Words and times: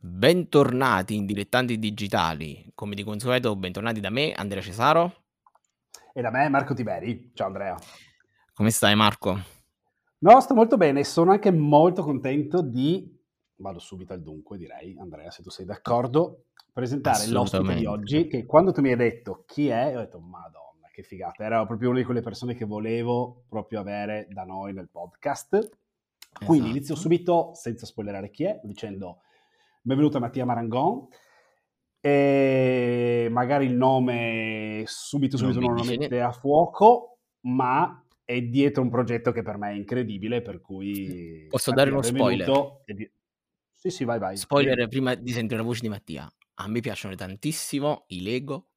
Bentornati 0.00 1.16
in 1.16 1.26
Dilettanti 1.26 1.76
Digitali, 1.76 2.70
come 2.76 2.94
di 2.94 3.02
consueto 3.02 3.56
bentornati 3.56 3.98
da 3.98 4.10
me, 4.10 4.32
Andrea 4.32 4.62
Cesaro. 4.62 5.24
E 6.14 6.22
da 6.22 6.30
me 6.30 6.48
Marco 6.48 6.72
Tiberi. 6.72 7.32
Ciao 7.34 7.48
Andrea. 7.48 7.76
Come 8.54 8.70
stai 8.70 8.94
Marco? 8.94 9.36
No, 10.18 10.40
sto 10.40 10.54
molto 10.54 10.76
bene, 10.76 11.02
sono 11.02 11.32
anche 11.32 11.50
molto 11.50 12.04
contento 12.04 12.62
di, 12.62 13.12
vado 13.56 13.80
subito 13.80 14.12
al 14.12 14.22
dunque 14.22 14.56
direi, 14.56 14.96
Andrea 15.00 15.32
se 15.32 15.42
tu 15.42 15.50
sei 15.50 15.66
d'accordo, 15.66 16.44
presentare 16.72 17.26
l'ospite 17.26 17.74
di 17.74 17.84
oggi 17.84 18.28
che 18.28 18.46
quando 18.46 18.70
tu 18.70 18.80
mi 18.80 18.90
hai 18.90 18.96
detto 18.96 19.42
chi 19.48 19.66
è, 19.66 19.96
ho 19.96 19.98
detto 19.98 20.20
madonna 20.20 20.86
che 20.92 21.02
figata, 21.02 21.42
era 21.42 21.66
proprio 21.66 21.88
una 21.90 21.98
di 21.98 22.04
quelle 22.04 22.22
persone 22.22 22.54
che 22.54 22.64
volevo 22.64 23.46
proprio 23.48 23.80
avere 23.80 24.28
da 24.30 24.44
noi 24.44 24.72
nel 24.72 24.88
podcast. 24.88 25.58
Quindi 26.38 26.66
esatto. 26.66 26.76
inizio 26.76 26.94
subito, 26.94 27.50
senza 27.54 27.84
spoilerare 27.84 28.30
chi 28.30 28.44
è, 28.44 28.60
dicendo 28.62 29.22
benvenuto 29.88 30.18
a 30.18 30.20
Mattia 30.20 30.44
Marangon. 30.44 31.08
E 32.00 33.28
magari 33.30 33.64
il 33.64 33.74
nome 33.74 34.84
subito 34.86 35.36
subito 35.36 35.58
non, 35.58 35.74
non 35.74 35.84
lo 35.84 35.84
mette 35.84 36.20
a 36.20 36.30
fuoco, 36.30 37.20
ma 37.40 38.04
è 38.24 38.40
dietro 38.42 38.82
un 38.82 38.90
progetto 38.90 39.32
che 39.32 39.42
per 39.42 39.56
me 39.56 39.70
è 39.70 39.74
incredibile, 39.74 40.42
per 40.42 40.60
cui... 40.60 41.46
Posso 41.48 41.72
dare 41.72 41.90
uno 41.90 42.02
spoiler? 42.02 42.82
Di... 42.84 43.10
Sì, 43.72 43.88
sì, 43.90 44.04
vai, 44.04 44.18
vai. 44.18 44.36
Spoiler 44.36 44.86
prima 44.88 45.14
di 45.14 45.32
sentire 45.32 45.60
la 45.60 45.66
voce 45.66 45.80
di 45.80 45.88
Mattia. 45.88 46.30
A 46.60 46.68
me 46.68 46.80
piacciono 46.80 47.14
tantissimo 47.14 48.04
i 48.08 48.22
Lego 48.22 48.68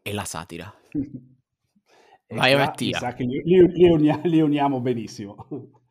e 0.00 0.12
la 0.12 0.24
satira. 0.24 0.72
vai 2.28 2.54
qua, 2.54 2.64
Mattia. 2.64 3.12
Che 3.12 3.24
li, 3.24 3.42
li, 3.42 3.88
unia, 3.90 4.20
li, 4.22 4.40
uniamo 4.40 4.80
benissimo. 4.80 5.34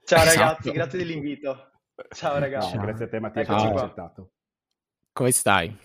Ciao 0.06 0.24
esatto. 0.24 0.40
ragazzi, 0.40 0.72
grazie 0.72 1.00
dell'invito. 1.00 1.73
Ciao 2.10 2.40
ragazzi. 2.40 2.76
No, 2.76 2.82
grazie 2.82 3.06
a 3.06 3.08
te 3.08 3.20
Mattia 3.20 3.42
Eccoci 3.42 3.58
che 3.58 3.70
ci 3.70 3.74
hai 3.74 3.82
accettato. 3.82 4.32
Come 5.12 5.32
stai? 5.32 5.78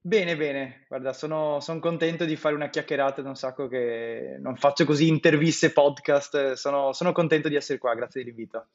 Bene, 0.00 0.36
bene, 0.36 0.84
guarda, 0.88 1.12
sono, 1.12 1.58
sono, 1.58 1.80
contento 1.80 2.24
di 2.24 2.36
fare 2.36 2.54
una 2.54 2.68
chiacchierata 2.68 3.22
da 3.22 3.28
un 3.28 3.34
sacco 3.34 3.66
che 3.66 4.36
non 4.40 4.54
faccio 4.54 4.84
così 4.84 5.08
interviste, 5.08 5.72
podcast, 5.72 6.52
sono, 6.52 6.92
sono 6.92 7.10
contento 7.10 7.48
di 7.48 7.56
essere 7.56 7.78
qua, 7.78 7.92
grazie 7.94 8.22
dell'invito. 8.22 8.66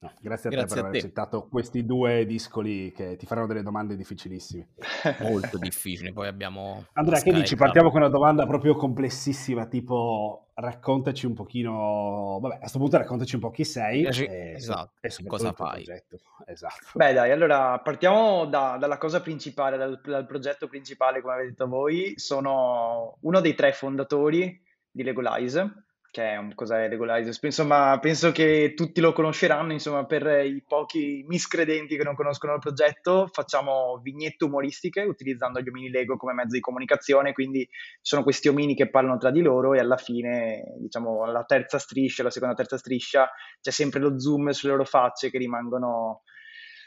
No, 0.00 0.12
grazie 0.20 0.50
a 0.50 0.52
grazie 0.52 0.66
te 0.68 0.74
per 0.74 0.84
aver 0.84 0.96
accettato 1.00 1.48
questi 1.48 1.86
due 1.86 2.26
discoli 2.26 2.92
che 2.92 3.16
ti 3.16 3.24
faranno 3.24 3.46
delle 3.46 3.62
domande 3.62 3.96
difficilissime. 3.96 4.68
Molto 5.20 5.56
difficili, 5.56 6.12
poi 6.12 6.28
abbiamo... 6.28 6.84
Andrea, 6.92 7.20
che 7.22 7.32
dici? 7.32 7.56
Partiamo 7.56 7.90
con 7.90 8.00
una 8.00 8.10
domanda 8.10 8.44
proprio 8.46 8.74
complessissima, 8.74 9.64
tipo 9.64 10.43
raccontaci 10.54 11.26
un 11.26 11.34
pochino... 11.34 12.38
Vabbè, 12.40 12.56
a 12.56 12.58
questo 12.58 12.78
punto 12.78 12.96
raccontaci 12.96 13.34
un 13.34 13.40
po' 13.40 13.50
chi 13.50 13.64
sei 13.64 14.04
e, 14.04 14.52
esatto. 14.54 14.92
e 15.00 15.10
cosa 15.26 15.52
fai. 15.52 15.84
Esatto. 16.46 16.90
Beh 16.92 17.14
dai, 17.14 17.30
allora 17.30 17.78
partiamo 17.78 18.44
da, 18.44 18.76
dalla 18.78 18.98
cosa 18.98 19.22
principale, 19.22 19.78
dal, 19.78 19.98
dal 20.04 20.26
progetto 20.26 20.68
principale, 20.68 21.22
come 21.22 21.32
avete 21.32 21.48
detto 21.50 21.66
voi. 21.66 22.12
Sono 22.16 23.16
uno 23.20 23.40
dei 23.40 23.54
tre 23.54 23.72
fondatori 23.72 24.60
di 24.90 25.02
Legolize, 25.02 25.86
che 26.14 26.30
è 26.30 26.36
un, 26.36 26.54
cos'è 26.54 26.88
Legalize? 26.88 27.36
Insomma, 27.42 27.98
penso 28.00 28.30
che 28.30 28.74
tutti 28.76 29.00
lo 29.00 29.12
conosceranno, 29.12 29.72
insomma, 29.72 30.06
per 30.06 30.46
i 30.46 30.62
pochi 30.64 31.24
miscredenti 31.26 31.96
che 31.96 32.04
non 32.04 32.14
conoscono 32.14 32.54
il 32.54 32.60
progetto, 32.60 33.28
facciamo 33.32 33.98
vignette 34.00 34.44
umoristiche 34.44 35.00
utilizzando 35.00 35.60
gli 35.60 35.68
omini 35.68 35.90
Lego 35.90 36.16
come 36.16 36.32
mezzo 36.32 36.54
di 36.54 36.60
comunicazione, 36.60 37.32
quindi 37.32 37.68
sono 38.00 38.22
questi 38.22 38.46
omini 38.46 38.76
che 38.76 38.88
parlano 38.88 39.18
tra 39.18 39.32
di 39.32 39.42
loro 39.42 39.74
e 39.74 39.80
alla 39.80 39.96
fine, 39.96 40.76
diciamo, 40.78 41.24
alla 41.24 41.42
terza 41.42 41.80
striscia, 41.80 42.22
la 42.22 42.30
seconda 42.30 42.54
terza 42.54 42.78
striscia, 42.78 43.28
c'è 43.60 43.72
sempre 43.72 43.98
lo 43.98 44.16
zoom 44.16 44.50
sulle 44.50 44.70
loro 44.70 44.84
facce 44.84 45.30
che 45.30 45.38
rimangono 45.38 46.22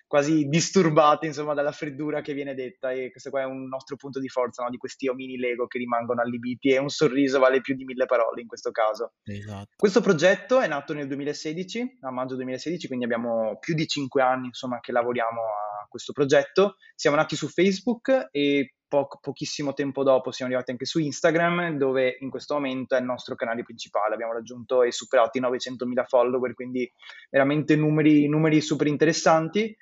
quasi 0.08 0.48
disturbate 0.48 1.26
insomma 1.26 1.54
dalla 1.54 1.74
freddura 1.74 2.22
che 2.22 2.34
viene 2.34 2.56
detta 2.56 2.92
e 2.92 3.12
questo 3.12 3.30
qua 3.30 3.42
è 3.42 3.46
un 3.46 3.68
nostro 3.68 3.98
punto 3.98 4.20
di 4.20 4.30
forza 4.30 4.64
no? 4.64 4.70
di 4.70 4.78
questi 4.78 5.08
omini 5.08 5.38
Lego 5.38 5.68
che 5.68 5.78
rimangono 5.78 6.22
allibiti 6.22 6.70
e 6.70 6.78
un 6.78 6.90
sorriso 6.90 7.40
vale 7.40 7.60
più 7.60 7.76
di 7.76 7.84
mille 7.84 8.06
parole 8.06 8.42
in 8.42 8.48
questo 8.48 8.72
caso. 8.72 9.14
Esatto. 9.24 9.74
Questo 9.76 10.02
progetto 10.02 10.60
è 10.62 10.68
nato 10.68 10.94
nel 10.94 11.08
2016, 11.08 12.00
a 12.02 12.12
maggio 12.12 12.36
2016, 12.36 12.88
quindi 12.88 13.06
abbiamo 13.06 13.58
più 13.60 13.76
di 13.76 13.86
cinque 13.86 14.22
anni 14.22 14.48
insomma 14.48 14.80
che 14.80 14.94
lavoriamo 14.94 15.42
a 15.42 15.88
questo 15.90 16.14
progetto. 16.14 16.76
Siamo 16.96 17.18
nati 17.18 17.36
su 17.36 17.48
Facebook 17.50 18.30
e 18.32 18.76
po- 18.88 19.08
pochissimo 19.22 19.74
tempo 19.74 20.04
dopo 20.04 20.32
siamo 20.32 20.52
arrivati 20.52 20.72
anche 20.72 20.86
su 20.86 21.00
Instagram, 21.00 21.78
dove 21.78 22.18
in 22.20 22.30
questo 22.30 22.56
momento 22.56 22.96
è 22.96 23.00
il 23.00 23.06
nostro 23.06 23.36
canale 23.36 23.64
principale. 23.64 24.14
Abbiamo 24.14 24.34
raggiunto 24.34 24.84
e 24.84 24.92
superato 24.92 25.38
i 25.38 25.42
900.000 25.42 26.06
follower, 26.06 26.54
quindi 26.54 26.90
veramente 27.30 27.76
numeri, 27.76 28.28
numeri 28.28 28.62
super 28.62 28.88
interessanti. 28.88 29.76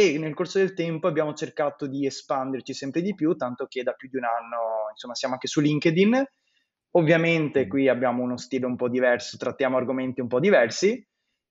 E 0.00 0.16
nel 0.16 0.32
corso 0.32 0.56
del 0.56 0.72
tempo 0.72 1.08
abbiamo 1.08 1.34
cercato 1.34 1.86
di 1.86 2.06
espanderci 2.06 2.72
sempre 2.72 3.02
di 3.02 3.14
più, 3.14 3.36
tanto 3.36 3.66
che 3.66 3.82
da 3.82 3.92
più 3.92 4.08
di 4.08 4.16
un 4.16 4.24
anno 4.24 4.88
insomma, 4.92 5.14
siamo 5.14 5.34
anche 5.34 5.46
su 5.46 5.60
LinkedIn. 5.60 6.24
Ovviamente 6.92 7.66
qui 7.66 7.86
abbiamo 7.86 8.22
uno 8.22 8.38
stile 8.38 8.64
un 8.64 8.76
po' 8.76 8.88
diverso, 8.88 9.36
trattiamo 9.36 9.76
argomenti 9.76 10.22
un 10.22 10.26
po' 10.26 10.40
diversi, 10.40 11.06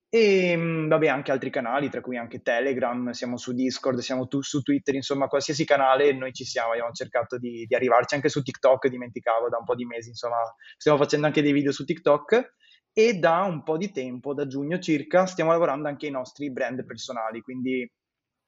e 0.09 0.57
mm, 0.57 0.87
vabbè, 0.87 1.07
anche 1.07 1.31
altri 1.31 1.51
canali, 1.51 1.89
tra 1.89 2.01
cui 2.01 2.17
anche 2.17 2.41
Telegram, 2.41 3.11
siamo 3.11 3.37
su 3.37 3.53
Discord, 3.53 3.99
siamo 3.99 4.27
tu, 4.27 4.41
su 4.41 4.63
Twitter, 4.63 4.95
insomma, 4.95 5.27
qualsiasi 5.27 5.63
canale 5.63 6.11
noi 6.13 6.33
ci 6.33 6.43
siamo, 6.43 6.71
abbiamo 6.71 6.91
cercato 6.91 7.37
di, 7.37 7.65
di, 7.67 7.75
arrivarci 7.75 8.15
anche 8.15 8.29
su 8.29 8.41
TikTok, 8.41 8.87
dimenticavo 8.87 9.47
da 9.49 9.57
un 9.59 9.65
po' 9.65 9.75
di 9.75 9.85
mesi, 9.85 10.09
insomma, 10.09 10.37
stiamo 10.75 10.97
facendo 10.97 11.27
anche 11.27 11.43
dei 11.43 11.51
video 11.51 11.71
su 11.71 11.85
TikTok. 11.85 12.55
E 12.91 13.13
da 13.19 13.43
un 13.43 13.61
po' 13.63 13.77
di 13.77 13.91
tempo, 13.91 14.33
da 14.33 14.47
giugno 14.47 14.79
circa, 14.79 15.27
stiamo 15.27 15.51
lavorando 15.51 15.87
anche 15.87 16.07
ai 16.07 16.11
nostri 16.11 16.51
brand 16.51 16.83
personali, 16.83 17.41
quindi 17.41 17.87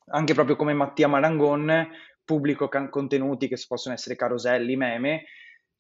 anche 0.08 0.34
proprio 0.34 0.56
come 0.56 0.74
Mattia 0.74 1.08
Marangon 1.08 1.88
pubblico 2.24 2.68
can- 2.68 2.90
contenuti 2.90 3.48
che 3.48 3.58
possono 3.68 3.94
essere 3.96 4.16
caroselli, 4.16 4.76
meme, 4.76 5.24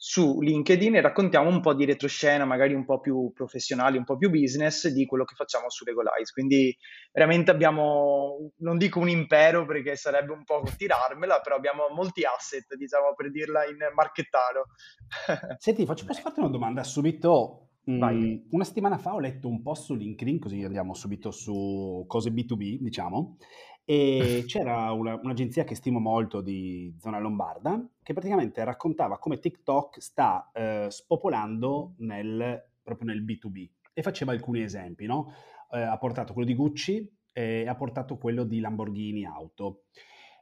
su 0.04 0.42
LinkedIn 0.42 0.96
e 0.96 1.02
raccontiamo 1.02 1.48
un 1.48 1.62
po' 1.62 1.76
di 1.76 1.86
retroscena, 1.86 2.44
magari 2.44 2.74
un 2.74 2.86
po' 2.86 3.00
più 3.00 3.32
professionali, 3.36 3.98
un 3.98 4.04
po' 4.04 4.18
più 4.18 4.32
business 4.32 4.88
di 4.88 5.06
quello 5.06 5.26
che 5.26 5.36
facciamo 5.36 5.70
su 5.70 5.86
Legolize. 5.86 6.34
Quindi 6.34 6.76
veramente 7.12 7.52
abbiamo, 7.52 8.52
non 8.58 8.80
dico 8.80 8.98
un 9.00 9.10
impero 9.10 9.64
perché 9.68 9.96
sarebbe 9.96 10.32
un 10.32 10.44
po' 10.44 10.64
tirarmela, 10.76 11.40
però 11.42 11.56
abbiamo 11.56 11.84
molti 11.94 12.24
asset, 12.24 12.74
diciamo, 12.76 13.14
per 13.16 13.30
dirla 13.30 13.64
in 13.68 13.78
marchettaro. 13.94 14.70
Senti, 15.60 15.86
faccio, 15.86 16.06
posso 16.06 16.22
farti 16.22 16.40
una 16.40 16.50
domanda 16.50 16.84
subito? 16.84 17.68
Mm, 17.90 18.42
una 18.52 18.64
settimana 18.64 18.98
fa 18.98 19.14
ho 19.14 19.20
letto 19.20 19.48
un 19.48 19.62
post 19.62 19.86
su 19.86 19.96
LinkedIn, 19.96 20.40
così 20.40 20.64
andiamo 20.64 20.94
subito 20.94 21.32
su 21.32 22.04
cose 22.08 22.32
B2B, 22.32 22.78
diciamo, 22.80 23.38
e 23.84 24.44
c'era 24.48 24.92
una, 24.92 25.20
un'agenzia 25.22 25.64
che 25.64 25.76
stimo 25.76 26.00
molto 26.00 26.42
di 26.42 26.94
zona 27.00 27.20
lombarda 27.20 27.84
che 28.04 28.14
praticamente 28.14 28.64
raccontava 28.64 29.18
come 29.18 29.40
TikTok 29.40 30.02
sta 30.02 30.50
eh, 30.54 30.88
spopolando 30.90 31.96
nel, 31.98 32.64
proprio 32.82 33.08
nel 33.08 33.24
B2B 33.24 33.70
e 33.94 34.02
faceva 34.02 34.32
alcuni 34.32 34.62
esempi, 34.62 35.06
no? 35.06 35.34
eh, 35.72 35.82
ha 35.82 35.98
portato 35.98 36.34
quello 36.34 36.48
di 36.48 36.56
Gucci 36.56 37.10
e 37.34 37.68
ha 37.68 37.76
portato 37.76 38.18
quello 38.18 38.44
di 38.44 38.60
Lamborghini 38.60 39.26
Auto. 39.26 39.84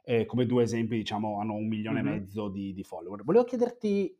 Eh, 0.02 0.24
come 0.26 0.46
due 0.46 0.62
esempi, 0.62 0.96
diciamo, 0.96 1.40
hanno 1.40 1.54
un 1.54 1.68
milione 1.68 2.02
mm-hmm. 2.02 2.12
e 2.12 2.18
mezzo 2.18 2.48
di, 2.48 2.72
di, 2.72 2.82
follower. 2.82 3.22
Volevo 3.22 3.44
chiederti 3.44 4.18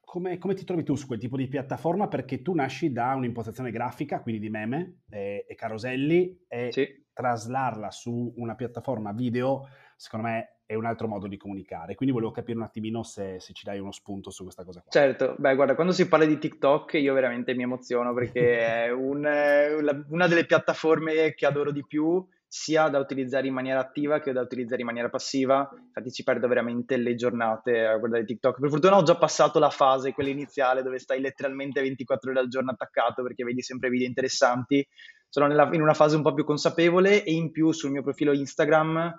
come, 0.00 0.38
come, 0.38 0.54
ti 0.54 0.64
trovi 0.64 0.82
tu 0.82 0.94
su 0.94 1.06
quel 1.06 1.18
tipo 1.18 1.36
di 1.36 1.48
piattaforma 1.48 2.08
perché 2.08 2.42
tu 2.42 2.54
nasci 2.54 2.92
da 2.92 3.14
un'impostazione 3.14 3.70
grafica, 3.70 4.20
quindi 4.22 4.40
di 4.40 4.50
meme 4.50 5.00
e, 5.10 5.44
e 5.46 5.54
caroselli, 5.54 6.44
e 6.48 6.70
sì 6.72 6.99
traslarla 7.12 7.90
su 7.90 8.32
una 8.36 8.54
piattaforma 8.54 9.12
video, 9.12 9.68
secondo 9.96 10.28
me 10.28 10.54
è 10.70 10.74
un 10.74 10.84
altro 10.84 11.08
modo 11.08 11.26
di 11.26 11.36
comunicare. 11.36 11.96
Quindi 11.96 12.14
volevo 12.14 12.30
capire 12.30 12.56
un 12.56 12.64
attimino 12.64 13.02
se, 13.02 13.40
se, 13.40 13.52
ci 13.52 13.64
dai 13.64 13.80
uno 13.80 13.90
spunto 13.90 14.30
su 14.30 14.44
questa 14.44 14.64
cosa 14.64 14.80
qua. 14.80 14.90
Certo, 14.92 15.34
beh 15.36 15.54
guarda, 15.56 15.74
quando 15.74 15.92
si 15.92 16.06
parla 16.06 16.26
di 16.26 16.38
TikTok 16.38 16.94
io 16.94 17.12
veramente 17.12 17.54
mi 17.54 17.64
emoziono 17.64 18.14
perché 18.14 18.60
è 18.86 18.92
un, 18.92 20.04
una 20.08 20.26
delle 20.28 20.46
piattaforme 20.46 21.34
che 21.34 21.44
adoro 21.44 21.72
di 21.72 21.84
più, 21.84 22.24
sia 22.52 22.88
da 22.88 22.98
utilizzare 22.98 23.46
in 23.46 23.54
maniera 23.54 23.78
attiva 23.78 24.18
che 24.18 24.32
da 24.32 24.40
utilizzare 24.40 24.80
in 24.80 24.86
maniera 24.88 25.08
passiva. 25.08 25.70
Infatti 25.72 26.10
ci 26.10 26.24
perdo 26.24 26.48
veramente 26.48 26.96
le 26.96 27.14
giornate 27.14 27.86
a 27.86 27.96
guardare 27.96 28.24
TikTok. 28.24 28.58
Per 28.58 28.68
fortuna 28.68 28.96
ho 28.96 29.04
già 29.04 29.16
passato 29.16 29.60
la 29.60 29.70
fase, 29.70 30.12
quella 30.12 30.30
iniziale, 30.30 30.82
dove 30.82 30.98
stai 30.98 31.20
letteralmente 31.20 31.80
24 31.80 32.32
ore 32.32 32.40
al 32.40 32.48
giorno 32.48 32.72
attaccato 32.72 33.22
perché 33.22 33.44
vedi 33.44 33.62
sempre 33.62 33.88
video 33.88 34.08
interessanti 34.08 34.84
sono 35.28 35.46
nella, 35.46 35.70
in 35.72 35.80
una 35.80 35.94
fase 35.94 36.16
un 36.16 36.22
po' 36.22 36.34
più 36.34 36.42
consapevole 36.42 37.22
e 37.22 37.32
in 37.32 37.52
più 37.52 37.70
sul 37.70 37.92
mio 37.92 38.02
profilo 38.02 38.32
Instagram 38.32 39.16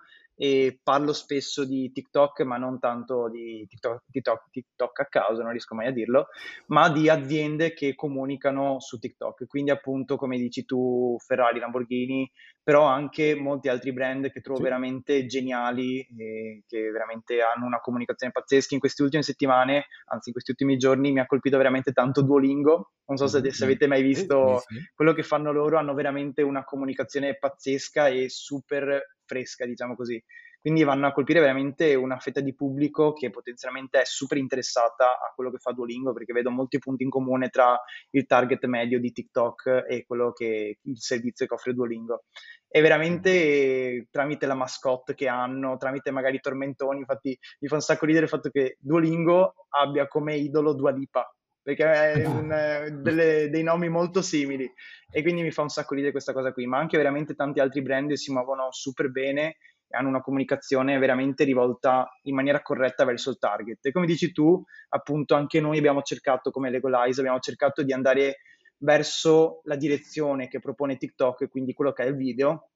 parlo 0.82 1.14
spesso 1.14 1.66
di 1.66 1.92
TikTok, 1.92 2.42
ma 2.42 2.58
non 2.58 2.80
tanto 2.80 3.30
di 3.30 3.64
TikTok, 3.70 4.06
TikTok, 4.10 4.50
TikTok, 4.50 5.00
a 5.00 5.06
caso, 5.06 5.44
non 5.44 5.52
riesco 5.52 5.76
mai 5.76 5.86
a 5.88 5.92
dirlo, 5.92 6.28
ma 6.68 6.90
di 6.90 7.10
aziende 7.10 7.74
che 7.74 7.94
comunicano 7.94 8.80
su 8.80 8.98
TikTok. 8.98 9.46
Quindi 9.46 9.70
appunto, 9.70 10.16
come 10.16 10.40
dici 10.40 10.66
tu, 10.66 11.16
Ferrari, 11.20 11.60
Lamborghini, 11.60 12.30
però 12.64 12.86
anche 12.86 13.36
molti 13.36 13.70
altri 13.70 13.92
brand 13.92 14.32
che 14.32 14.42
trovo 14.42 14.58
sì. 14.58 14.64
veramente 14.64 15.26
geniali 15.26 16.00
e 16.18 16.64
che 16.68 16.92
veramente 16.92 17.42
hanno 17.42 17.66
una 17.66 17.80
comunicazione 17.80 18.32
pazzesca. 18.32 18.74
In 18.76 18.80
queste 18.80 19.04
ultime 19.04 19.24
settimane, 19.24 19.86
anzi 20.06 20.30
in 20.30 20.34
questi 20.34 20.52
ultimi 20.52 20.78
giorni, 20.78 21.12
mi 21.12 21.20
ha 21.20 21.26
colpito 21.26 21.58
veramente 21.58 21.92
tanto 21.92 22.22
Duolingo. 22.22 22.92
Non 23.06 23.18
so 23.18 23.28
se, 23.28 23.52
se 23.52 23.64
avete 23.64 23.88
mai 23.88 24.02
visto 24.04 24.60
sì, 24.60 24.76
sì. 24.76 24.92
quello 24.96 25.14
che 25.14 25.24
fanno 25.24 25.52
loro, 25.52 25.78
hanno 25.78 25.94
veramente 25.94 26.44
una 26.44 26.64
comunicazione 26.64 27.38
pazzesca 27.38 28.08
e 28.08 28.30
super 28.30 29.16
fresca, 29.26 29.66
diciamo 29.66 29.96
così. 29.96 30.24
Quindi 30.62 30.84
vanno 30.84 31.08
a 31.08 31.12
colpire 31.12 31.40
veramente 31.40 31.96
una 31.96 32.20
fetta 32.20 32.40
di 32.40 32.54
pubblico 32.54 33.14
che 33.14 33.32
potenzialmente 33.32 34.02
è 34.02 34.06
super 34.06 34.38
interessata 34.38 35.06
a 35.06 35.34
quello 35.34 35.50
che 35.50 35.58
fa 35.58 35.72
Duolingo, 35.72 36.14
perché 36.14 36.34
vedo 36.34 36.52
molti 36.52 36.78
punti 36.78 37.04
in 37.04 37.10
comune 37.10 37.50
tra 37.50 37.80
il 38.12 38.28
target 38.28 38.66
medio 38.66 39.00
di 39.00 39.12
TikTok 39.12 39.86
e 39.90 40.06
quello 40.06 40.32
che 40.32 40.78
il 40.80 41.00
servizio 41.00 41.48
che 41.48 41.54
offre 41.56 41.74
Duolingo. 41.74 42.26
E 42.68 42.80
veramente 42.80 44.08
tramite 44.12 44.46
la 44.46 44.54
mascotte 44.54 45.16
che 45.16 45.28
hanno, 45.28 45.78
tramite 45.78 46.12
magari 46.12 46.36
i 46.36 46.42
tormentoni, 46.42 47.00
infatti 47.00 47.38
mi 47.60 47.68
fa 47.68 47.76
un 47.76 47.82
sacco 47.82 48.06
ridere 48.06 48.26
il 48.26 48.32
fatto 48.32 48.50
che 48.50 48.78
Duolingo 48.80 49.66
abbia 49.70 50.08
come 50.08 50.36
idolo 50.36 50.74
Dua 50.74 50.92
Lipa, 50.92 51.28
perché 51.62 51.86
è 51.86 52.26
un, 52.26 53.00
delle, 53.02 53.50
dei 53.50 53.64
nomi 53.64 53.90
molto 53.90 54.22
simili 54.22 54.72
e 55.12 55.22
quindi 55.22 55.42
mi 55.42 55.52
fa 55.52 55.64
un 55.64 55.70
sacco 55.70 55.94
ridere 55.96 56.12
questa 56.12 56.34
cosa 56.34 56.54
qui, 56.54 56.66
ma 56.66 56.78
anche 56.78 56.98
veramente 56.98 57.34
tanti 57.34 57.60
altri 57.60 57.82
brand 57.82 58.14
si 58.14 58.32
muovono 58.32 58.68
super 58.72 59.10
bene 59.10 59.58
hanno 59.92 60.10
una 60.10 60.22
comunicazione 60.22 60.98
veramente 60.98 61.44
rivolta 61.44 62.10
in 62.24 62.36
maniera 62.36 62.62
corretta 62.62 63.06
verso 63.06 63.30
il 63.30 63.38
target. 63.38 63.86
E 63.86 63.92
come 63.92 64.06
dici 64.06 64.32
tu, 64.32 64.64
appunto, 64.90 65.36
anche 65.36 65.60
noi 65.60 65.78
abbiamo 65.78 66.02
cercato, 66.02 66.52
come 66.52 66.70
Legolize, 66.70 67.20
abbiamo 67.20 67.40
cercato 67.40 67.84
di 67.84 67.94
andare 67.94 68.38
verso 68.78 69.62
la 69.66 69.76
direzione 69.76 70.48
che 70.48 70.60
propone 70.60 70.98
TikTok, 70.98 71.50
quindi 71.50 71.74
quello 71.74 71.94
che 71.94 72.04
è 72.04 72.08
il 72.08 72.16
video. 72.16 72.70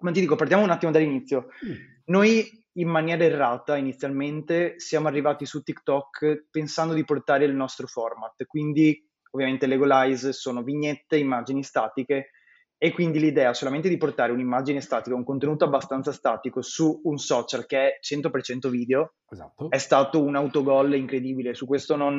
Ma 0.00 0.10
ti 0.10 0.20
dico, 0.20 0.36
partiamo 0.36 0.62
un 0.62 0.70
attimo 0.70 0.92
dall'inizio. 0.92 1.48
Mm. 1.66 1.74
Noi 2.06 2.64
in 2.72 2.88
maniera 2.88 3.24
errata 3.24 3.76
inizialmente 3.76 4.78
siamo 4.78 5.08
arrivati 5.08 5.46
su 5.46 5.62
TikTok 5.62 6.48
pensando 6.50 6.92
di 6.92 7.04
portare 7.04 7.44
il 7.44 7.54
nostro 7.54 7.86
format, 7.86 8.44
quindi 8.46 9.02
ovviamente 9.30 9.66
Legolize 9.66 10.32
sono 10.32 10.62
vignette, 10.62 11.16
immagini 11.16 11.62
statiche 11.62 12.30
e 12.78 12.92
quindi 12.92 13.18
l'idea 13.18 13.54
solamente 13.54 13.88
di 13.88 13.96
portare 13.96 14.32
un'immagine 14.32 14.80
statica, 14.80 15.16
un 15.16 15.24
contenuto 15.24 15.64
abbastanza 15.64 16.12
statico 16.12 16.60
su 16.60 17.00
un 17.04 17.16
social 17.16 17.64
che 17.64 17.78
è 17.78 17.98
100% 18.02 18.68
video, 18.68 19.14
esatto. 19.30 19.70
è 19.70 19.78
stato 19.78 20.22
un 20.22 20.36
autogol 20.36 20.94
incredibile. 20.94 21.54
Su 21.54 21.66
questo 21.66 21.96
non, 21.96 22.18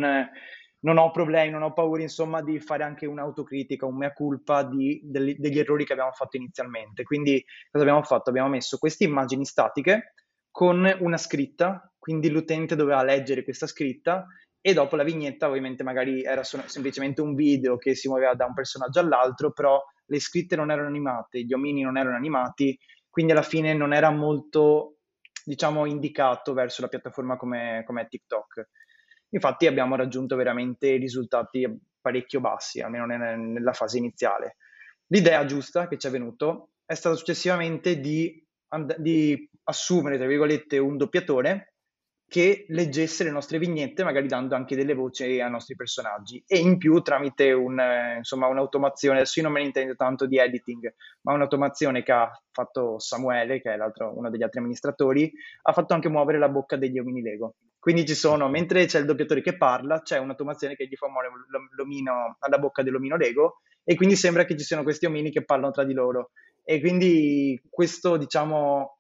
non, 0.80 0.98
ho 0.98 1.12
problemi, 1.12 1.52
non 1.52 1.62
ho 1.62 1.74
paura, 1.74 2.02
insomma, 2.02 2.42
di 2.42 2.60
fare 2.60 2.84
anche 2.84 3.06
un'autocritica, 3.06 3.86
un 3.86 3.98
mea 3.98 4.14
culpa 4.14 4.64
di, 4.64 5.00
degli, 5.04 5.36
degli 5.38 5.60
errori 5.60 5.86
che 5.86 5.94
abbiamo 5.94 6.12
fatto 6.12 6.38
inizialmente. 6.38 7.04
Quindi 7.04 7.44
cosa 7.70 7.84
abbiamo 7.84 8.04
fatto? 8.04 8.32
Abbiamo 8.32 8.50
messo 8.50 8.78
queste 8.80 9.04
immagini 9.04 9.46
statiche 9.46 10.14
con 10.50 10.92
una 11.02 11.18
scritta, 11.18 11.94
quindi 12.00 12.32
l'utente 12.32 12.76
doveva 12.76 13.04
leggere 13.04 13.44
questa 13.44 13.68
scritta 13.68 14.26
e 14.60 14.74
dopo 14.74 14.96
la 14.96 15.04
vignetta 15.04 15.48
ovviamente 15.48 15.84
magari 15.84 16.24
era 16.24 16.44
semplicemente 16.44 17.22
un 17.22 17.36
video 17.36 17.78
che 17.78 17.94
si 17.94 18.08
muoveva 18.08 18.34
da 18.34 18.46
un 18.46 18.56
personaggio 18.56 19.00
all'altro, 19.00 19.52
però 19.52 19.80
le 20.08 20.20
scritte 20.20 20.56
non 20.56 20.72
erano 20.72 20.88
animate, 20.88 21.44
gli 21.44 21.54
omini 21.54 21.82
non 21.82 21.98
erano 21.98 22.16
animati, 22.16 22.78
quindi 23.10 23.32
alla 23.32 23.42
fine 23.42 23.74
non 23.74 23.94
era 23.94 24.10
molto, 24.10 24.98
diciamo, 25.44 25.86
indicato 25.86 26.54
verso 26.54 26.82
la 26.82 26.88
piattaforma 26.88 27.38
come, 27.38 27.84
come 27.86 28.08
TikTok. 28.08 28.70
Infatti 29.30 29.68
abbiamo 29.68 29.96
raggiunto 29.96 30.36
veramente 30.36 30.96
risultati 30.96 31.68
parecchio 32.00 32.40
bassi, 32.40 32.80
almeno 32.80 33.06
nella 33.06 33.74
fase 33.74 33.98
iniziale. 33.98 34.58
L'idea 35.08 35.46
giusta 35.46 35.88
che 35.88 35.98
ci 35.98 36.08
è 36.08 36.10
venuto 36.10 36.72
è 36.86 36.94
stata 36.94 37.16
successivamente 37.16 38.00
di, 38.00 38.46
di 38.98 39.50
assumere, 39.64 40.18
tra 40.18 40.28
virgolette, 40.28 40.78
un 40.78 40.98
doppiatore 40.98 41.74
che 42.30 42.66
leggesse 42.70 43.24
le 43.24 43.32
nostre 43.32 43.58
vignette, 43.58 44.04
magari 44.04 44.28
dando 44.28 44.56
anche 44.56 44.76
delle 44.76 44.94
voci 44.94 45.24
ai 45.24 45.50
nostri 45.50 45.76
personaggi. 45.76 46.44
E 46.46 46.58
in 46.58 46.78
più, 46.78 47.02
tramite 47.02 47.54
un, 47.54 47.80
eh, 47.80 48.18
insomma, 48.18 48.48
un'automazione, 48.48 49.18
adesso 49.20 49.40
io 49.40 49.46
non 49.46 49.54
me 49.54 49.62
ne 49.62 49.68
intendo 49.68 49.96
tanto 49.96 50.26
di 50.26 50.38
editing, 50.38 50.94
ma 51.22 51.34
un'automazione 51.34 52.04
che 52.04 52.12
ha 52.12 52.30
fatto 52.52 53.00
Samuele, 53.00 53.62
che 53.62 53.74
è 53.74 53.78
uno 54.14 54.30
degli 54.30 54.44
altri 54.44 54.60
amministratori, 54.60 55.32
ha 55.64 55.72
fatto 55.72 55.94
anche 55.94 56.10
muovere 56.10 56.38
la 56.38 56.50
bocca 56.50 56.76
degli 56.76 57.00
omini 57.00 57.22
Lego. 57.22 57.56
Quindi 57.80 58.06
ci 58.06 58.16
sono, 58.16 58.50
mentre 58.50 58.86
c'è 58.86 59.00
il 59.00 59.06
doppiatore 59.06 59.42
che 59.42 59.56
parla, 59.56 60.02
c'è 60.02 60.18
un'automazione 60.18 60.76
che 60.76 60.88
gli 60.88 60.96
fa 60.96 61.08
muovere 61.08 61.32
l'omino 61.78 62.36
alla 62.40 62.60
bocca 62.60 62.84
dell'omino 62.84 63.16
Lego 63.16 63.62
e 63.86 63.96
quindi 63.96 64.18
sembra 64.18 64.44
che 64.44 64.58
ci 64.58 64.66
siano 64.66 64.84
questi 64.84 65.06
omini 65.06 65.32
che 65.32 65.46
parlano 65.46 65.72
tra 65.72 65.86
di 65.86 65.94
loro. 65.94 66.32
E 66.66 66.82
quindi 66.82 67.62
questo, 67.70 68.18
diciamo, 68.18 68.97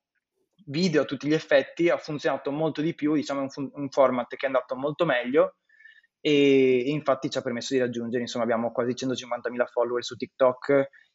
video 0.68 1.02
a 1.02 1.06
tutti 1.06 1.28
gli 1.28 1.34
effetti 1.34 1.90
ha 1.90 1.98
funzionato 1.98 2.52
molto 2.52 2.82
di 2.82 2.94
più, 2.94 3.14
diciamo 3.14 3.42
un, 3.42 3.50
fun- 3.50 3.72
un 3.74 3.90
format 3.90 4.36
che 4.36 4.46
è 4.46 4.48
andato 4.48 4.76
molto 4.76 5.06
meglio 5.06 5.58
e, 6.20 6.86
e, 6.86 6.90
infatti 6.90 7.30
ci 7.30 7.38
ha 7.38 7.42
permesso 7.42 7.74
di 7.74 7.80
raggiungere, 7.80 8.22
insomma 8.22 8.44
abbiamo 8.44 8.72
quasi 8.72 8.92
150.000 8.92 9.66
follower 9.72 10.04
su 10.04 10.16
TikTok 10.16 10.70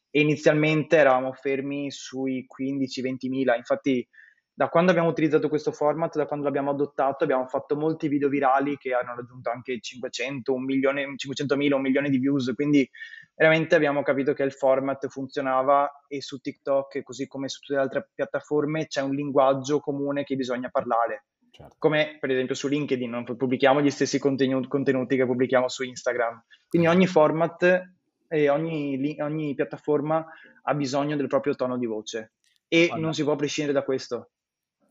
e 0.09 0.21
inizialmente 0.21 0.97
eravamo 0.97 1.33
fermi 1.33 1.91
sui 1.91 2.45
15-20.000, 2.47 3.55
infatti 3.55 4.07
da 4.55 4.69
quando 4.69 4.91
abbiamo 4.91 5.09
utilizzato 5.09 5.49
questo 5.49 5.71
format, 5.71 6.15
da 6.15 6.27
quando 6.27 6.45
l'abbiamo 6.45 6.69
adottato, 6.69 7.23
abbiamo 7.23 7.47
fatto 7.47 7.75
molti 7.75 8.07
video 8.07 8.29
virali 8.29 8.77
che 8.77 8.93
hanno 8.93 9.15
raggiunto 9.15 9.49
anche 9.49 9.79
500, 9.79 10.53
un 10.53 10.63
milione, 10.63 11.15
500.000, 11.15 11.73
un 11.73 11.81
milione 11.81 12.09
di 12.09 12.19
views, 12.19 12.51
quindi 12.53 12.87
veramente 13.35 13.75
abbiamo 13.75 14.03
capito 14.03 14.33
che 14.33 14.43
il 14.43 14.51
format 14.51 15.07
funzionava 15.07 16.05
e 16.07 16.21
su 16.21 16.39
TikTok, 16.39 17.01
così 17.03 17.27
come 17.27 17.49
su 17.49 17.59
tutte 17.59 17.75
le 17.75 17.81
altre 17.81 18.09
piattaforme, 18.13 18.87
c'è 18.87 19.01
un 19.01 19.13
linguaggio 19.13 19.79
comune 19.79 20.23
che 20.23 20.35
bisogna 20.35 20.69
parlare. 20.69 21.25
Certo. 21.51 21.75
Come 21.77 22.17
per 22.19 22.31
esempio 22.31 22.55
su 22.55 22.67
LinkedIn, 22.67 23.09
non 23.09 23.23
pubblichiamo 23.23 23.81
gli 23.81 23.91
stessi 23.91 24.17
contenuti, 24.17 24.67
contenuti 24.67 25.15
che 25.15 25.25
pubblichiamo 25.25 25.67
su 25.67 25.83
Instagram. 25.83 26.43
Quindi 26.67 26.87
ogni 26.87 27.05
format 27.05 27.81
e 28.27 28.49
ogni, 28.49 29.15
ogni 29.19 29.53
piattaforma 29.53 30.25
ha 30.63 30.73
bisogno 30.73 31.15
del 31.15 31.27
proprio 31.27 31.53
tono 31.55 31.77
di 31.77 31.85
voce 31.85 32.33
e 32.67 32.87
Guarda. 32.87 33.03
non 33.03 33.13
si 33.13 33.23
può 33.23 33.35
prescindere 33.35 33.77
da 33.77 33.83
questo 33.83 34.29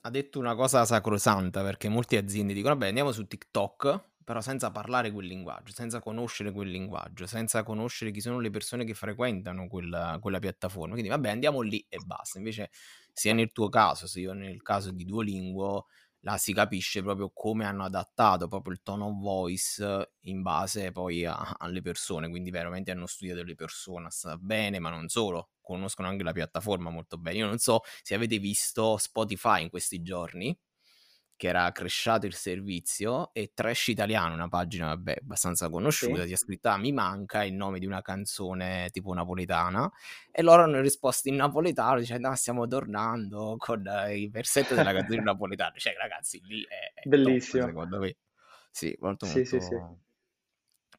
ha 0.04 0.10
detto 0.10 0.38
una 0.38 0.54
cosa 0.54 0.84
sacrosanta 0.84 1.62
perché 1.62 1.88
molte 1.88 2.16
aziende 2.16 2.54
dicono 2.54 2.74
vabbè 2.74 2.88
andiamo 2.88 3.12
su 3.12 3.26
TikTok 3.26 4.10
però 4.24 4.40
senza 4.40 4.70
parlare 4.70 5.10
quel 5.10 5.26
linguaggio, 5.26 5.72
senza 5.72 6.00
conoscere 6.00 6.52
quel 6.52 6.68
linguaggio, 6.68 7.26
senza 7.26 7.62
conoscere 7.62 8.10
chi 8.10 8.20
sono 8.20 8.38
le 8.40 8.50
persone 8.50 8.84
che 8.84 8.94
frequentano 8.94 9.68
quella, 9.68 10.18
quella 10.20 10.38
piattaforma. 10.38 10.92
Quindi 10.92 11.10
vabbè 11.10 11.30
andiamo 11.30 11.60
lì 11.60 11.84
e 11.88 11.98
basta. 12.04 12.38
Invece 12.38 12.70
sia 13.12 13.34
nel 13.34 13.52
tuo 13.52 13.68
caso, 13.68 14.06
sia 14.06 14.32
nel 14.32 14.62
caso 14.62 14.90
di 14.90 15.04
Duolingo, 15.04 15.86
là 16.20 16.36
si 16.38 16.52
capisce 16.52 17.02
proprio 17.02 17.30
come 17.34 17.64
hanno 17.64 17.84
adattato 17.84 18.46
proprio 18.48 18.72
il 18.74 18.82
tone 18.82 19.04
of 19.04 19.18
voice 19.20 20.12
in 20.22 20.42
base 20.42 20.92
poi 20.92 21.24
a, 21.24 21.56
alle 21.58 21.82
persone, 21.82 22.28
quindi 22.28 22.50
veramente 22.50 22.90
hanno 22.90 23.06
studiato 23.06 23.42
le 23.42 23.54
persone 23.54 24.08
bene, 24.38 24.78
ma 24.78 24.90
non 24.90 25.08
solo, 25.08 25.50
conoscono 25.60 26.08
anche 26.08 26.22
la 26.22 26.32
piattaforma 26.32 26.90
molto 26.90 27.18
bene. 27.18 27.38
Io 27.38 27.46
non 27.46 27.58
so 27.58 27.80
se 28.02 28.14
avete 28.14 28.38
visto 28.38 28.96
Spotify 28.98 29.62
in 29.62 29.70
questi 29.70 30.02
giorni, 30.02 30.56
che 31.42 31.48
era 31.48 31.72
cresciato 31.72 32.24
il 32.26 32.34
servizio 32.34 33.30
e 33.32 33.50
Trash 33.52 33.88
Italiano, 33.88 34.34
una 34.34 34.46
pagina 34.46 34.86
vabbè, 34.86 35.16
abbastanza 35.22 35.68
conosciuta, 35.68 36.20
sì. 36.20 36.28
si 36.28 36.32
è 36.34 36.36
scritta 36.36 36.76
Mi 36.76 36.92
manca 36.92 37.42
il 37.42 37.54
nome 37.54 37.80
di 37.80 37.86
una 37.86 38.00
canzone 38.00 38.90
tipo 38.92 39.12
napoletana 39.12 39.90
e 40.30 40.40
loro 40.40 40.62
hanno 40.62 40.80
risposto 40.80 41.28
in 41.28 41.34
napoletano 41.34 41.98
dicendo 41.98 42.28
ah, 42.28 42.36
stiamo 42.36 42.68
tornando 42.68 43.56
con 43.58 43.84
eh, 43.84 44.20
il 44.20 44.30
versetto 44.30 44.76
della 44.76 44.92
canzone 44.92 45.20
napoletana. 45.20 45.72
Cioè 45.74 45.96
ragazzi, 45.98 46.40
lì 46.44 46.62
è, 46.62 47.00
è 47.00 47.08
bellissimo. 47.08 47.64
Top, 47.64 47.72
secondo 47.72 47.98
me. 47.98 48.16
Sì, 48.70 48.96
molto 49.00 49.26
sì, 49.26 49.38
molto... 49.38 49.48
Sì, 49.50 49.60
sì. 49.60 49.74
No, 49.74 49.98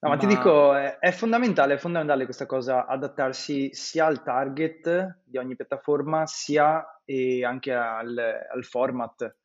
ma... 0.01 0.09
ma, 0.09 0.17
ti 0.17 0.27
dico, 0.27 0.75
è, 0.75 0.97
è, 0.97 1.11
fondamentale, 1.11 1.75
è 1.75 1.77
fondamentale 1.77 2.25
questa 2.25 2.45
cosa, 2.45 2.85
adattarsi 2.85 3.73
sia 3.73 4.07
al 4.07 4.21
target 4.21 5.19
di 5.23 5.37
ogni 5.37 5.55
piattaforma, 5.55 6.25
sia 6.25 6.99
e 7.05 7.45
anche 7.45 7.73
al, 7.73 8.17
al 8.17 8.63
format 8.65 9.37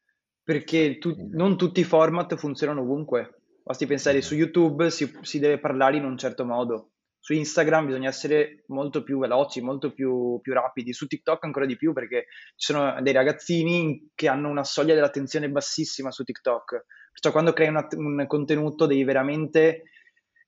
perché 0.49 0.97
tu, 0.97 1.15
non 1.33 1.59
tutti 1.59 1.81
i 1.81 1.85
format 1.85 2.35
funzionano 2.37 2.81
ovunque. 2.81 3.43
Basti 3.63 3.85
pensare 3.85 4.23
su 4.23 4.35
YouTube 4.35 4.89
si, 4.89 5.15
si, 5.21 5.39
deve 5.39 5.59
parlare 5.59 5.99
in 5.99 6.07
un 6.07 6.17
certo 6.17 6.47
modo, 6.47 6.93
su 7.21 7.35
Instagram 7.35 7.85
bisogna 7.85 8.09
essere 8.09 8.65
molto 8.69 9.03
più 9.03 9.19
veloci, 9.19 9.61
molto 9.61 9.93
più, 9.93 10.41
più, 10.41 10.55
rapidi, 10.55 10.95
su 10.95 11.07
TikTok 11.07 11.45
ancora 11.45 11.67
di 11.67 11.77
più 11.77 11.93
perché 11.93 12.29
ci 12.57 12.73
sono 12.73 12.99
dei 13.03 13.13
ragazzini 13.13 14.09
che 14.15 14.27
hanno 14.27 14.49
una 14.49 14.65
soglia 14.65 14.95
dell'attenzione 14.95 15.51
bassissima 15.51 16.11
su 16.11 16.25
TikTok. 16.25 16.85
Perciò 17.13 17.31
quando 17.31 17.53
crei 17.53 17.69
una, 17.69 17.87
un 17.91 18.25
contenuto 18.27 18.87
devi 18.87 19.05
veramente 19.05 19.83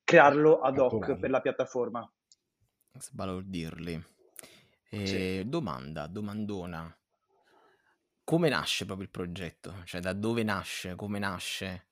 crearlo 0.02 0.61
ad 0.61 0.78
hoc 0.78 1.19
per 1.19 1.28
la 1.28 1.42
piattaforma. 1.42 2.11
Sbalordirli. 2.99 4.02
E 4.88 5.07
sì. 5.07 5.47
Domanda, 5.47 6.07
domandona 6.07 6.90
come 8.30 8.49
nasce 8.49 8.84
proprio 8.84 9.06
il 9.06 9.10
progetto? 9.10 9.75
Cioè, 9.82 10.00
da 10.00 10.12
dove 10.12 10.44
nasce? 10.44 10.94
Come 10.94 11.18
nasce? 11.18 11.87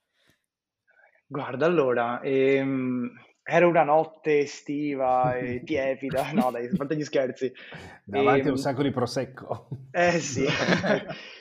Guarda, 1.26 1.66
allora, 1.66 2.20
ehm, 2.20 3.10
era 3.42 3.66
una 3.66 3.82
notte 3.82 4.38
estiva 4.38 5.36
e 5.36 5.64
tiepida, 5.64 6.30
no 6.30 6.52
dai, 6.52 6.68
fate 6.68 6.94
gli 6.94 7.02
scherzi. 7.02 7.52
Davanti 8.06 8.42
a 8.42 8.44
un 8.44 8.48
ehm, 8.50 8.54
sacco 8.54 8.84
di 8.84 8.92
prosecco. 8.92 9.68
Eh 9.90 10.20
sì. 10.20 10.46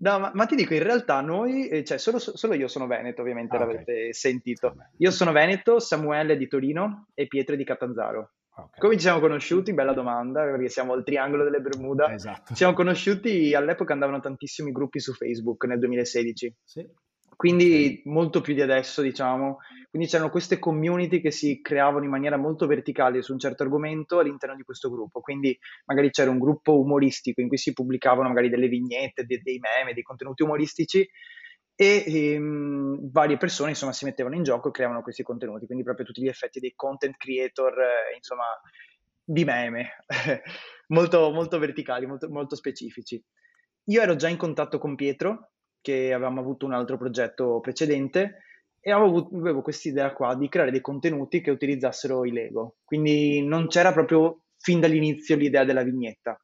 No, 0.00 0.20
ma, 0.20 0.30
ma, 0.32 0.46
ti 0.46 0.54
dico, 0.54 0.74
in 0.74 0.82
realtà 0.84 1.20
noi, 1.20 1.66
eh, 1.66 1.82
cioè 1.82 1.98
solo, 1.98 2.20
solo 2.20 2.54
io 2.54 2.68
sono 2.68 2.86
Veneto, 2.86 3.20
ovviamente 3.20 3.56
ah, 3.56 3.58
l'avete 3.58 3.80
okay. 3.80 4.12
sentito. 4.12 4.76
Io 4.98 5.10
sono 5.10 5.32
Veneto, 5.32 5.80
Samuele 5.80 6.36
di 6.36 6.46
Torino 6.46 7.08
e 7.14 7.26
Pietro 7.26 7.56
di 7.56 7.64
Catanzaro. 7.64 8.34
Okay. 8.58 8.80
Come 8.80 8.94
ci 8.94 9.02
siamo 9.02 9.20
conosciuti? 9.20 9.72
Bella 9.72 9.92
domanda, 9.92 10.42
perché 10.42 10.68
siamo 10.68 10.92
al 10.92 11.04
triangolo 11.04 11.44
delle 11.44 11.60
Bermuda. 11.60 12.12
Esatto. 12.12 12.48
Ci 12.48 12.56
siamo 12.56 12.72
conosciuti, 12.72 13.54
all'epoca 13.54 13.92
andavano 13.92 14.18
tantissimi 14.18 14.72
gruppi 14.72 14.98
su 14.98 15.12
Facebook 15.12 15.64
nel 15.64 15.78
2016. 15.78 16.54
Sì. 16.64 16.86
Quindi 17.36 18.00
okay. 18.00 18.02
molto 18.06 18.40
più 18.40 18.54
di 18.54 18.60
adesso, 18.60 19.00
diciamo. 19.00 19.58
Quindi 19.88 20.08
c'erano 20.08 20.28
queste 20.28 20.58
community 20.58 21.20
che 21.20 21.30
si 21.30 21.60
creavano 21.60 22.04
in 22.04 22.10
maniera 22.10 22.36
molto 22.36 22.66
verticale 22.66 23.22
su 23.22 23.32
un 23.32 23.38
certo 23.38 23.62
argomento 23.62 24.18
all'interno 24.18 24.56
di 24.56 24.64
questo 24.64 24.90
gruppo. 24.90 25.20
Quindi 25.20 25.56
magari 25.84 26.10
c'era 26.10 26.32
un 26.32 26.40
gruppo 26.40 26.80
umoristico 26.80 27.40
in 27.40 27.46
cui 27.46 27.58
si 27.58 27.72
pubblicavano 27.72 28.26
magari 28.26 28.48
delle 28.48 28.66
vignette, 28.66 29.24
dei, 29.24 29.40
dei 29.40 29.60
meme, 29.60 29.94
dei 29.94 30.02
contenuti 30.02 30.42
umoristici 30.42 31.08
e 31.80 32.02
ehm, 32.06 33.08
varie 33.12 33.36
persone 33.36 33.70
insomma 33.70 33.92
si 33.92 34.04
mettevano 34.04 34.34
in 34.34 34.42
gioco 34.42 34.66
e 34.66 34.70
creavano 34.72 35.00
questi 35.00 35.22
contenuti, 35.22 35.66
quindi 35.66 35.84
proprio 35.84 36.04
tutti 36.04 36.20
gli 36.20 36.26
effetti 36.26 36.58
dei 36.58 36.72
content 36.74 37.16
creator, 37.16 37.72
eh, 37.78 38.16
insomma, 38.16 38.46
di 39.22 39.44
meme, 39.44 39.90
molto, 40.88 41.30
molto 41.30 41.56
verticali, 41.60 42.04
molto, 42.04 42.28
molto 42.30 42.56
specifici. 42.56 43.22
Io 43.84 44.02
ero 44.02 44.16
già 44.16 44.26
in 44.26 44.36
contatto 44.36 44.78
con 44.78 44.96
Pietro, 44.96 45.52
che 45.80 46.12
avevamo 46.12 46.40
avuto 46.40 46.66
un 46.66 46.72
altro 46.72 46.98
progetto 46.98 47.60
precedente, 47.60 48.42
e 48.80 48.90
avevo, 48.90 49.28
avevo 49.32 49.62
questa 49.62 49.88
idea 49.88 50.12
qua 50.12 50.34
di 50.34 50.48
creare 50.48 50.72
dei 50.72 50.80
contenuti 50.80 51.40
che 51.40 51.52
utilizzassero 51.52 52.24
i 52.24 52.32
Lego. 52.32 52.78
Quindi 52.82 53.40
non 53.46 53.68
c'era 53.68 53.92
proprio 53.92 54.46
fin 54.56 54.80
dall'inizio 54.80 55.36
l'idea 55.36 55.64
della 55.64 55.84
vignetta. 55.84 56.36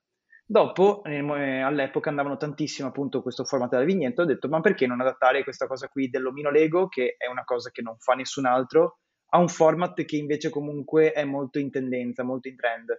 Dopo, 0.47 1.03
eh, 1.05 1.61
all'epoca 1.61 2.11
andavano 2.11 2.37
tantissimo 2.37 2.89
appunto 2.89 3.23
questo 3.23 3.45
format 3.45 3.71
della 3.71 3.85
vignetta, 3.85 4.23
ho 4.23 4.27
detto 4.27 4.49
ma 4.49 4.61
perché 4.61 4.87
non 4.87 5.01
adattare 5.01 5.43
questa 5.43 5.67
cosa 5.67 5.89
qui 5.89 6.11
dell'omino 6.11 6.51
Lego, 6.51 6.87
che 6.89 7.15
è 7.17 7.27
una 7.27 7.45
cosa 7.45 7.71
che 7.71 7.81
non 7.81 7.97
fa 7.99 8.13
nessun 8.13 8.45
altro, 8.45 8.99
a 9.31 9.39
un 9.39 9.49
format 9.49 10.05
che 10.05 10.17
invece 10.17 10.51
comunque 10.51 11.13
è 11.13 11.25
molto 11.25 11.59
in 11.59 11.71
tendenza, 11.71 12.25
molto 12.25 12.49
in 12.49 12.57
trend. 12.57 12.91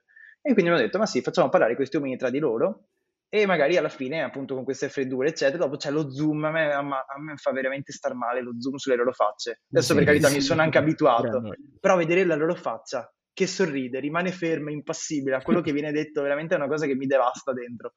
E 0.41 0.53
quindi 0.53 0.71
mi 0.71 0.77
ho 0.77 0.79
detto 0.79 0.97
ma 0.97 1.05
sì, 1.05 1.21
facciamo 1.21 1.49
parlare 1.49 1.75
questi 1.75 1.97
omini 1.97 2.17
tra 2.17 2.31
di 2.31 2.39
loro 2.39 2.87
e 3.29 3.45
magari 3.45 3.77
alla 3.77 3.89
fine 3.89 4.23
appunto 4.23 4.55
con 4.55 4.63
queste 4.63 4.89
freddure 4.89 5.29
eccetera, 5.29 5.65
dopo 5.65 5.77
c'è 5.77 5.91
lo 5.91 6.09
zoom, 6.11 6.45
a 6.45 6.51
me, 6.51 6.73
a 6.73 6.81
me 6.81 7.35
fa 7.35 7.51
veramente 7.51 7.91
star 7.91 8.15
male 8.15 8.41
lo 8.41 8.59
zoom 8.59 8.75
sulle 8.75 8.95
loro 8.95 9.11
facce. 9.11 9.61
Adesso 9.69 9.91
sì, 9.91 9.95
per 9.95 10.03
carità 10.03 10.27
sì, 10.29 10.35
mi 10.35 10.41
sono 10.41 10.61
anche 10.63 10.79
abituato, 10.79 11.53
però 11.79 11.95
vedere 11.95 12.25
la 12.25 12.35
loro 12.35 12.55
faccia 12.55 13.07
che 13.35 13.47
sorride, 13.47 13.99
rimane 13.99 14.31
ferma, 14.31 14.71
impassibile 14.71 15.35
a 15.35 15.41
quello 15.41 15.59
che 15.59 15.73
viene 15.73 15.91
detto, 15.91 16.21
veramente 16.21 16.55
è 16.55 16.57
una 16.57 16.69
cosa 16.69 16.85
che 16.85 16.95
mi 16.95 17.05
devasta 17.05 17.51
dentro. 17.51 17.95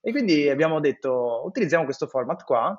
E 0.00 0.10
quindi 0.10 0.48
abbiamo 0.48 0.80
detto, 0.80 1.42
utilizziamo 1.44 1.84
questo 1.84 2.06
format 2.06 2.44
qua 2.44 2.74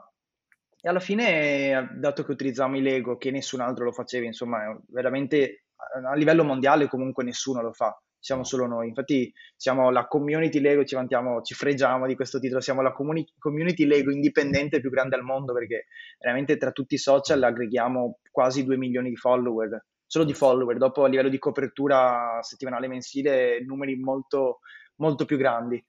e 0.82 0.90
alla 0.90 1.00
fine, 1.00 1.92
dato 1.94 2.24
che 2.24 2.32
utilizziamo 2.32 2.76
i 2.76 2.82
Lego, 2.82 3.18
che 3.18 3.30
nessun 3.30 3.60
altro 3.60 3.86
lo 3.86 3.92
faceva, 3.92 4.26
insomma, 4.26 4.76
veramente 4.88 5.66
a 6.04 6.16
livello 6.16 6.44
mondiale 6.44 6.88
comunque 6.88 7.24
nessuno 7.24 7.62
lo 7.62 7.72
fa, 7.72 7.96
siamo 8.18 8.44
solo 8.44 8.66
noi. 8.66 8.88
Infatti 8.88 9.32
siamo 9.56 9.92
la 9.92 10.08
community 10.08 10.60
Lego, 10.60 10.84
ci 10.84 10.96
vantiamo, 10.96 11.42
ci 11.44 11.54
fregiamo 11.54 12.08
di 12.08 12.16
questo 12.16 12.40
titolo, 12.40 12.62
siamo 12.62 12.82
la 12.82 12.94
comuni- 12.94 13.32
community 13.38 13.86
Lego 13.86 14.12
indipendente 14.12 14.80
più 14.80 14.90
grande 14.90 15.16
al 15.16 15.24
mondo 15.24 15.54
perché 15.54 15.86
veramente 16.18 16.58
tra 16.58 16.72
tutti 16.72 16.96
i 16.96 16.98
social 16.98 17.44
aggreghiamo 17.44 18.22
quasi 18.32 18.64
2 18.64 18.76
milioni 18.76 19.10
di 19.10 19.18
follower 19.18 19.86
solo 20.12 20.26
di 20.26 20.34
follower, 20.34 20.76
dopo 20.76 21.06
a 21.06 21.08
livello 21.08 21.30
di 21.30 21.40
copertura 21.40 22.40
settimanale 22.42 22.90
mensile 22.90 23.64
numeri 23.64 23.96
molto, 23.96 24.60
molto 24.96 25.24
più 25.24 25.38
grandi. 25.38 25.82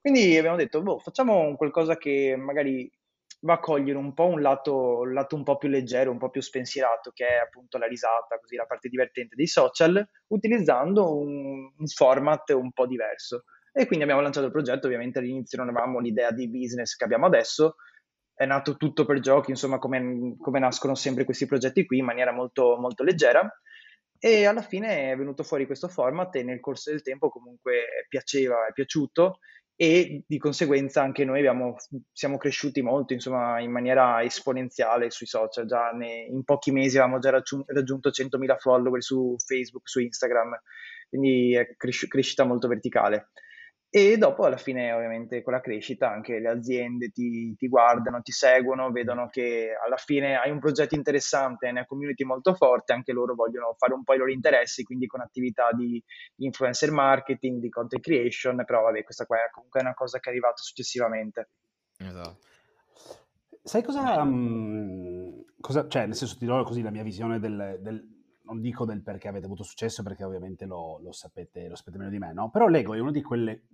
Quindi 0.00 0.36
abbiamo 0.36 0.56
detto, 0.56 0.82
boh, 0.82 0.98
facciamo 0.98 1.54
qualcosa 1.54 1.96
che 1.96 2.34
magari 2.36 2.90
va 3.42 3.54
a 3.54 3.60
cogliere 3.60 3.96
un 3.96 4.12
po' 4.12 4.26
un 4.26 4.40
lato, 4.40 4.98
un 4.98 5.12
lato 5.12 5.36
un 5.36 5.44
po' 5.44 5.56
più 5.56 5.68
leggero, 5.68 6.10
un 6.10 6.18
po' 6.18 6.30
più 6.30 6.40
spensierato, 6.40 7.12
che 7.14 7.28
è 7.28 7.36
appunto 7.36 7.78
la 7.78 7.86
risata, 7.86 8.40
così 8.40 8.56
la 8.56 8.66
parte 8.66 8.88
divertente 8.88 9.36
dei 9.36 9.46
social, 9.46 10.04
utilizzando 10.26 11.16
un, 11.16 11.70
un 11.76 11.86
format 11.86 12.50
un 12.50 12.72
po' 12.72 12.86
diverso. 12.88 13.44
E 13.72 13.86
quindi 13.86 14.02
abbiamo 14.02 14.20
lanciato 14.20 14.46
il 14.46 14.52
progetto, 14.52 14.86
ovviamente 14.86 15.20
all'inizio 15.20 15.58
non 15.58 15.68
avevamo 15.68 16.00
l'idea 16.00 16.32
di 16.32 16.48
business 16.48 16.96
che 16.96 17.04
abbiamo 17.04 17.26
adesso, 17.26 17.76
è 18.40 18.46
nato 18.46 18.78
tutto 18.78 19.04
per 19.04 19.20
giochi, 19.20 19.50
insomma, 19.50 19.78
come, 19.78 20.34
come, 20.40 20.58
nascono 20.58 20.94
sempre 20.94 21.24
questi 21.24 21.44
progetti 21.44 21.84
qui 21.84 21.98
in 21.98 22.06
maniera 22.06 22.32
molto, 22.32 22.78
molto 22.78 23.02
leggera. 23.02 23.46
E 24.18 24.46
alla 24.46 24.62
fine 24.62 25.10
è 25.12 25.16
venuto 25.16 25.42
fuori 25.42 25.66
questo 25.66 25.88
format 25.88 26.34
e 26.36 26.42
nel 26.42 26.58
corso 26.58 26.90
del 26.90 27.02
tempo 27.02 27.28
comunque 27.28 28.06
piaceva, 28.08 28.66
è 28.66 28.72
piaciuto 28.72 29.40
e 29.76 30.24
di 30.26 30.38
conseguenza 30.38 31.02
anche 31.02 31.26
noi 31.26 31.40
abbiamo, 31.40 31.76
siamo 32.12 32.38
cresciuti 32.38 32.80
molto, 32.80 33.12
insomma, 33.12 33.60
in 33.60 33.70
maniera 33.70 34.22
esponenziale 34.22 35.10
sui 35.10 35.26
social. 35.26 35.66
Già 35.66 35.90
ne, 35.90 36.22
in 36.22 36.42
pochi 36.42 36.70
mesi 36.70 36.96
avevamo 36.96 37.18
già 37.18 37.30
raggiunto 37.30 38.08
100.000 38.08 38.56
follower 38.56 39.02
su 39.02 39.36
Facebook, 39.36 39.86
su 39.86 40.00
Instagram, 40.00 40.58
quindi 41.10 41.54
è 41.54 41.74
cres- 41.76 42.08
crescita 42.08 42.44
molto 42.44 42.68
verticale. 42.68 43.32
E 43.92 44.16
dopo, 44.18 44.44
alla 44.44 44.56
fine, 44.56 44.92
ovviamente, 44.92 45.42
con 45.42 45.52
la 45.52 45.60
crescita, 45.60 46.08
anche 46.08 46.38
le 46.38 46.48
aziende 46.48 47.10
ti, 47.10 47.56
ti, 47.56 47.66
guardano, 47.66 48.22
ti 48.22 48.30
seguono, 48.30 48.92
vedono 48.92 49.28
che 49.28 49.72
alla 49.84 49.96
fine 49.96 50.36
hai 50.36 50.52
un 50.52 50.60
progetto 50.60 50.94
interessante, 50.94 51.66
hai 51.66 51.72
una 51.72 51.84
community 51.86 52.22
molto 52.22 52.54
forte, 52.54 52.92
anche 52.92 53.12
loro 53.12 53.34
vogliono 53.34 53.74
fare 53.76 53.94
un 53.94 54.04
po' 54.04 54.14
i 54.14 54.18
loro 54.18 54.30
interessi, 54.30 54.84
quindi 54.84 55.08
con 55.08 55.20
attività 55.20 55.70
di 55.72 56.00
influencer 56.36 56.92
marketing, 56.92 57.60
di 57.60 57.68
content 57.68 58.00
creation, 58.00 58.64
però 58.64 58.82
vabbè, 58.82 59.02
questa 59.02 59.26
qua 59.26 59.38
è 59.38 59.50
comunque 59.50 59.80
una 59.80 59.94
cosa 59.94 60.20
che 60.20 60.28
è 60.28 60.32
arrivata 60.32 60.62
successivamente. 60.62 61.48
Esatto. 61.98 62.38
Sai 63.64 63.82
cosa, 63.82 64.22
um, 64.22 65.44
cosa, 65.60 65.88
cioè, 65.88 66.06
nel 66.06 66.14
senso 66.14 66.36
ti 66.38 66.46
do 66.46 66.62
così 66.62 66.82
la 66.82 66.90
mia 66.90 67.02
visione 67.02 67.40
del, 67.40 67.78
del 67.80 68.19
non 68.50 68.60
dico 68.60 68.84
del 68.84 69.02
perché 69.02 69.28
avete 69.28 69.46
avuto 69.46 69.62
successo, 69.62 70.02
perché 70.02 70.24
ovviamente 70.24 70.66
lo, 70.66 70.98
lo, 71.00 71.12
sapete, 71.12 71.68
lo 71.68 71.76
sapete 71.76 71.98
meno 71.98 72.10
di 72.10 72.18
me, 72.18 72.32
no? 72.32 72.50
Però 72.50 72.66
Lego 72.66 72.94
è 72.94 72.98
una 72.98 73.12
di 73.12 73.22
quelle... 73.22 73.68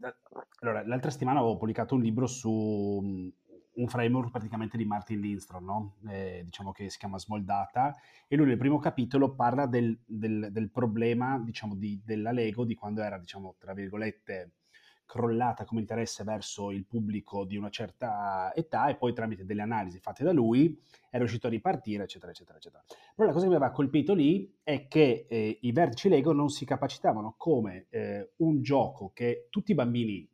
Allora, 0.60 0.86
l'altra 0.86 1.10
settimana 1.10 1.40
avevo 1.40 1.56
pubblicato 1.56 1.94
un 1.94 2.02
libro 2.02 2.26
su 2.26 3.00
mm, 3.02 3.28
un 3.76 3.88
framework 3.88 4.30
praticamente 4.30 4.76
di 4.76 4.84
Martin 4.84 5.20
Lindstrom, 5.20 5.64
no? 5.64 5.96
eh, 6.08 6.42
diciamo 6.44 6.72
che 6.72 6.90
si 6.90 6.98
chiama 6.98 7.18
Small 7.18 7.42
Data, 7.42 7.94
e 8.28 8.36
lui 8.36 8.46
nel 8.46 8.58
primo 8.58 8.78
capitolo 8.78 9.34
parla 9.34 9.66
del, 9.66 9.98
del, 10.04 10.48
del 10.50 10.70
problema, 10.70 11.38
diciamo, 11.38 11.74
di, 11.74 12.00
della 12.04 12.32
Lego 12.32 12.64
di 12.64 12.74
quando 12.74 13.02
era, 13.02 13.18
diciamo, 13.18 13.56
tra 13.58 13.72
virgolette, 13.72 14.52
crollata 15.06 15.64
come 15.64 15.80
interesse 15.80 16.24
verso 16.24 16.70
il 16.70 16.84
pubblico 16.84 17.44
di 17.44 17.56
una 17.56 17.70
certa 17.70 18.52
età 18.54 18.88
e 18.88 18.96
poi 18.96 19.14
tramite 19.14 19.44
delle 19.44 19.62
analisi 19.62 19.98
fatte 20.00 20.24
da 20.24 20.32
lui 20.32 20.78
è 21.08 21.16
riuscito 21.16 21.46
a 21.46 21.50
ripartire, 21.50 22.02
eccetera, 22.02 22.32
eccetera, 22.32 22.58
eccetera. 22.58 22.84
Però 23.14 23.26
la 23.26 23.32
cosa 23.32 23.44
che 23.44 23.50
mi 23.50 23.56
aveva 23.56 23.70
colpito 23.70 24.12
lì 24.12 24.52
è 24.62 24.88
che 24.88 25.26
eh, 25.28 25.58
i 25.62 25.72
vertici 25.72 26.08
Lego 26.08 26.32
non 26.32 26.50
si 26.50 26.66
capacitavano 26.66 27.34
come 27.38 27.86
eh, 27.88 28.32
un 28.36 28.60
gioco 28.60 29.12
che 29.14 29.46
tutti 29.48 29.70
i 29.72 29.74
bambini 29.74 30.28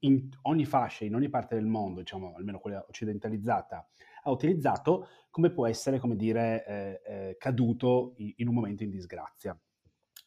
in 0.00 0.28
ogni 0.42 0.64
fascia, 0.64 1.04
in 1.04 1.14
ogni 1.14 1.28
parte 1.28 1.54
del 1.54 1.66
mondo, 1.66 2.00
diciamo 2.00 2.34
almeno 2.36 2.58
quella 2.58 2.84
occidentalizzata, 2.86 3.88
ha 4.24 4.30
utilizzato, 4.30 5.08
come 5.30 5.50
può 5.50 5.66
essere, 5.66 5.98
come 5.98 6.16
dire, 6.16 6.64
eh, 6.66 7.00
eh 7.06 7.36
caduto 7.38 8.14
in 8.16 8.48
un 8.48 8.54
momento 8.54 8.82
in 8.82 8.90
disgrazia. 8.90 9.58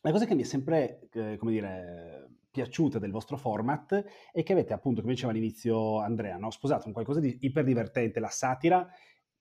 La 0.01 0.12
cosa 0.12 0.25
che 0.25 0.34
mi 0.34 0.41
è 0.41 0.46
sempre, 0.46 1.10
eh, 1.12 1.38
come 1.38 1.51
dire, 1.51 2.29
piaciuta 2.51 3.00
del 3.00 3.12
vostro 3.12 3.38
format 3.38 4.03
è 4.31 4.43
che 4.43 4.51
avete 4.51 4.74
appunto, 4.74 5.01
come 5.01 5.13
diceva 5.13 5.31
all'inizio 5.31 6.00
Andrea, 6.00 6.38
no? 6.38 6.51
sposato 6.51 6.88
un 6.88 6.93
qualcosa 6.93 7.22
di 7.22 7.38
iper 7.41 7.63
divertente, 7.63 8.20
la 8.20 8.27
satira, 8.27 8.88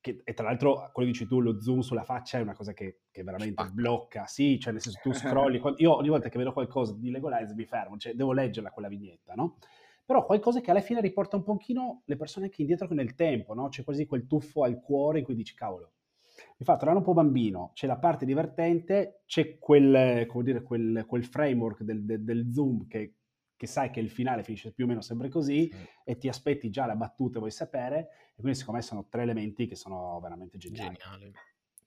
che, 0.00 0.22
e 0.24 0.32
tra 0.32 0.46
l'altro 0.46 0.90
quello 0.92 1.10
che 1.10 1.18
dici 1.18 1.26
tu, 1.26 1.40
lo 1.40 1.60
zoom 1.60 1.80
sulla 1.80 2.04
faccia 2.04 2.38
è 2.38 2.40
una 2.40 2.54
cosa 2.54 2.72
che, 2.72 3.00
che 3.10 3.22
veramente 3.22 3.62
Spacca. 3.62 3.72
blocca, 3.72 4.26
sì, 4.26 4.58
cioè 4.58 4.72
nel 4.72 4.80
senso 4.80 5.00
tu 5.02 5.12
scrolli, 5.12 5.60
io 5.78 5.96
ogni 5.96 6.08
volta 6.08 6.28
che 6.28 6.38
vedo 6.38 6.52
qualcosa 6.52 6.94
di 6.96 7.10
Legolize 7.10 7.54
mi 7.54 7.66
fermo, 7.66 7.98
cioè 7.98 8.14
devo 8.14 8.32
leggerla 8.32 8.70
quella 8.70 8.88
vignetta, 8.88 9.34
no? 9.34 9.58
Però 10.06 10.24
qualcosa 10.24 10.60
che 10.60 10.70
alla 10.70 10.80
fine 10.80 11.00
riporta 11.00 11.36
un 11.36 11.44
pochino 11.44 12.02
le 12.06 12.16
persone 12.16 12.46
anche 12.46 12.62
indietro 12.62 12.88
nel 12.94 13.14
tempo, 13.14 13.54
no? 13.54 13.68
C'è 13.68 13.84
quasi 13.84 14.06
quel 14.06 14.26
tuffo 14.26 14.64
al 14.64 14.80
cuore 14.80 15.18
in 15.18 15.24
cui 15.24 15.34
dici, 15.34 15.54
cavolo, 15.54 15.92
mi 16.60 16.66
fa 16.66 16.76
tornare 16.76 16.98
un 16.98 17.04
po' 17.04 17.14
bambino, 17.14 17.70
c'è 17.72 17.86
la 17.86 17.96
parte 17.96 18.26
divertente, 18.26 19.22
c'è 19.24 19.58
quel, 19.58 20.28
dire, 20.42 20.62
quel, 20.62 21.04
quel 21.06 21.24
framework 21.24 21.80
del, 21.80 22.04
del, 22.04 22.22
del 22.22 22.52
zoom 22.52 22.86
che, 22.86 23.14
che, 23.56 23.66
sai 23.66 23.88
che 23.90 24.00
il 24.00 24.10
finale 24.10 24.42
finisce 24.42 24.70
più 24.70 24.84
o 24.84 24.86
meno 24.86 25.00
sempre 25.00 25.30
così 25.30 25.72
mm. 25.74 25.82
e 26.04 26.18
ti 26.18 26.28
aspetti 26.28 26.68
già 26.68 26.84
la 26.84 26.96
battuta, 26.96 27.38
vuoi 27.38 27.50
sapere, 27.50 28.08
e 28.36 28.40
quindi 28.40 28.58
secondo 28.58 28.78
me 28.78 28.86
sono 28.86 29.06
tre 29.08 29.22
elementi 29.22 29.66
che 29.66 29.74
sono 29.74 30.20
veramente 30.20 30.58
geniali. 30.58 30.96
Geniale. 30.98 31.32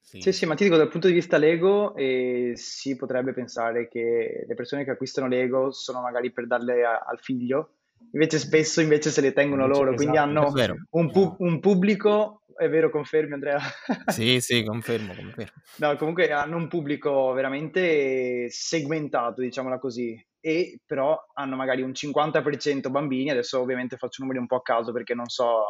Sì. 0.00 0.20
sì, 0.20 0.32
sì, 0.32 0.44
ma 0.44 0.56
ti 0.56 0.64
dico 0.64 0.76
dal 0.76 0.88
punto 0.88 1.06
di 1.06 1.14
vista 1.14 1.38
Lego 1.38 1.94
eh, 1.94 2.52
si 2.56 2.96
potrebbe 2.96 3.32
pensare 3.32 3.88
che 3.88 4.44
le 4.46 4.54
persone 4.54 4.84
che 4.84 4.90
acquistano 4.90 5.28
Lego 5.28 5.70
sono 5.70 6.00
magari 6.02 6.32
per 6.32 6.48
darle 6.48 6.84
a, 6.84 6.98
al 6.98 7.20
figlio, 7.20 7.76
invece 8.10 8.38
spesso 8.38 8.80
invece 8.80 9.10
se 9.10 9.20
le 9.20 9.32
tengono 9.32 9.62
invece, 9.62 9.78
loro, 9.78 9.94
esatto, 9.94 10.02
quindi 10.02 10.18
hanno 10.18 10.52
un, 10.90 11.10
pu- 11.10 11.36
un, 11.38 11.60
pubblico 11.60 12.42
è 12.56 12.68
vero, 12.68 12.90
confermi 12.90 13.34
Andrea? 13.34 13.58
Sì, 14.06 14.40
sì, 14.40 14.64
confermo, 14.64 15.14
confermo. 15.14 15.62
No, 15.76 15.96
comunque 15.96 16.30
hanno 16.30 16.56
un 16.56 16.68
pubblico 16.68 17.32
veramente 17.32 18.48
segmentato, 18.50 19.40
diciamola 19.40 19.78
così, 19.78 20.18
e 20.40 20.80
però 20.84 21.18
hanno 21.34 21.56
magari 21.56 21.82
un 21.82 21.92
50% 21.92 22.90
bambini, 22.90 23.30
adesso 23.30 23.60
ovviamente 23.60 23.96
faccio 23.96 24.22
numeri 24.22 24.40
un 24.40 24.46
po' 24.46 24.56
a 24.56 24.62
caso 24.62 24.92
perché 24.92 25.14
non 25.14 25.26
so 25.26 25.64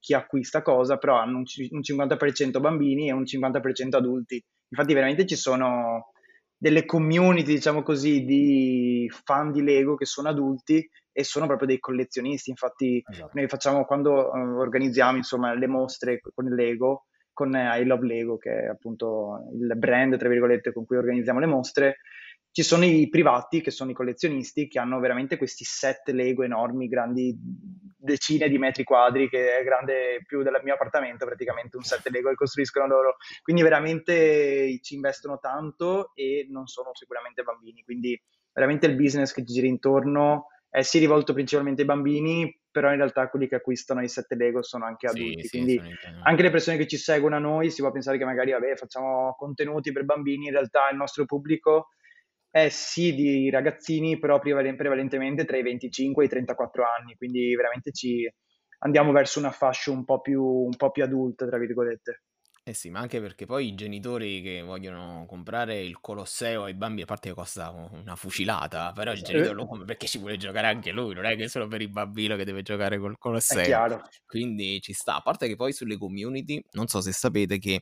chi 0.00 0.14
acquista 0.14 0.62
cosa, 0.62 0.96
però 0.96 1.16
hanno 1.16 1.38
un, 1.38 1.44
50% 1.44 2.60
bambini 2.60 3.08
e 3.08 3.12
un 3.12 3.22
50% 3.22 3.96
adulti. 3.96 4.42
Infatti 4.70 4.94
veramente 4.94 5.26
ci 5.26 5.36
sono 5.36 6.12
delle 6.56 6.84
community, 6.84 7.54
diciamo 7.54 7.82
così, 7.82 8.24
di 8.24 9.10
fan 9.24 9.52
di 9.52 9.62
Lego 9.62 9.94
che 9.94 10.06
sono 10.06 10.28
adulti 10.28 10.88
e 11.18 11.24
sono 11.24 11.46
proprio 11.46 11.66
dei 11.66 11.80
collezionisti. 11.80 12.50
Infatti, 12.50 13.02
esatto. 13.04 13.32
noi 13.34 13.48
facciamo 13.48 13.84
quando 13.84 14.30
uh, 14.30 14.60
organizziamo 14.60 15.16
insomma, 15.16 15.52
le 15.52 15.66
mostre 15.66 16.20
con 16.20 16.46
il 16.46 16.54
Lego, 16.54 17.06
con 17.32 17.56
I 17.56 17.84
Love 17.84 18.06
Lego, 18.06 18.36
che 18.36 18.52
è 18.52 18.66
appunto 18.66 19.48
il 19.52 19.76
brand, 19.76 20.16
tra 20.16 20.28
virgolette, 20.28 20.72
con 20.72 20.86
cui 20.86 20.96
organizziamo 20.96 21.40
le 21.40 21.46
mostre, 21.46 21.96
ci 22.52 22.62
sono 22.62 22.84
i 22.84 23.08
privati, 23.08 23.60
che 23.60 23.72
sono 23.72 23.90
i 23.90 23.94
collezionisti, 23.94 24.68
che 24.68 24.78
hanno 24.78 25.00
veramente 25.00 25.36
questi 25.36 25.64
set 25.64 26.08
Lego 26.10 26.44
enormi, 26.44 26.86
grandi 26.86 27.36
decine 27.36 28.48
di 28.48 28.58
metri 28.58 28.84
quadri, 28.84 29.28
che 29.28 29.58
è 29.58 29.64
grande 29.64 30.22
più 30.24 30.44
del 30.44 30.60
mio 30.62 30.74
appartamento 30.74 31.26
praticamente, 31.26 31.76
un 31.76 31.82
set 31.82 32.06
Lego 32.10 32.28
che 32.28 32.36
costruiscono 32.36 32.86
loro. 32.86 33.16
Quindi 33.42 33.62
veramente 33.62 34.78
ci 34.82 34.94
investono 34.94 35.40
tanto 35.40 36.12
e 36.14 36.46
non 36.48 36.68
sono 36.68 36.90
sicuramente 36.92 37.42
bambini, 37.42 37.82
quindi 37.82 38.16
veramente 38.52 38.86
il 38.86 38.94
business 38.94 39.32
che 39.32 39.44
ci 39.44 39.54
gira 39.54 39.66
intorno 39.66 40.46
è 40.70 40.82
sì 40.82 40.98
rivolto 40.98 41.32
principalmente 41.32 41.82
ai 41.82 41.86
bambini, 41.86 42.60
però 42.70 42.90
in 42.90 42.96
realtà 42.96 43.28
quelli 43.28 43.48
che 43.48 43.56
acquistano 43.56 44.02
i 44.02 44.08
set 44.08 44.32
Lego 44.34 44.62
sono 44.62 44.84
anche 44.84 45.06
adulti, 45.06 45.42
sì, 45.42 45.48
quindi 45.48 45.80
sì, 45.82 46.08
anche 46.22 46.42
le 46.42 46.50
persone 46.50 46.76
che 46.76 46.86
ci 46.86 46.96
seguono 46.96 47.36
a 47.36 47.40
noi 47.40 47.70
si 47.70 47.80
può 47.80 47.90
pensare 47.90 48.18
che 48.18 48.24
magari 48.24 48.52
vabbè, 48.52 48.76
facciamo 48.76 49.34
contenuti 49.36 49.92
per 49.92 50.04
bambini, 50.04 50.46
in 50.46 50.52
realtà 50.52 50.88
il 50.90 50.96
nostro 50.96 51.24
pubblico 51.24 51.88
è 52.50 52.68
sì 52.68 53.14
di 53.14 53.50
ragazzini, 53.50 54.18
però 54.18 54.38
prevalentemente 54.38 55.44
tra 55.44 55.56
i 55.56 55.62
25 55.62 56.22
e 56.22 56.26
i 56.26 56.30
34 56.30 56.84
anni, 56.84 57.14
quindi 57.16 57.54
veramente 57.54 57.92
ci 57.92 58.30
andiamo 58.80 59.12
verso 59.12 59.38
una 59.38 59.50
fascia 59.50 59.90
un 59.90 60.04
po' 60.04 60.20
più, 60.20 60.42
un 60.42 60.76
po 60.76 60.90
più 60.90 61.02
adulta, 61.02 61.46
tra 61.46 61.58
virgolette. 61.58 62.22
Eh 62.68 62.74
sì, 62.74 62.90
ma 62.90 63.00
anche 63.00 63.18
perché 63.18 63.46
poi 63.46 63.68
i 63.68 63.74
genitori 63.74 64.42
che 64.42 64.60
vogliono 64.60 65.24
comprare 65.26 65.80
il 65.80 66.00
Colosseo 66.02 66.64
ai 66.64 66.74
bambini, 66.74 67.00
a 67.00 67.06
parte 67.06 67.30
che 67.30 67.34
costa 67.34 67.70
una 67.70 68.14
fucilata, 68.14 68.92
però 68.92 69.10
il 69.12 69.22
genitore 69.22 69.54
lo 69.54 69.64
compra 69.64 69.86
perché 69.86 70.06
ci 70.06 70.18
vuole 70.18 70.36
giocare 70.36 70.66
anche 70.66 70.92
lui, 70.92 71.14
non 71.14 71.24
è 71.24 71.34
che 71.34 71.48
solo 71.48 71.66
per 71.66 71.80
il 71.80 71.88
bambino 71.88 72.36
che 72.36 72.44
deve 72.44 72.60
giocare 72.60 72.98
col 72.98 73.16
Colosseo. 73.16 73.86
È. 73.86 74.00
Quindi 74.26 74.82
ci 74.82 74.92
sta. 74.92 75.16
A 75.16 75.22
parte 75.22 75.48
che 75.48 75.56
poi 75.56 75.72
sulle 75.72 75.96
community, 75.96 76.62
non 76.72 76.88
so 76.88 77.00
se 77.00 77.12
sapete 77.12 77.58
che 77.58 77.80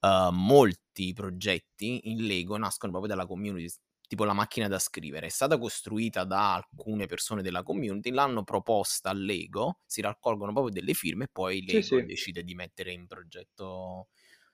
uh, 0.00 0.30
molti 0.32 1.12
progetti 1.12 2.00
in 2.04 2.24
Lego 2.24 2.56
nascono 2.56 2.90
proprio 2.90 3.14
dalla 3.14 3.26
community 3.26 3.68
tipo 4.12 4.24
la 4.24 4.34
macchina 4.34 4.68
da 4.68 4.78
scrivere, 4.78 5.24
è 5.24 5.30
stata 5.30 5.56
costruita 5.56 6.24
da 6.24 6.52
alcune 6.52 7.06
persone 7.06 7.40
della 7.40 7.62
community, 7.62 8.10
l'hanno 8.10 8.44
proposta 8.44 9.08
a 9.08 9.14
Lego, 9.14 9.78
si 9.86 10.02
raccolgono 10.02 10.52
proprio 10.52 10.70
delle 10.70 10.92
firme 10.92 11.24
e 11.24 11.28
poi 11.32 11.64
Lego 11.64 11.80
sì, 11.80 11.96
sì. 11.96 12.04
decide 12.04 12.42
di 12.44 12.54
mettere 12.54 12.92
in 12.92 13.06
progetto, 13.06 14.08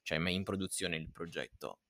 cioè 0.09 0.31
in 0.31 0.43
produzione 0.43 0.97
il 0.97 1.11
progetto. 1.12 1.81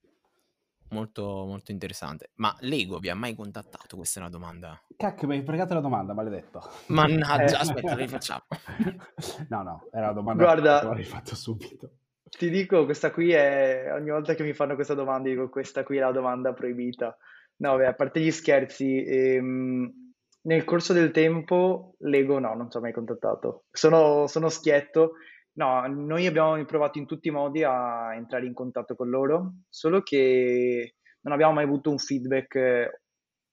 Molto, 0.89 1.45
molto 1.45 1.71
interessante. 1.71 2.31
Ma 2.35 2.53
Lego 2.61 2.97
vi 2.97 3.07
ha 3.09 3.15
mai 3.15 3.33
contattato? 3.33 3.95
Questa 3.95 4.19
è 4.19 4.23
una 4.23 4.31
domanda. 4.31 4.81
Cacchio, 4.97 5.27
mi 5.27 5.37
hai 5.37 5.43
fregato 5.43 5.73
la 5.73 5.79
domanda, 5.79 6.13
maledetto. 6.13 6.61
Mannaggia, 6.87 7.59
eh. 7.59 7.61
aspetta, 7.61 7.95
la 7.95 7.95
rifacciamo. 7.95 8.43
no, 9.47 9.63
no, 9.63 9.87
era 9.93 10.05
una 10.05 10.13
domanda 10.13 10.43
Guarda, 10.43 10.79
che 10.79 10.85
l'avrei 10.85 11.03
fatto 11.05 11.35
subito. 11.35 11.91
Ti 12.23 12.49
dico, 12.49 12.83
questa 12.83 13.11
qui 13.11 13.31
è, 13.31 13.89
ogni 13.93 14.09
volta 14.09 14.33
che 14.33 14.43
mi 14.43 14.53
fanno 14.53 14.75
questa 14.75 14.95
domanda, 14.95 15.29
dico 15.29 15.47
questa 15.47 15.83
qui 15.83 15.97
è 15.97 16.01
la 16.01 16.11
domanda 16.11 16.53
proibita. 16.53 17.15
No, 17.57 17.77
beh, 17.77 17.87
a 17.87 17.93
parte 17.93 18.19
gli 18.19 18.31
scherzi, 18.31 19.01
ehm, 19.05 20.13
nel 20.41 20.63
corso 20.65 20.91
del 20.91 21.11
tempo 21.11 21.95
Lego 21.99 22.37
no, 22.39 22.53
non 22.53 22.69
ci 22.69 22.75
ho 22.75 22.81
mai 22.81 22.91
contattato. 22.91 23.65
Sono, 23.71 24.27
sono 24.27 24.49
schietto. 24.49 25.13
No, 25.59 25.85
noi 25.87 26.25
abbiamo 26.25 26.63
provato 26.63 26.99
in 26.99 27.05
tutti 27.05 27.27
i 27.27 27.31
modi 27.31 27.63
a 27.63 28.15
entrare 28.15 28.45
in 28.45 28.53
contatto 28.53 28.95
con 28.95 29.09
loro, 29.09 29.55
solo 29.67 30.01
che 30.01 30.95
non 31.21 31.33
abbiamo 31.33 31.51
mai 31.51 31.65
avuto 31.65 31.89
un 31.89 31.97
feedback 31.97 32.55
eh, 32.55 33.01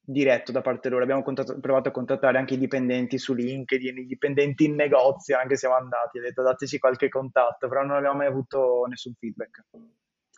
diretto 0.00 0.52
da 0.52 0.60
parte 0.60 0.88
loro. 0.88 1.02
Abbiamo 1.02 1.24
provato 1.60 1.88
a 1.88 1.92
contattare 1.92 2.38
anche 2.38 2.54
i 2.54 2.58
dipendenti 2.58 3.18
su 3.18 3.34
LinkedIn, 3.34 3.98
i 3.98 4.06
dipendenti 4.06 4.66
in 4.66 4.76
negozio, 4.76 5.36
anche 5.36 5.56
siamo 5.56 5.74
andati, 5.74 6.18
ho 6.18 6.22
detto 6.22 6.42
dateci 6.42 6.78
qualche 6.78 7.08
contatto, 7.08 7.66
però 7.66 7.82
non 7.82 7.96
abbiamo 7.96 8.18
mai 8.18 8.28
avuto 8.28 8.84
nessun 8.88 9.14
feedback 9.14 9.64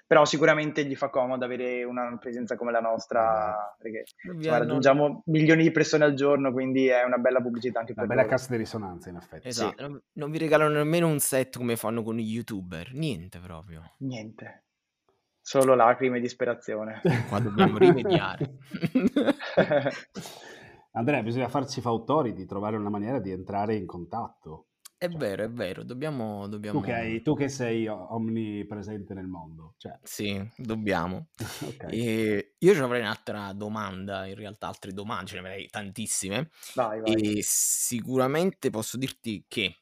però 0.08 0.24
sicuramente 0.24 0.86
gli 0.86 0.96
fa 0.96 1.10
comodo 1.10 1.44
avere 1.44 1.84
una 1.84 2.16
presenza 2.18 2.56
come 2.56 2.72
la 2.72 2.80
nostra, 2.80 3.76
perché 3.78 4.04
insomma, 4.32 4.56
raggiungiamo 4.56 5.24
milioni 5.26 5.64
di 5.64 5.70
persone 5.70 6.04
al 6.04 6.14
giorno, 6.14 6.50
quindi 6.50 6.86
è 6.86 7.04
una 7.04 7.18
bella 7.18 7.42
pubblicità 7.42 7.80
anche 7.80 7.92
una 7.92 8.06
per 8.06 8.10
Una 8.10 8.22
bella 8.22 8.34
cassa 8.34 8.50
di 8.52 8.56
risonanza, 8.56 9.10
in 9.10 9.16
effetti. 9.16 9.48
Esatto, 9.48 9.86
sì. 9.86 10.00
non 10.14 10.30
vi 10.30 10.38
regalano 10.38 10.72
nemmeno 10.72 11.08
un 11.08 11.18
set 11.18 11.58
come 11.58 11.76
fanno 11.76 12.02
con 12.02 12.16
gli 12.16 12.22
youtuber, 12.22 12.94
niente 12.94 13.38
proprio. 13.38 13.82
Niente. 13.98 14.64
Solo 15.42 15.74
lacrime 15.74 16.16
e 16.16 16.20
disperazione. 16.20 17.02
Qua 17.28 17.38
dobbiamo 17.40 17.76
rimediare. 17.76 18.54
Andrea, 20.92 21.22
bisogna 21.22 21.48
farci 21.48 21.82
fautori 21.82 22.32
di 22.32 22.46
trovare 22.46 22.76
una 22.76 22.88
maniera 22.88 23.20
di 23.20 23.30
entrare 23.30 23.74
in 23.74 23.84
contatto. 23.84 24.68
È 24.98 25.08
cioè 25.08 25.16
vero, 25.16 25.44
è 25.44 25.48
vero, 25.48 25.84
dobbiamo... 25.84 26.48
dobbiamo... 26.48 26.80
Hai, 26.80 27.22
tu, 27.22 27.36
che 27.36 27.48
sei 27.48 27.86
omnipresente 27.86 29.14
nel 29.14 29.28
mondo. 29.28 29.74
Cioè. 29.76 29.96
Sì, 30.02 30.44
dobbiamo. 30.56 31.28
okay. 31.64 32.54
io 32.58 32.74
ci 32.74 32.80
avrei 32.80 33.02
un'altra 33.02 33.52
domanda, 33.52 34.26
in 34.26 34.34
realtà 34.34 34.66
altre 34.66 34.92
domande, 34.92 35.26
ce 35.26 35.34
ne 35.34 35.40
avrei 35.40 35.68
tantissime. 35.68 36.50
Vai, 36.74 37.00
vai. 37.00 37.12
E 37.12 37.38
sicuramente 37.42 38.70
posso 38.70 38.96
dirti 38.96 39.44
che 39.46 39.76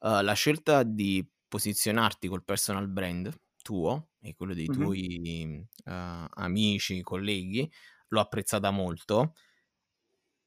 uh, 0.00 0.20
la 0.20 0.34
scelta 0.34 0.82
di 0.82 1.26
posizionarti 1.48 2.28
col 2.28 2.44
personal 2.44 2.86
brand 2.86 3.34
tuo 3.62 4.10
e 4.20 4.34
quello 4.36 4.52
dei 4.52 4.68
mm-hmm. 4.68 4.82
tuoi 4.82 5.66
uh, 5.86 6.26
amici, 6.34 7.00
colleghi, 7.00 7.66
l'ho 8.08 8.20
apprezzata 8.20 8.70
molto 8.70 9.32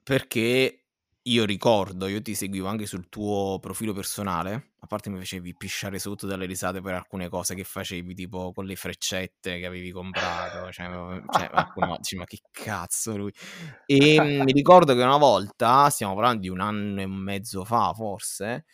perché 0.04 0.83
io 1.24 1.46
ricordo, 1.46 2.08
io 2.08 2.22
ti 2.22 2.36
seguivo 2.36 2.68
anche 2.68 2.86
sul 2.86 3.08
tuo 3.08 3.58
profilo 3.62 3.94
personale, 3.94 4.74
a 4.80 4.88
parte 4.88 5.10
mi 5.10 5.18
facevi 5.20 5.56
pisciare 5.56 5.98
sotto 5.98 6.28
dalle 6.28 6.46
risate 6.46 6.82
per 6.82 6.96
alcune 6.96 7.30
cose 7.30 7.56
che 7.56 7.64
facevi, 7.64 8.14
tipo 8.14 8.52
con 8.52 8.66
le 8.66 8.76
freccette 8.76 9.58
che 9.60 9.66
avevi 9.66 9.92
comprato, 9.92 10.70
cioè, 10.72 10.90
cioè 11.32 11.50
qualcuno 11.50 11.96
dice 11.98 12.18
ma 12.18 12.26
che 12.26 12.40
cazzo 12.52 13.16
lui. 13.16 13.32
E 13.86 14.20
mi 14.44 14.52
ricordo 14.52 14.94
che 14.94 15.02
una 15.02 15.18
volta, 15.18 15.90
stiamo 15.90 16.14
parlando 16.14 16.42
di 16.42 16.50
un 16.50 16.60
anno 16.60 17.00
e 17.00 17.08
mezzo 17.08 17.64
fa 17.64 17.94
forse, 17.94 18.66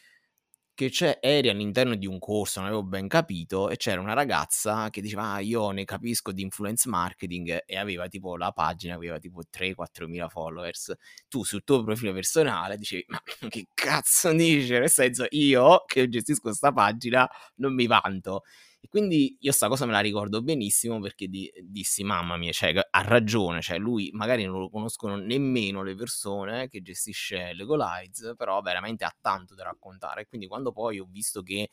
che 0.79 0.89
c'è, 0.89 1.17
eri 1.21 1.49
all'interno 1.49 1.93
di 1.95 2.05
un 2.07 2.19
corso, 2.19 2.59
non 2.61 2.69
avevo 2.69 2.83
ben 2.83 3.09
capito, 3.09 3.69
e 3.69 3.75
c'era 3.75 3.99
una 3.99 4.13
ragazza 4.13 4.89
che 4.89 5.01
diceva, 5.01 5.33
ah, 5.33 5.39
io 5.41 5.71
ne 5.71 5.83
capisco 5.83 6.31
di 6.31 6.41
influence 6.41 6.87
marketing, 6.87 7.63
e 7.65 7.77
aveva 7.77 8.07
tipo 8.07 8.37
la 8.37 8.51
pagina, 8.53 8.95
aveva 8.95 9.19
tipo 9.19 9.41
3-4 9.49 10.07
mila 10.07 10.29
followers. 10.29 10.93
Tu 11.27 11.43
sul 11.43 11.65
tuo 11.65 11.83
profilo 11.83 12.13
personale 12.13 12.77
dicevi, 12.77 13.03
ma 13.09 13.21
che 13.49 13.67
cazzo 13.73 14.31
dici? 14.31 14.71
Nel 14.71 14.89
senso, 14.89 15.25
io 15.31 15.83
che 15.85 16.07
gestisco 16.07 16.43
questa 16.43 16.71
pagina 16.71 17.29
non 17.55 17.73
mi 17.73 17.85
vanto. 17.85 18.43
E 18.81 18.87
quindi 18.87 19.37
io 19.41 19.51
sta 19.51 19.67
cosa 19.67 19.85
me 19.85 19.91
la 19.91 19.99
ricordo 19.99 20.41
benissimo 20.41 20.99
perché 20.99 21.27
di, 21.27 21.51
dissi, 21.61 22.03
mamma 22.03 22.37
mia, 22.37 22.51
cioè, 22.53 22.73
ha 22.89 23.01
ragione, 23.01 23.61
cioè 23.61 23.77
lui 23.77 24.09
magari 24.13 24.45
non 24.45 24.59
lo 24.59 24.69
conoscono 24.69 25.17
nemmeno 25.17 25.83
le 25.83 25.95
persone 25.95 26.69
che 26.69 26.81
gestisce 26.81 27.53
Legolize, 27.53 28.35
però 28.35 28.61
veramente 28.61 29.03
ha 29.03 29.13
tanto 29.19 29.53
da 29.53 29.63
raccontare. 29.63 30.27
Quindi 30.27 30.47
quando 30.47 30.71
poi 30.71 30.99
ho 30.99 31.07
visto 31.09 31.41
che 31.41 31.69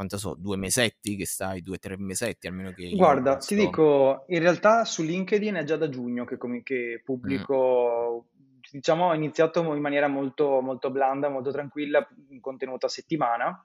quanto 0.00 0.16
so, 0.16 0.34
due 0.34 0.56
mesetti 0.56 1.14
che 1.14 1.26
stai, 1.26 1.60
due 1.60 1.76
o 1.76 1.78
tre 1.78 1.96
mesetti 1.98 2.46
almeno 2.46 2.72
che... 2.72 2.90
Guarda, 2.96 3.36
ti 3.36 3.54
dico, 3.54 4.24
in 4.28 4.40
realtà 4.40 4.84
su 4.86 5.02
LinkedIn 5.02 5.54
è 5.56 5.64
già 5.64 5.76
da 5.76 5.90
giugno 5.90 6.24
che, 6.24 6.38
che 6.62 7.02
pubblico, 7.04 8.24
mm. 8.26 8.60
diciamo, 8.72 9.08
ho 9.08 9.14
iniziato 9.14 9.60
in 9.60 9.80
maniera 9.80 10.08
molto, 10.08 10.60
molto 10.62 10.90
blanda, 10.90 11.28
molto 11.28 11.52
tranquilla, 11.52 12.08
un 12.30 12.40
contenuto 12.40 12.86
a 12.86 12.88
settimana, 12.88 13.64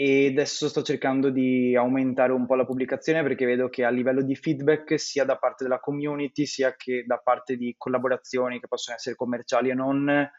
e 0.00 0.28
adesso 0.28 0.68
sto 0.68 0.82
cercando 0.82 1.28
di 1.28 1.74
aumentare 1.74 2.30
un 2.30 2.46
po' 2.46 2.54
la 2.54 2.64
pubblicazione 2.64 3.20
perché 3.24 3.44
vedo 3.44 3.68
che 3.68 3.82
a 3.82 3.90
livello 3.90 4.22
di 4.22 4.36
feedback 4.36 4.96
sia 4.96 5.24
da 5.24 5.38
parte 5.38 5.64
della 5.64 5.80
community 5.80 6.46
sia 6.46 6.76
che 6.76 7.02
da 7.04 7.16
parte 7.16 7.56
di 7.56 7.74
collaborazioni 7.76 8.60
che 8.60 8.68
possono 8.68 8.94
essere 8.94 9.16
commerciali 9.16 9.70
e 9.70 9.74
non, 9.74 10.30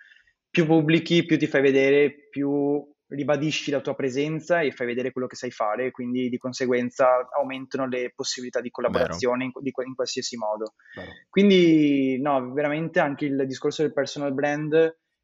più 0.50 0.66
pubblichi, 0.66 1.26
più 1.26 1.38
ti 1.38 1.46
fai 1.46 1.62
vedere, 1.62 2.30
più 2.30 2.90
ribadisci 3.08 3.70
la 3.70 3.82
tua 3.82 3.96
presenza 3.96 4.62
e 4.62 4.72
fai 4.72 4.88
vedere 4.88 5.12
quello 5.12 5.28
che 5.28 5.36
sai 5.36 5.52
fare, 5.52 5.92
quindi 5.92 6.30
di 6.30 6.38
conseguenza 6.38 7.28
aumentano 7.30 7.86
le 7.86 8.14
possibilità 8.16 8.62
di 8.62 8.70
collaborazione 8.70 9.44
in, 9.44 9.52
di, 9.60 9.74
in, 9.76 9.94
qualsiasi 9.94 10.38
modo. 10.38 10.76
Vero. 10.96 11.12
Quindi 11.30 12.18
no, 12.22 12.54
veramente 12.54 13.02
anche 13.02 13.26
il 13.26 13.46
discorso 13.46 13.82
del 13.82 13.92
personal 13.92 14.34
brand 14.34 14.74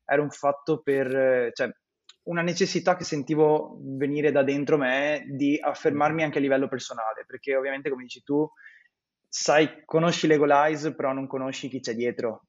era 0.04 0.21
un 0.21 0.30
fatto 0.30 0.82
per, 0.82 1.52
cioè, 1.54 1.69
una 2.25 2.41
necessità 2.41 2.95
che 2.95 3.03
sentivo 3.03 3.77
venire 3.81 4.31
da 4.31 4.43
dentro 4.43 4.77
me 4.77 5.25
di 5.27 5.59
affermarmi 5.61 6.23
anche 6.23 6.38
a 6.38 6.41
livello 6.41 6.67
personale, 6.67 7.23
perché 7.25 7.55
ovviamente 7.55 7.89
come 7.89 8.03
dici 8.03 8.23
tu, 8.23 8.49
sai, 9.27 9.83
conosci 9.85 10.27
Legolize, 10.27 10.95
però 10.95 11.11
non 11.11 11.27
conosci 11.27 11.67
chi 11.67 11.79
c'è 11.79 11.93
dietro. 11.93 12.47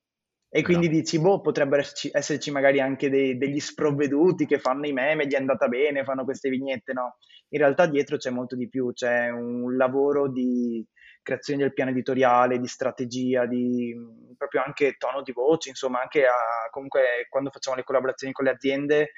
E 0.48 0.62
quindi 0.62 0.86
no. 0.86 0.94
dici, 0.94 1.20
boh, 1.20 1.40
potrebbero 1.40 1.82
esserci, 1.82 2.08
esserci 2.12 2.50
magari 2.50 2.80
anche 2.80 3.10
dei, 3.10 3.36
degli 3.36 3.60
sprovveduti 3.60 4.46
che 4.46 4.58
fanno 4.58 4.86
i 4.86 4.92
meme, 4.92 5.26
gli 5.26 5.32
è 5.32 5.36
andata 5.36 5.68
bene, 5.68 6.04
fanno 6.04 6.24
queste 6.24 6.48
vignette, 6.48 6.92
no? 6.92 7.16
In 7.48 7.58
realtà 7.58 7.86
dietro 7.86 8.16
c'è 8.16 8.30
molto 8.30 8.56
di 8.56 8.68
più, 8.68 8.92
c'è 8.92 9.28
un 9.28 9.76
lavoro 9.76 10.30
di 10.30 10.86
creazione 11.22 11.62
del 11.62 11.74
piano 11.74 11.90
editoriale, 11.90 12.60
di 12.60 12.68
strategia, 12.68 13.44
di 13.44 13.94
proprio 14.38 14.62
anche 14.64 14.94
tono 14.96 15.22
di 15.22 15.32
voce, 15.32 15.68
insomma, 15.68 16.00
anche 16.00 16.24
a, 16.24 16.70
comunque 16.70 17.26
quando 17.28 17.50
facciamo 17.50 17.76
le 17.76 17.82
collaborazioni 17.82 18.32
con 18.32 18.44
le 18.44 18.52
aziende 18.52 19.10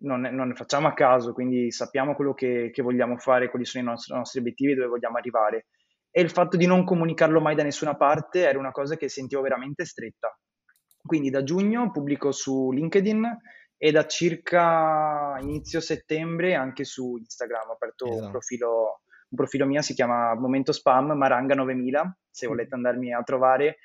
non, 0.00 0.20
non 0.20 0.48
ne 0.48 0.54
facciamo 0.54 0.88
a 0.88 0.94
caso, 0.94 1.32
quindi 1.32 1.70
sappiamo 1.70 2.14
quello 2.14 2.34
che, 2.34 2.70
che 2.72 2.82
vogliamo 2.82 3.16
fare, 3.16 3.50
quali 3.50 3.64
sono 3.64 3.84
i 3.84 3.86
nostri, 3.86 4.14
nostri 4.14 4.40
obiettivi 4.40 4.74
dove 4.74 4.88
vogliamo 4.88 5.16
arrivare. 5.16 5.66
E 6.10 6.20
il 6.20 6.30
fatto 6.30 6.56
di 6.56 6.66
non 6.66 6.84
comunicarlo 6.84 7.40
mai 7.40 7.54
da 7.54 7.62
nessuna 7.62 7.96
parte 7.96 8.46
era 8.46 8.58
una 8.58 8.72
cosa 8.72 8.96
che 8.96 9.08
sentivo 9.08 9.42
veramente 9.42 9.84
stretta. 9.84 10.36
Quindi 11.02 11.30
da 11.30 11.42
giugno 11.42 11.90
pubblico 11.90 12.32
su 12.32 12.70
LinkedIn 12.72 13.38
e 13.76 13.90
da 13.90 14.06
circa 14.06 15.38
inizio 15.40 15.80
settembre 15.80 16.54
anche 16.54 16.84
su 16.84 17.16
Instagram 17.16 17.70
ho 17.70 17.72
aperto 17.72 18.06
esatto. 18.06 18.24
un 18.24 18.30
profilo 18.30 19.00
un 19.30 19.36
profilo 19.36 19.64
mio 19.64 19.80
si 19.80 19.94
chiama 19.94 20.34
Momento 20.34 20.72
Spam 20.72 21.12
Maranga 21.12 21.54
9000, 21.54 22.18
se 22.30 22.46
volete 22.48 22.74
andarmi 22.74 23.14
a 23.14 23.22
trovare. 23.22 23.76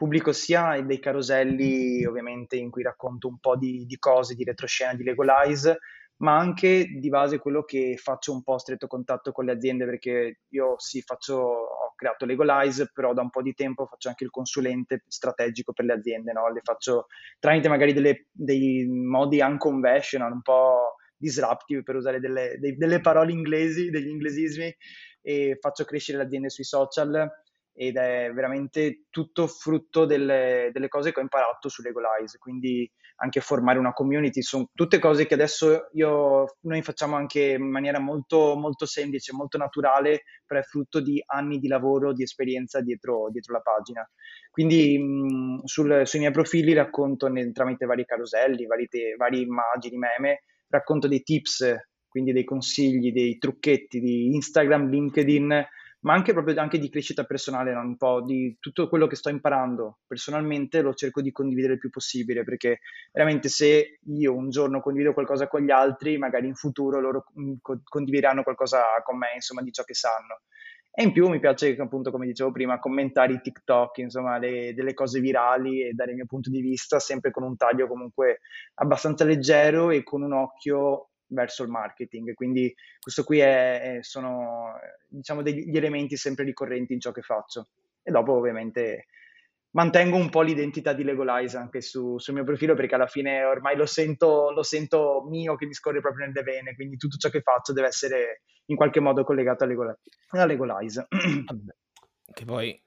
Pubblico 0.00 0.32
sia 0.32 0.80
dei 0.80 0.98
caroselli, 0.98 2.06
ovviamente, 2.06 2.56
in 2.56 2.70
cui 2.70 2.82
racconto 2.82 3.28
un 3.28 3.38
po' 3.38 3.54
di, 3.58 3.84
di 3.84 3.98
cose, 3.98 4.34
di 4.34 4.44
retroscena, 4.44 4.94
di 4.94 5.04
Legolize, 5.04 5.76
ma 6.22 6.38
anche 6.38 6.86
di 6.86 7.10
base 7.10 7.38
quello 7.38 7.64
che 7.64 7.98
faccio 7.98 8.32
un 8.32 8.42
po' 8.42 8.56
stretto 8.56 8.86
contatto 8.86 9.30
con 9.30 9.44
le 9.44 9.52
aziende, 9.52 9.84
perché 9.84 10.40
io 10.48 10.76
sì, 10.78 11.02
faccio, 11.02 11.36
ho 11.36 11.92
creato 11.94 12.24
Legolize, 12.24 12.90
però 12.94 13.12
da 13.12 13.20
un 13.20 13.28
po' 13.28 13.42
di 13.42 13.52
tempo 13.52 13.84
faccio 13.84 14.08
anche 14.08 14.24
il 14.24 14.30
consulente 14.30 15.04
strategico 15.06 15.74
per 15.74 15.84
le 15.84 15.92
aziende, 15.92 16.32
no? 16.32 16.50
le 16.50 16.62
faccio 16.62 17.08
tramite 17.38 17.68
magari 17.68 17.92
delle, 17.92 18.28
dei 18.32 18.86
modi 18.86 19.42
unconventional, 19.42 20.32
un 20.32 20.40
po' 20.40 20.94
disruptive 21.14 21.82
per 21.82 21.96
usare 21.96 22.20
delle, 22.20 22.56
dei, 22.58 22.74
delle 22.74 23.02
parole 23.02 23.32
inglesi, 23.32 23.90
degli 23.90 24.08
inglesismi 24.08 24.74
e 25.20 25.58
faccio 25.60 25.84
crescere 25.84 26.16
le 26.16 26.24
aziende 26.24 26.48
sui 26.48 26.64
social 26.64 27.30
ed 27.72 27.96
è 27.96 28.30
veramente 28.32 29.04
tutto 29.10 29.46
frutto 29.46 30.04
delle, 30.04 30.70
delle, 30.72 30.88
cose 30.88 31.12
che 31.12 31.20
ho 31.20 31.22
imparato 31.22 31.68
su 31.68 31.82
Legolize, 31.82 32.38
quindi 32.38 32.90
anche 33.16 33.40
formare 33.40 33.78
una 33.78 33.92
community, 33.92 34.42
sono 34.42 34.70
tutte 34.74 34.98
cose 34.98 35.26
che 35.26 35.34
adesso 35.34 35.88
io, 35.92 36.56
noi 36.60 36.82
facciamo 36.82 37.16
anche 37.16 37.56
in 37.58 37.70
maniera 37.70 37.98
molto, 37.98 38.56
molto 38.56 38.86
semplice, 38.86 39.32
molto 39.32 39.58
naturale, 39.58 40.22
però 40.46 40.60
è 40.60 40.64
frutto 40.64 41.00
di 41.00 41.22
anni 41.26 41.58
di 41.58 41.68
lavoro, 41.68 42.12
di 42.12 42.22
esperienza 42.22 42.80
dietro, 42.80 43.28
dietro 43.30 43.54
la 43.54 43.60
pagina. 43.60 44.08
Quindi 44.50 44.98
mh, 44.98 45.64
sul, 45.64 46.02
sui 46.04 46.18
miei 46.18 46.32
profili 46.32 46.72
racconto 46.72 47.30
tramite 47.52 47.86
vari 47.86 48.04
caroselli, 48.04 48.66
vari, 48.66 48.88
te, 48.88 49.14
vari 49.16 49.42
immagini, 49.42 49.96
meme, 49.96 50.44
racconto 50.68 51.06
dei 51.06 51.22
tips, 51.22 51.76
quindi 52.08 52.32
dei 52.32 52.44
consigli, 52.44 53.12
dei 53.12 53.38
trucchetti 53.38 54.00
di 54.00 54.34
Instagram, 54.34 54.88
LinkedIn, 54.88 55.66
ma 56.00 56.14
anche 56.14 56.32
proprio 56.32 56.58
anche 56.60 56.78
di 56.78 56.88
crescita 56.88 57.24
personale, 57.24 57.72
un 57.74 57.96
po' 57.96 58.22
di 58.22 58.56
tutto 58.58 58.88
quello 58.88 59.06
che 59.06 59.16
sto 59.16 59.28
imparando 59.28 59.98
personalmente 60.06 60.80
lo 60.80 60.94
cerco 60.94 61.20
di 61.20 61.32
condividere 61.32 61.74
il 61.74 61.78
più 61.78 61.90
possibile, 61.90 62.44
perché 62.44 62.80
veramente 63.12 63.48
se 63.48 63.98
io 64.04 64.34
un 64.34 64.50
giorno 64.50 64.80
condivido 64.80 65.12
qualcosa 65.12 65.48
con 65.48 65.62
gli 65.62 65.70
altri, 65.70 66.16
magari 66.16 66.46
in 66.46 66.54
futuro 66.54 67.00
loro 67.00 67.24
mm, 67.38 67.54
condivideranno 67.84 68.42
qualcosa 68.42 68.82
con 69.04 69.18
me, 69.18 69.32
insomma, 69.34 69.62
di 69.62 69.72
ciò 69.72 69.82
che 69.82 69.94
sanno. 69.94 70.40
E 70.92 71.04
in 71.04 71.12
più 71.12 71.28
mi 71.28 71.38
piace, 71.38 71.76
appunto, 71.78 72.10
come 72.10 72.26
dicevo 72.26 72.50
prima, 72.50 72.80
commentare 72.80 73.34
i 73.34 73.40
TikTok, 73.40 73.98
insomma, 73.98 74.38
le, 74.38 74.74
delle 74.74 74.92
cose 74.92 75.20
virali 75.20 75.82
e 75.82 75.92
dare 75.92 76.10
il 76.10 76.16
mio 76.16 76.26
punto 76.26 76.50
di 76.50 76.60
vista, 76.60 76.98
sempre 76.98 77.30
con 77.30 77.44
un 77.44 77.56
taglio 77.56 77.86
comunque 77.86 78.40
abbastanza 78.74 79.24
leggero 79.24 79.90
e 79.90 80.02
con 80.02 80.22
un 80.22 80.32
occhio 80.32 81.09
verso 81.30 81.62
il 81.62 81.70
marketing. 81.70 82.34
Quindi 82.34 82.72
questo 83.00 83.24
qui 83.24 83.38
è, 83.38 83.96
è, 83.96 84.02
sono, 84.02 84.72
diciamo, 85.08 85.42
degli 85.42 85.76
elementi 85.76 86.16
sempre 86.16 86.44
ricorrenti 86.44 86.92
in 86.92 87.00
ciò 87.00 87.12
che 87.12 87.22
faccio. 87.22 87.68
E 88.02 88.10
dopo, 88.10 88.32
ovviamente, 88.32 89.06
mantengo 89.72 90.16
un 90.16 90.30
po' 90.30 90.42
l'identità 90.42 90.92
di 90.92 91.04
Legolize 91.04 91.56
anche 91.56 91.80
su, 91.80 92.18
sul 92.18 92.34
mio 92.34 92.44
profilo 92.44 92.74
perché 92.74 92.94
alla 92.94 93.06
fine 93.06 93.44
ormai 93.44 93.76
lo 93.76 93.86
sento, 93.86 94.50
lo 94.50 94.62
sento 94.62 95.24
mio 95.28 95.56
che 95.56 95.66
mi 95.66 95.74
scorre 95.74 96.00
proprio 96.00 96.26
nelle 96.26 96.42
vene, 96.42 96.74
quindi 96.74 96.96
tutto 96.96 97.16
ciò 97.16 97.28
che 97.28 97.42
faccio 97.42 97.72
deve 97.72 97.88
essere 97.88 98.42
in 98.66 98.76
qualche 98.76 99.00
modo 99.00 99.24
collegato 99.24 99.64
a 99.64 100.46
Legolize. 100.46 101.06
Che 102.32 102.44
poi 102.44 102.80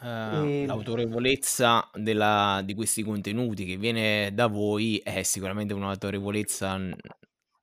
Uh, 0.00 0.44
e... 0.46 0.64
l'autorevolezza 0.64 1.90
della, 1.92 2.62
di 2.64 2.74
questi 2.74 3.02
contenuti 3.02 3.64
che 3.64 3.76
viene 3.76 4.30
da 4.32 4.46
voi 4.46 4.98
è 4.98 5.24
sicuramente 5.24 5.74
un'autorevolezza 5.74 6.78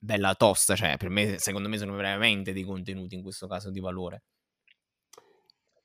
bella 0.06 0.36
tosta, 0.36 0.76
cioè 0.76 0.96
per 0.98 1.10
me, 1.10 1.38
secondo 1.40 1.68
me 1.68 1.78
sono 1.78 1.96
veramente 1.96 2.54
dei 2.54 2.64
contenuti 2.64 3.16
in 3.16 3.24
questo 3.24 3.48
caso 3.48 3.72
di 3.72 3.80
valore. 3.80 4.24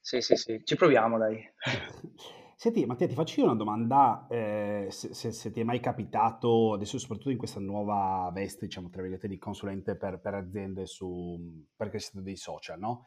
Sì, 0.01 0.21
sì, 0.21 0.37
sì, 0.37 0.61
ci 0.65 0.77
proviamo 0.77 1.19
dai. 1.19 1.43
Senti, 2.61 2.85
Mattia, 2.85 3.07
ti 3.07 3.15
faccio 3.15 3.41
io 3.41 3.47
una 3.47 3.55
domanda, 3.55 4.27
eh, 4.29 4.87
se, 4.91 5.15
se, 5.15 5.33
se, 5.33 5.51
ti 5.51 5.61
è 5.61 5.65
mai 5.65 5.81
capitato, 5.81 6.75
adesso 6.75 6.99
soprattutto 6.99 7.31
in 7.31 7.39
questa 7.39 7.59
nuova 7.59 8.31
veste, 8.35 8.67
diciamo, 8.67 8.91
tra 8.91 9.01
virgolette, 9.01 9.29
di 9.29 9.39
consulente 9.39 9.97
per, 9.97 10.21
per 10.21 10.35
aziende 10.35 10.85
su, 10.85 11.65
per 11.75 11.89
crescita 11.89 12.21
dei 12.21 12.37
social, 12.37 12.79
no? 12.79 13.07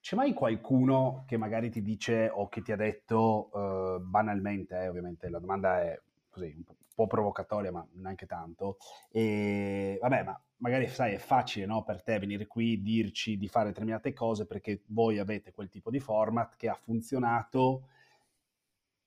C'è 0.00 0.16
mai 0.16 0.32
qualcuno 0.32 1.24
che 1.28 1.36
magari 1.36 1.70
ti 1.70 1.80
dice 1.80 2.28
o 2.28 2.48
che 2.48 2.60
ti 2.62 2.72
ha 2.72 2.76
detto 2.76 3.50
eh, 3.54 4.00
banalmente, 4.00 4.74
eh, 4.76 4.88
ovviamente 4.88 5.28
la 5.28 5.38
domanda 5.38 5.80
è 5.80 6.00
così 6.28 6.52
un 6.56 6.64
po' 6.92 7.06
provocatoria, 7.06 7.70
ma 7.70 7.86
neanche 7.92 8.26
tanto, 8.26 8.78
e 9.10 9.96
vabbè, 10.00 10.24
ma 10.24 10.40
magari 10.58 10.88
sai 10.88 11.14
è 11.14 11.18
facile 11.18 11.66
no, 11.66 11.82
per 11.84 12.02
te 12.02 12.18
venire 12.18 12.46
qui, 12.46 12.82
dirci 12.82 13.36
di 13.36 13.48
fare 13.48 13.68
determinate 13.68 14.12
cose 14.12 14.46
perché 14.46 14.82
voi 14.86 15.18
avete 15.18 15.52
quel 15.52 15.68
tipo 15.68 15.90
di 15.90 16.00
format 16.00 16.56
che 16.56 16.68
ha 16.68 16.74
funzionato 16.74 17.88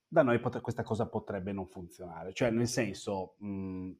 da 0.07 0.23
noi 0.23 0.39
pot- 0.39 0.61
questa 0.61 0.83
cosa 0.83 1.07
potrebbe 1.07 1.51
non 1.53 1.67
funzionare. 1.67 2.33
Cioè, 2.33 2.49
nel 2.49 2.67
senso, 2.67 3.35
mh, 3.39 3.47
mhmm, 3.47 3.95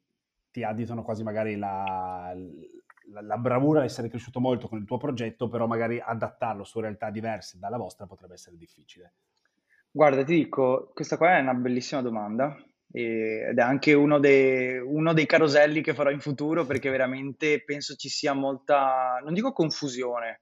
ti 0.52 0.64
additano 0.64 1.04
quasi 1.04 1.24
magari 1.24 1.56
la, 1.56 2.34
la, 3.12 3.22
la, 3.22 3.38
bravura 3.38 3.80
di 3.80 3.86
essere 3.86 4.10
cresciuto 4.10 4.42
molto 4.42 4.68
con 4.68 4.78
il 4.80 4.86
tuo 4.86 4.98
progetto, 4.98 5.48
però 5.48 5.68
magari 5.68 6.02
adattarlo 6.04 6.66
su 6.66 6.82
realtà 6.82 7.10
diverse 7.10 7.58
dalla 7.58 7.78
vostra 7.78 8.06
potrebbe 8.06 8.34
essere 8.34 8.58
difficile. 8.58 9.14
Guarda, 9.90 10.24
ti 10.24 10.36
dico, 10.36 10.92
questa 10.94 11.16
qua 11.18 11.38
è 11.38 11.42
una 11.42 11.54
bellissima 11.54 12.02
domanda 12.02 12.58
ed 12.92 13.58
è 13.58 13.62
anche 13.62 13.94
uno, 13.94 14.20
dei, 14.20 14.78
uno 14.80 15.14
dei 15.14 15.26
caroselli 15.26 15.82
che 15.82 15.94
farò 15.94 16.10
in 16.10 16.20
futuro 16.20 16.66
perché 16.66 16.90
veramente 16.90 17.64
penso 17.64 17.96
ci 17.96 18.10
sia 18.10 18.34
molta, 18.34 19.20
non 19.24 19.34
dico 19.34 19.54
confusione, 19.54 20.42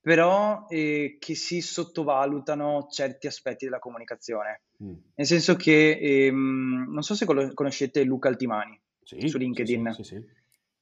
però 0.00 0.66
eh, 0.68 1.16
che 1.18 1.34
si 1.34 1.60
sottovalutano 1.60 2.88
certi 2.90 3.26
aspetti 3.26 3.64
della 3.64 3.78
comunicazione. 3.78 4.62
Mm. 4.82 4.94
Nel 5.14 5.26
senso 5.26 5.56
che, 5.56 5.98
ehm, 6.00 6.86
non 6.88 7.02
so 7.02 7.14
se 7.14 7.24
conoscete 7.24 8.04
Luca 8.04 8.28
Altimani 8.28 8.78
sì, 9.02 9.28
su 9.28 9.38
LinkedIn. 9.38 9.92
Sì, 9.94 10.02
sì, 10.02 10.24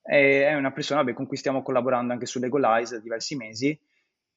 è 0.02 0.54
una 0.54 0.72
persona 0.72 1.04
beh, 1.04 1.14
con 1.14 1.26
cui 1.26 1.36
stiamo 1.36 1.62
collaborando 1.62 2.12
anche 2.12 2.26
su 2.26 2.38
Legolize 2.38 2.96
da 2.96 3.00
diversi 3.00 3.36
mesi 3.36 3.78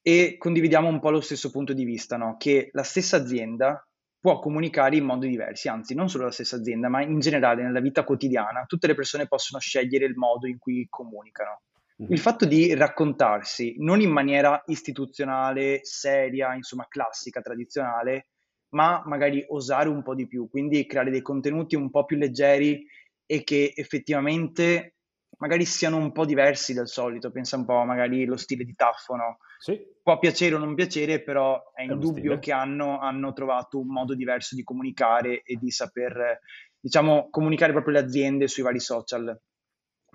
e 0.02 0.38
condividiamo 0.38 0.88
un 0.88 1.00
po' 1.00 1.10
lo 1.10 1.22
stesso 1.22 1.52
punto 1.52 1.74
di 1.74 1.84
vista, 1.84 2.16
no? 2.16 2.38
che 2.38 2.70
la 2.72 2.84
stessa 2.84 3.18
azienda 3.18 3.87
può 4.20 4.40
comunicare 4.40 4.96
in 4.96 5.06
modi 5.06 5.30
diversi, 5.30 5.68
anzi 5.68 5.94
non 5.94 6.10
solo 6.10 6.26
la 6.26 6.32
stessa 6.32 6.56
azienda, 6.56 6.90
ma 6.90 7.02
in 7.02 7.20
generale 7.20 7.64
nella 7.64 7.80
vita 7.80 8.04
quotidiana 8.04 8.66
tutte 8.66 8.88
le 8.88 8.96
persone 8.96 9.28
possono 9.28 9.62
scegliere 9.62 10.06
il 10.06 10.16
modo 10.16 10.48
in 10.48 10.58
cui 10.58 10.88
comunicano. 10.90 11.62
Mm-hmm. 12.02 12.12
Il 12.12 12.20
fatto 12.20 12.46
di 12.46 12.74
raccontarsi 12.76 13.76
non 13.80 14.02
in 14.02 14.12
maniera 14.12 14.62
istituzionale, 14.68 15.80
seria, 15.84 16.54
insomma 16.54 16.86
classica, 16.88 17.42
tradizionale, 17.42 18.28
ma 18.70 19.02
magari 19.06 19.44
osare 19.48 19.90
un 19.90 20.04
po' 20.04 20.14
di 20.14 20.28
più, 20.28 20.50
quindi 20.50 20.86
creare 20.86 21.10
dei 21.10 21.22
contenuti 21.22 21.76
un 21.76 21.90
po' 21.90 22.06
più 22.06 22.18
leggeri 22.18 22.86
e 23.26 23.44
che 23.44 23.72
effettivamente 23.76 24.97
magari 25.38 25.66
siano 25.66 25.98
un 25.98 26.12
po' 26.12 26.26
diversi 26.26 26.74
dal 26.74 26.88
solito, 26.88 27.32
pensa 27.32 27.58
un 27.58 27.66
po' 27.66 27.84
magari 27.84 28.26
lo 28.26 28.38
stile 28.38 28.64
di 28.64 28.76
Taffo, 28.76 29.16
no? 29.16 29.38
Sì. 29.60 29.80
Può 30.02 30.18
piacere 30.20 30.56
o 30.56 30.58
non 30.58 30.76
piacere, 30.76 31.22
però 31.22 31.72
è 31.74 31.84
indubbio 31.84 32.40
che 32.40 32.52
hanno, 32.52 33.00
hanno, 33.00 33.34
trovato 33.34 33.80
un 33.80 33.88
modo 33.88 34.16
diverso 34.16 34.56
di 34.56 34.64
comunicare 34.64 35.42
e 35.44 35.58
di 35.60 35.70
saper, 35.70 36.40
diciamo, 36.80 37.30
comunicare 37.30 37.72
proprio 37.72 37.94
le 37.94 38.00
aziende 38.00 38.48
sui 38.48 38.64
vari 38.64 38.80
social. 38.80 39.40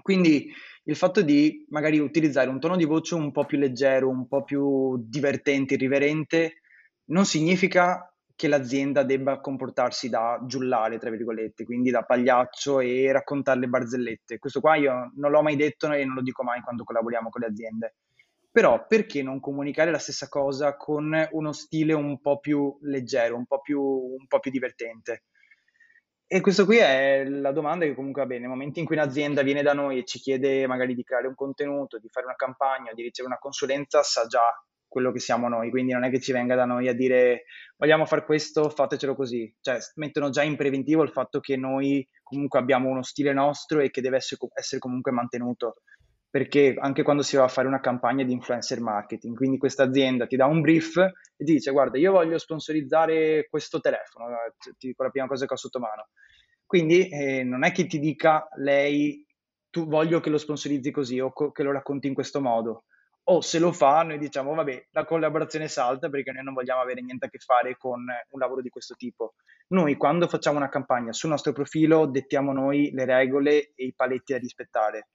Quindi 0.00 0.50
il 0.84 0.96
fatto 0.96 1.22
di 1.22 1.64
magari 1.68 1.98
utilizzare 1.98 2.48
un 2.48 2.58
tono 2.58 2.76
di 2.76 2.84
voce 2.84 3.14
un 3.14 3.30
po' 3.30 3.44
più 3.44 3.58
leggero, 3.58 4.08
un 4.08 4.26
po' 4.26 4.42
più 4.42 4.96
divertente, 5.06 5.74
irriverente, 5.74 6.62
non 7.06 7.24
significa 7.24 8.11
che 8.42 8.48
l'azienda 8.48 9.04
debba 9.04 9.38
comportarsi 9.38 10.08
da 10.08 10.42
giullare, 10.44 10.98
tra 10.98 11.10
virgolette, 11.10 11.64
quindi 11.64 11.92
da 11.92 12.02
pagliaccio 12.02 12.80
e 12.80 13.12
raccontare 13.12 13.60
le 13.60 13.68
barzellette. 13.68 14.40
Questo 14.40 14.58
qua 14.58 14.74
io 14.74 15.12
non 15.14 15.30
l'ho 15.30 15.42
mai 15.42 15.54
detto 15.54 15.92
e 15.92 16.04
non 16.04 16.16
lo 16.16 16.22
dico 16.22 16.42
mai 16.42 16.60
quando 16.60 16.82
collaboriamo 16.82 17.28
con 17.28 17.40
le 17.40 17.46
aziende. 17.46 17.94
Però 18.50 18.84
perché 18.88 19.22
non 19.22 19.38
comunicare 19.38 19.92
la 19.92 19.98
stessa 20.00 20.28
cosa 20.28 20.76
con 20.76 21.28
uno 21.30 21.52
stile 21.52 21.92
un 21.92 22.20
po' 22.20 22.40
più 22.40 22.76
leggero, 22.80 23.36
un 23.36 23.46
po' 23.46 23.60
più, 23.60 23.80
un 23.80 24.26
po 24.26 24.40
più 24.40 24.50
divertente? 24.50 25.22
E 26.26 26.40
questo 26.40 26.64
qui 26.64 26.78
è 26.78 27.22
la 27.24 27.52
domanda 27.52 27.84
che 27.84 27.94
comunque 27.94 28.22
va 28.22 28.26
bene, 28.26 28.40
nel 28.40 28.50
momento 28.50 28.80
in 28.80 28.86
cui 28.86 28.96
un'azienda 28.96 29.42
viene 29.42 29.62
da 29.62 29.72
noi 29.72 29.98
e 29.98 30.04
ci 30.04 30.18
chiede 30.18 30.66
magari 30.66 30.96
di 30.96 31.04
creare 31.04 31.28
un 31.28 31.36
contenuto, 31.36 32.00
di 32.00 32.08
fare 32.08 32.26
una 32.26 32.34
campagna, 32.34 32.92
di 32.92 33.02
ricevere 33.02 33.34
una 33.34 33.38
consulenza, 33.40 34.02
sa 34.02 34.26
già 34.26 34.40
quello 34.92 35.10
che 35.10 35.20
siamo 35.20 35.48
noi, 35.48 35.70
quindi 35.70 35.92
non 35.92 36.04
è 36.04 36.10
che 36.10 36.20
ci 36.20 36.32
venga 36.32 36.54
da 36.54 36.66
noi 36.66 36.86
a 36.86 36.92
dire 36.92 37.44
vogliamo 37.78 38.04
fare 38.04 38.26
questo, 38.26 38.68
fatecelo 38.68 39.14
così, 39.14 39.50
cioè 39.62 39.78
mettono 39.94 40.28
già 40.28 40.42
in 40.42 40.54
preventivo 40.54 41.02
il 41.02 41.08
fatto 41.08 41.40
che 41.40 41.56
noi 41.56 42.06
comunque 42.22 42.58
abbiamo 42.58 42.90
uno 42.90 43.02
stile 43.02 43.32
nostro 43.32 43.80
e 43.80 43.90
che 43.90 44.02
deve 44.02 44.16
essere, 44.16 44.38
essere 44.52 44.82
comunque 44.82 45.10
mantenuto, 45.10 45.76
perché 46.28 46.74
anche 46.78 47.02
quando 47.02 47.22
si 47.22 47.36
va 47.36 47.44
a 47.44 47.48
fare 47.48 47.68
una 47.68 47.80
campagna 47.80 48.22
di 48.22 48.34
influencer 48.34 48.82
marketing, 48.82 49.34
quindi 49.34 49.56
questa 49.56 49.84
azienda 49.84 50.26
ti 50.26 50.36
dà 50.36 50.44
un 50.44 50.60
brief 50.60 50.98
e 50.98 51.44
ti 51.44 51.54
dice 51.54 51.70
guarda 51.70 51.96
io 51.96 52.12
voglio 52.12 52.36
sponsorizzare 52.36 53.46
questo 53.48 53.80
telefono, 53.80 54.26
ti 54.78 54.88
dico 54.88 55.04
la 55.04 55.10
prima 55.10 55.26
cosa 55.26 55.46
che 55.46 55.54
ho 55.54 55.56
sotto 55.56 55.78
mano, 55.78 56.08
quindi 56.66 57.08
eh, 57.08 57.44
non 57.44 57.64
è 57.64 57.72
che 57.72 57.86
ti 57.86 57.98
dica 57.98 58.46
lei 58.56 59.26
tu 59.70 59.86
voglio 59.86 60.20
che 60.20 60.28
lo 60.28 60.36
sponsorizzi 60.36 60.90
così 60.90 61.18
o 61.18 61.32
co- 61.32 61.50
che 61.50 61.62
lo 61.62 61.72
racconti 61.72 62.06
in 62.06 62.12
questo 62.12 62.42
modo, 62.42 62.84
o 63.24 63.40
se 63.40 63.58
lo 63.58 63.72
fa 63.72 64.02
noi 64.02 64.18
diciamo 64.18 64.54
vabbè 64.54 64.88
la 64.90 65.04
collaborazione 65.04 65.68
salta 65.68 66.08
perché 66.08 66.32
noi 66.32 66.42
non 66.42 66.54
vogliamo 66.54 66.80
avere 66.80 67.02
niente 67.02 67.26
a 67.26 67.28
che 67.28 67.38
fare 67.38 67.76
con 67.76 68.00
un 68.00 68.40
lavoro 68.40 68.60
di 68.60 68.68
questo 68.68 68.94
tipo. 68.94 69.34
Noi 69.68 69.96
quando 69.96 70.26
facciamo 70.26 70.58
una 70.58 70.68
campagna 70.68 71.12
sul 71.12 71.30
nostro 71.30 71.52
profilo 71.52 72.06
dettiamo 72.06 72.52
noi 72.52 72.90
le 72.92 73.04
regole 73.04 73.72
e 73.74 73.84
i 73.86 73.94
paletti 73.94 74.32
da 74.32 74.38
rispettare. 74.38 75.08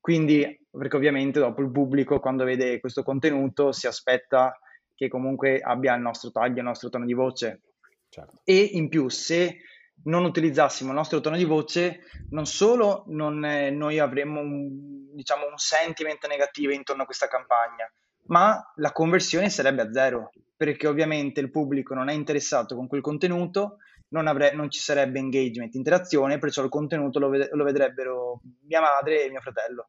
Quindi, 0.00 0.66
perché 0.70 0.96
ovviamente 0.96 1.40
dopo 1.40 1.60
il 1.60 1.70
pubblico 1.70 2.20
quando 2.20 2.44
vede 2.44 2.80
questo 2.80 3.02
contenuto 3.02 3.72
si 3.72 3.86
aspetta 3.86 4.58
che 4.94 5.08
comunque 5.08 5.60
abbia 5.60 5.94
il 5.94 6.00
nostro 6.00 6.30
taglio, 6.30 6.58
il 6.58 6.64
nostro 6.64 6.88
tono 6.88 7.04
di 7.04 7.12
voce. 7.12 7.62
Certo. 8.08 8.40
E 8.44 8.58
in 8.72 8.88
più, 8.88 9.08
se 9.08 9.58
non 10.04 10.24
utilizzassimo 10.24 10.90
il 10.90 10.96
nostro 10.96 11.20
tono 11.20 11.36
di 11.36 11.44
voce, 11.44 12.00
non 12.30 12.46
solo 12.46 13.04
non, 13.08 13.44
eh, 13.44 13.70
noi 13.70 13.98
avremmo 13.98 14.40
un, 14.40 15.07
diciamo, 15.18 15.46
un 15.46 15.56
sentiment 15.56 16.24
negativo 16.28 16.72
intorno 16.72 17.02
a 17.02 17.04
questa 17.04 17.26
campagna, 17.26 17.90
ma 18.26 18.72
la 18.76 18.92
conversione 18.92 19.50
sarebbe 19.50 19.82
a 19.82 19.92
zero, 19.92 20.30
perché 20.56 20.86
ovviamente 20.86 21.40
il 21.40 21.50
pubblico 21.50 21.92
non 21.92 22.08
è 22.08 22.12
interessato 22.12 22.76
con 22.76 22.86
quel 22.86 23.00
contenuto, 23.00 23.78
non, 24.10 24.28
avre- 24.28 24.54
non 24.54 24.70
ci 24.70 24.78
sarebbe 24.78 25.18
engagement, 25.18 25.74
interazione, 25.74 26.38
perciò 26.38 26.62
il 26.62 26.70
contenuto 26.70 27.18
lo, 27.18 27.30
ved- 27.30 27.50
lo 27.52 27.64
vedrebbero 27.64 28.40
mia 28.66 28.80
madre 28.80 29.24
e 29.24 29.30
mio 29.30 29.40
fratello. 29.40 29.88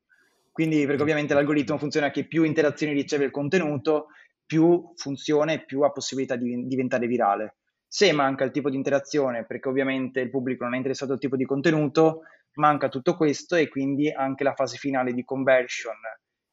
Quindi, 0.52 0.86
perché 0.88 1.04
ovviamente 1.04 1.36
l'algoritmo 1.36 1.78
funziona 1.78 2.10
che 2.10 2.26
più 2.26 2.44
interazioni 2.44 2.94
riceve 2.94 3.26
il 3.26 3.32
contenuto, 3.32 4.08
più 4.46 4.94
funziona 4.96 5.52
e 5.54 5.64
più 5.64 5.82
ha 5.82 5.92
possibilità 5.92 6.36
di 6.36 6.66
diventare 6.66 7.06
virale. 7.06 7.58
Se 7.88 8.12
manca 8.12 8.44
il 8.46 8.52
tipo 8.52 8.70
di 8.72 8.76
interazione, 8.76 9.46
perché 9.46 9.70
ovviamente 9.70 10.20
il 10.22 10.32
pubblico 10.32 10.64
non 10.64 10.74
è 10.74 10.78
interessato 10.78 11.14
al 11.14 11.20
tipo 11.20 11.36
di 11.36 11.46
contenuto, 11.46 12.24
manca 12.60 12.90
tutto 12.90 13.16
questo 13.16 13.56
e 13.56 13.68
quindi 13.68 14.12
anche 14.12 14.44
la 14.44 14.54
fase 14.54 14.78
finale 14.78 15.14
di 15.14 15.24
conversion 15.24 15.98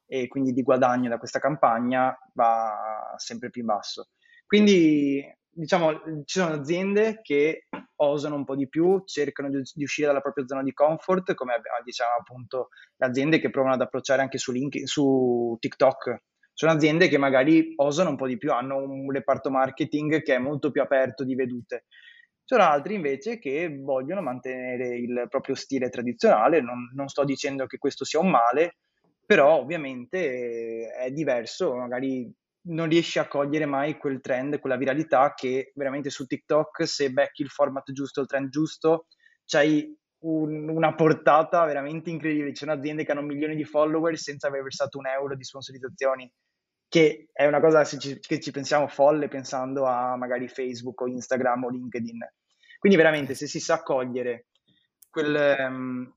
e 0.09 0.29
quindi 0.29 0.53
di 0.53 0.63
guadagno 0.63 1.09
da 1.09 1.19
questa 1.19 1.39
campagna 1.39 2.17
va 2.35 3.15
sempre 3.17 3.51
più 3.51 3.63
in 3.63 3.67
basso. 3.67 4.09
Quindi 4.47 5.23
diciamo 5.49 6.23
ci 6.25 6.39
sono 6.39 6.55
aziende 6.55 7.21
che 7.23 7.67
osano 7.97 8.37
un 8.37 8.45
po' 8.45 8.55
di 8.55 8.69
più, 8.69 9.03
cercano 9.05 9.49
di, 9.51 9.61
di 9.75 9.83
uscire 9.83 10.07
dalla 10.07 10.21
propria 10.21 10.47
zona 10.47 10.63
di 10.63 10.73
comfort, 10.73 11.35
come 11.35 11.55
diciamo 11.85 12.17
appunto 12.21 12.69
le 12.97 13.07
aziende 13.07 13.39
che 13.41 13.51
provano 13.51 13.75
ad 13.75 13.81
approcciare 13.81 14.23
anche 14.23 14.39
su, 14.39 14.53
link, 14.53 14.87
su 14.87 15.57
TikTok 15.59 16.23
sono 16.57 16.73
aziende 16.73 17.09
che 17.09 17.19
magari 17.19 17.75
osano 17.77 18.09
un 18.09 18.17
po' 18.17 18.27
di 18.27 18.39
più, 18.39 18.51
hanno 18.51 18.79
un 18.79 19.11
reparto 19.11 19.51
marketing 19.51 20.23
che 20.23 20.37
è 20.37 20.39
molto 20.39 20.71
più 20.71 20.81
aperto 20.81 21.23
di 21.23 21.35
vedute. 21.35 21.85
Ci 22.47 22.55
sono 22.55 22.69
altri 22.69 22.95
invece 22.95 23.41
che 23.41 23.77
vogliono 23.77 24.23
mantenere 24.23 24.97
il 24.97 25.27
proprio 25.29 25.57
stile 25.57 25.89
tradizionale, 25.89 26.61
non, 26.61 26.93
non 26.95 27.09
sto 27.09 27.25
dicendo 27.25 27.67
che 27.67 27.77
questo 27.77 28.05
sia 28.05 28.21
un 28.21 28.31
male, 28.31 28.77
però 29.27 29.57
ovviamente 29.59 30.93
è 30.93 31.11
diverso, 31.11 31.75
magari 31.75 32.33
non 32.69 32.89
riesci 32.89 33.19
a 33.19 33.27
cogliere 33.27 33.67
mai 33.67 33.99
quel 33.99 34.21
trend, 34.21 34.61
quella 34.61 34.77
viralità 34.77 35.35
che 35.35 35.73
veramente 35.75 36.09
su 36.09 36.25
TikTok 36.25 36.87
se 36.87 37.11
becchi 37.11 37.43
il 37.43 37.49
format 37.49 37.91
giusto, 37.91 38.21
il 38.21 38.29
trend 38.29 38.49
giusto, 38.49 39.09
c'hai 39.45 39.93
un, 40.21 40.69
una 40.69 40.95
portata 40.95 41.65
veramente 41.65 42.11
incredibile. 42.11 42.51
Ci 42.51 42.65
sono 42.65 42.79
aziende 42.79 43.05
che 43.05 43.11
hanno 43.11 43.23
milioni 43.23 43.57
di 43.57 43.65
follower 43.65 44.17
senza 44.17 44.47
aver 44.47 44.63
versato 44.63 44.99
un 44.99 45.09
euro 45.09 45.35
di 45.35 45.43
sponsorizzazioni 45.43 46.33
che 46.89 47.29
è 47.33 47.47
una 47.47 47.61
cosa 47.61 47.85
ci, 47.85 48.19
che 48.21 48.41
ci 48.41 48.51
pensiamo 48.51 48.87
folle 48.89 49.29
pensando 49.29 49.85
a 49.85 50.17
magari 50.17 50.49
Facebook 50.49 51.01
o 51.01 51.09
Instagram 51.09 51.65
o 51.65 51.71
LinkedIn. 51.71 52.19
Quindi 52.79 52.99
veramente 52.99 53.35
se 53.35 53.47
si 53.47 53.61
sa 53.61 53.83
cogliere 53.83 54.47
quel, 55.11 55.57
um, 55.59 56.15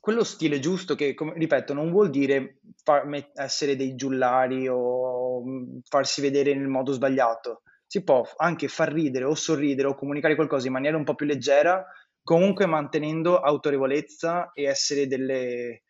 quello 0.00 0.24
stile 0.24 0.58
giusto 0.58 0.94
che, 0.94 1.14
come, 1.14 1.32
ripeto, 1.34 1.74
non 1.74 1.90
vuol 1.90 2.10
dire 2.10 2.58
far, 2.82 3.06
essere 3.34 3.76
dei 3.76 3.94
giullari 3.94 4.68
o 4.68 5.42
mm, 5.42 5.78
farsi 5.88 6.20
vedere 6.20 6.54
nel 6.54 6.68
modo 6.68 6.92
sbagliato, 6.92 7.62
si 7.86 8.02
può 8.02 8.22
anche 8.36 8.68
far 8.68 8.92
ridere 8.92 9.24
o 9.24 9.34
sorridere 9.34 9.88
o 9.88 9.94
comunicare 9.94 10.34
qualcosa 10.34 10.66
in 10.66 10.72
maniera 10.72 10.96
un 10.96 11.04
po' 11.04 11.14
più 11.14 11.26
leggera, 11.26 11.84
comunque 12.22 12.66
mantenendo 12.66 13.38
autorevolezza 13.40 14.50
e 14.52 14.64
essere 14.64 15.06
delle, 15.06 15.83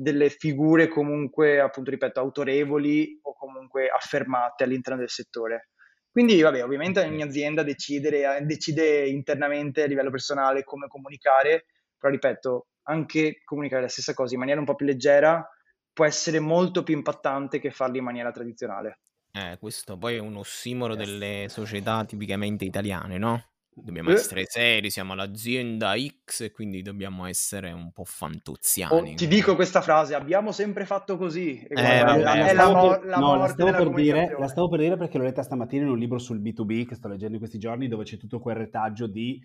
delle 0.00 0.30
figure 0.30 0.88
comunque, 0.88 1.60
appunto, 1.60 1.90
ripeto, 1.90 2.20
autorevoli 2.20 3.18
o 3.22 3.34
comunque 3.34 3.88
affermate 3.88 4.64
all'interno 4.64 5.00
del 5.00 5.10
settore. 5.10 5.70
Quindi, 6.10 6.40
vabbè, 6.40 6.64
ovviamente 6.64 7.00
ogni 7.00 7.22
azienda 7.22 7.62
decide, 7.62 8.40
decide 8.42 9.06
internamente 9.06 9.82
a 9.82 9.86
livello 9.86 10.10
personale 10.10 10.64
come 10.64 10.88
comunicare, 10.88 11.66
però 11.98 12.10
ripeto, 12.12 12.68
anche 12.84 13.42
comunicare 13.44 13.82
la 13.82 13.88
stessa 13.88 14.14
cosa 14.14 14.32
in 14.32 14.40
maniera 14.40 14.58
un 14.58 14.66
po' 14.66 14.74
più 14.74 14.86
leggera 14.86 15.46
può 15.92 16.06
essere 16.06 16.40
molto 16.40 16.82
più 16.82 16.96
impattante 16.96 17.58
che 17.60 17.70
farlo 17.70 17.98
in 17.98 18.04
maniera 18.04 18.30
tradizionale. 18.32 19.00
Eh, 19.32 19.58
questo 19.60 19.98
poi 19.98 20.16
è 20.16 20.18
un 20.18 20.36
ossimoro 20.36 20.96
delle 20.96 21.46
società 21.48 22.04
tipicamente 22.04 22.64
italiane, 22.64 23.18
no? 23.18 23.49
Dobbiamo 23.72 24.10
eh. 24.10 24.14
essere 24.14 24.44
seri, 24.46 24.90
siamo 24.90 25.14
l'azienda 25.14 25.94
X 25.96 26.40
e 26.40 26.50
quindi 26.50 26.82
dobbiamo 26.82 27.26
essere 27.26 27.70
un 27.72 27.92
po' 27.92 28.04
fantuzziani. 28.04 29.12
Oh, 29.12 29.14
ti 29.14 29.28
dico 29.28 29.54
questa 29.54 29.80
frase, 29.80 30.14
abbiamo 30.14 30.52
sempre 30.52 30.84
fatto 30.84 31.16
così. 31.16 31.60
Eh, 31.62 31.74
guarda, 31.74 32.48
è, 32.48 32.52
la, 32.52 32.70
mo- 32.70 33.00
la 33.02 33.16
no, 33.16 33.36
la 33.36 33.48
stavo, 33.48 33.70
per 33.70 33.90
dire, 33.94 34.36
la 34.38 34.48
stavo 34.48 34.68
per 34.68 34.80
dire 34.80 34.96
perché 34.96 35.18
l'ho 35.18 35.24
letta 35.24 35.42
stamattina 35.42 35.84
in 35.84 35.90
un 35.90 35.98
libro 35.98 36.18
sul 36.18 36.40
B2B 36.40 36.86
che 36.86 36.96
sto 36.96 37.08
leggendo 37.08 37.34
in 37.34 37.40
questi 37.40 37.58
giorni 37.58 37.88
dove 37.88 38.04
c'è 38.04 38.16
tutto 38.16 38.40
quel 38.40 38.56
retaggio 38.56 39.06
di 39.06 39.40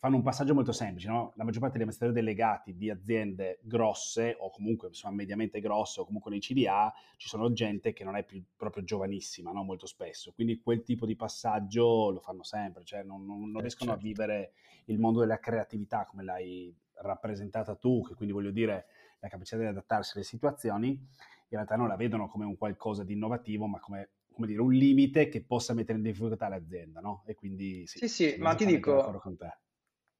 fanno 0.00 0.16
un 0.16 0.22
passaggio 0.22 0.54
molto 0.54 0.72
semplice, 0.72 1.08
no? 1.08 1.34
La 1.36 1.44
maggior 1.44 1.60
parte 1.60 1.76
degli 1.76 1.86
amministratori 1.86 2.24
delegati 2.24 2.74
di 2.74 2.88
aziende 2.88 3.58
grosse 3.60 4.34
o 4.38 4.50
comunque 4.50 4.88
insomma 4.88 5.14
mediamente 5.14 5.60
grosse 5.60 6.00
o 6.00 6.06
comunque 6.06 6.30
nei 6.30 6.40
CDA 6.40 6.90
ci 7.18 7.28
sono 7.28 7.52
gente 7.52 7.92
che 7.92 8.02
non 8.02 8.16
è 8.16 8.24
più 8.24 8.42
proprio 8.56 8.82
giovanissima, 8.82 9.52
no? 9.52 9.62
Molto 9.62 9.84
spesso. 9.84 10.32
Quindi 10.32 10.58
quel 10.58 10.82
tipo 10.84 11.04
di 11.04 11.16
passaggio 11.16 12.08
lo 12.08 12.20
fanno 12.20 12.42
sempre, 12.42 12.82
cioè 12.82 13.02
non, 13.02 13.26
non, 13.26 13.40
non 13.50 13.58
eh, 13.58 13.60
riescono 13.60 13.90
certo. 13.90 14.06
a 14.06 14.08
vivere 14.08 14.52
il 14.86 14.98
mondo 14.98 15.20
della 15.20 15.38
creatività 15.38 16.06
come 16.06 16.24
l'hai 16.24 16.74
rappresentata 17.02 17.74
tu, 17.74 18.02
che 18.02 18.14
quindi 18.14 18.32
voglio 18.32 18.50
dire 18.50 18.86
la 19.18 19.28
capacità 19.28 19.58
di 19.58 19.66
adattarsi 19.66 20.12
alle 20.14 20.24
situazioni, 20.24 20.88
in 20.88 20.98
realtà 21.50 21.76
non 21.76 21.88
la 21.88 21.96
vedono 21.96 22.26
come 22.26 22.46
un 22.46 22.56
qualcosa 22.56 23.04
di 23.04 23.12
innovativo, 23.12 23.66
ma 23.66 23.78
come 23.78 24.08
come 24.32 24.46
dire, 24.46 24.62
un 24.62 24.72
limite 24.72 25.28
che 25.28 25.42
possa 25.42 25.74
mettere 25.74 25.98
in 25.98 26.04
difficoltà 26.04 26.48
l'azienda, 26.48 27.00
no? 27.00 27.22
E 27.26 27.34
quindi 27.34 27.86
sì, 27.86 27.98
sì, 27.98 28.08
sì 28.08 28.36
ma 28.38 28.54
ti 28.54 28.64
dico, 28.64 29.20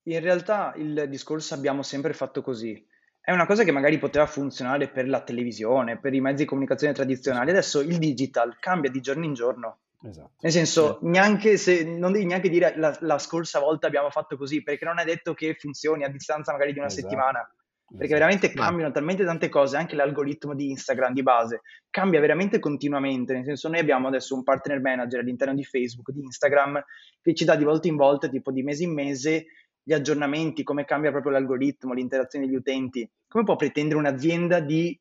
in 0.05 0.21
realtà 0.21 0.73
il 0.77 1.07
discorso 1.09 1.55
abbiamo 1.55 1.83
sempre 1.83 2.13
fatto 2.13 2.43
così. 2.43 2.87
È 3.21 3.33
una 3.33 3.47
cosa 3.47 3.65
che 3.65 3.71
magari 3.71 3.99
poteva 3.99 4.27
funzionare 4.27 4.89
per 4.89 5.07
la 5.07 5.23
televisione, 5.23 5.99
per 5.99 6.15
i 6.15 6.21
mezzi 6.21 6.43
di 6.43 6.49
comunicazione 6.49 6.95
tradizionali. 6.95 7.51
Adesso 7.51 7.81
il 7.81 7.99
digital 7.99 8.59
cambia 8.59 8.91
di 8.91 9.01
giorno 9.01 9.25
in 9.25 9.35
giorno. 9.35 9.81
Esatto. 10.03 10.31
Nel 10.41 10.53
senso, 10.53 10.99
neanche 11.03 11.59
se, 11.59 11.85
non 11.85 12.13
devi 12.13 12.25
neanche 12.25 12.49
dire 12.49 12.73
la, 12.77 12.97
la, 13.01 13.19
scorsa 13.19 13.61
volta 13.61 13.87
abbiamo 13.87 14.09
fatto 14.09 14.37
così, 14.39 14.63
perché 14.63 14.87
non 14.87 14.99
è 14.99 15.05
detto 15.05 15.35
che 15.35 15.55
funzioni 15.59 16.05
a 16.05 16.09
distanza 16.09 16.53
magari 16.53 16.73
di 16.73 16.79
una 16.79 16.89
esatto. 16.89 17.03
settimana. 17.03 17.55
Perché 17.91 18.15
esatto. 18.15 18.21
veramente 18.21 18.53
cambiano 18.53 18.93
talmente 18.93 19.25
tante 19.25 19.49
cose, 19.49 19.77
anche 19.77 19.97
l'algoritmo 19.97 20.55
di 20.55 20.71
Instagram 20.71 21.13
di 21.13 21.23
base 21.25 21.63
cambia 21.91 22.21
veramente 22.21 22.61
continuamente. 22.61 23.35
Nel 23.35 23.45
senso, 23.45 23.69
noi 23.69 23.81
abbiamo 23.81 24.07
adesso 24.07 24.35
un 24.35 24.45
partner 24.45 24.81
manager 24.81 25.21
all'interno 25.21 25.55
di 25.55 25.65
Facebook, 25.65 26.11
di 26.13 26.23
Instagram, 26.23 26.83
che 27.21 27.35
ci 27.35 27.45
dà 27.45 27.57
di 27.57 27.65
volta 27.65 27.89
in 27.89 27.97
volta, 27.97 28.29
tipo 28.29 28.53
di 28.53 28.63
mese 28.63 28.85
in 28.85 28.95
mese, 28.95 29.47
gli 29.83 29.93
aggiornamenti, 29.93 30.63
come 30.63 30.85
cambia 30.85 31.11
proprio 31.11 31.33
l'algoritmo, 31.33 31.93
l'interazione 31.93 32.47
degli 32.47 32.57
utenti, 32.57 33.09
come 33.29 33.45
può 33.45 33.57
pretendere 33.57 33.99
un'azienda 33.99 34.61
di 34.61 34.99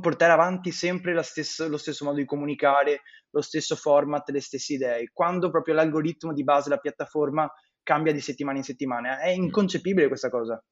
portare 0.00 0.32
avanti 0.32 0.72
sempre 0.72 1.20
stessa, 1.22 1.68
lo 1.68 1.76
stesso 1.78 2.04
modo 2.04 2.16
di 2.16 2.24
comunicare, 2.24 3.02
lo 3.30 3.40
stesso 3.40 3.76
format, 3.76 4.28
le 4.30 4.40
stesse 4.40 4.74
idee, 4.74 5.10
quando 5.12 5.50
proprio 5.50 5.74
l'algoritmo 5.74 6.32
di 6.32 6.42
base, 6.42 6.68
la 6.68 6.78
piattaforma 6.78 7.50
cambia 7.82 8.12
di 8.12 8.20
settimana 8.20 8.58
in 8.58 8.64
settimana? 8.64 9.20
È 9.20 9.28
inconcepibile 9.28 10.08
questa 10.08 10.30
cosa. 10.30 10.62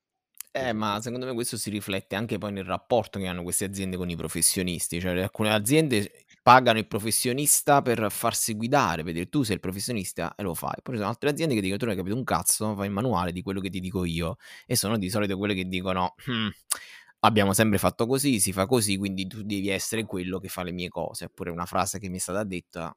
Eh, 0.50 0.72
ma 0.72 0.98
secondo 1.02 1.26
me 1.26 1.34
questo 1.34 1.58
si 1.58 1.68
riflette 1.68 2.16
anche 2.16 2.38
poi 2.38 2.50
nel 2.50 2.64
rapporto 2.64 3.18
che 3.18 3.26
hanno 3.26 3.42
queste 3.42 3.66
aziende 3.66 3.98
con 3.98 4.08
i 4.08 4.16
professionisti, 4.16 5.00
cioè 5.00 5.20
alcune 5.20 5.52
aziende 5.52 6.24
pagano 6.46 6.78
il 6.78 6.86
professionista 6.86 7.82
per 7.82 8.06
farsi 8.08 8.54
guidare, 8.54 9.02
per 9.02 9.12
dire 9.12 9.28
tu 9.28 9.42
sei 9.42 9.56
il 9.56 9.60
professionista 9.60 10.32
e 10.36 10.44
lo 10.44 10.54
fai. 10.54 10.74
Poi 10.80 10.94
ci 10.94 11.00
sono 11.00 11.08
altre 11.08 11.30
aziende 11.30 11.56
che 11.56 11.60
dicono 11.60 11.76
tu 11.76 11.86
non 11.86 11.94
hai 11.94 11.98
capito 11.98 12.16
un 12.16 12.22
cazzo, 12.22 12.76
fai 12.76 12.86
il 12.86 12.92
manuale 12.92 13.32
di 13.32 13.42
quello 13.42 13.58
che 13.58 13.68
ti 13.68 13.80
dico 13.80 14.04
io 14.04 14.36
e 14.64 14.76
sono 14.76 14.96
di 14.96 15.10
solito 15.10 15.36
quelle 15.38 15.54
che 15.54 15.64
dicono 15.64 16.14
hm, 16.16 16.48
abbiamo 17.20 17.52
sempre 17.52 17.78
fatto 17.78 18.06
così, 18.06 18.38
si 18.38 18.52
fa 18.52 18.64
così, 18.66 18.96
quindi 18.96 19.26
tu 19.26 19.42
devi 19.42 19.70
essere 19.70 20.04
quello 20.04 20.38
che 20.38 20.46
fa 20.46 20.62
le 20.62 20.70
mie 20.70 20.88
cose. 20.88 21.24
Oppure 21.24 21.50
una 21.50 21.66
frase 21.66 21.98
che 21.98 22.08
mi 22.08 22.18
è 22.18 22.20
stata 22.20 22.44
detta, 22.44 22.96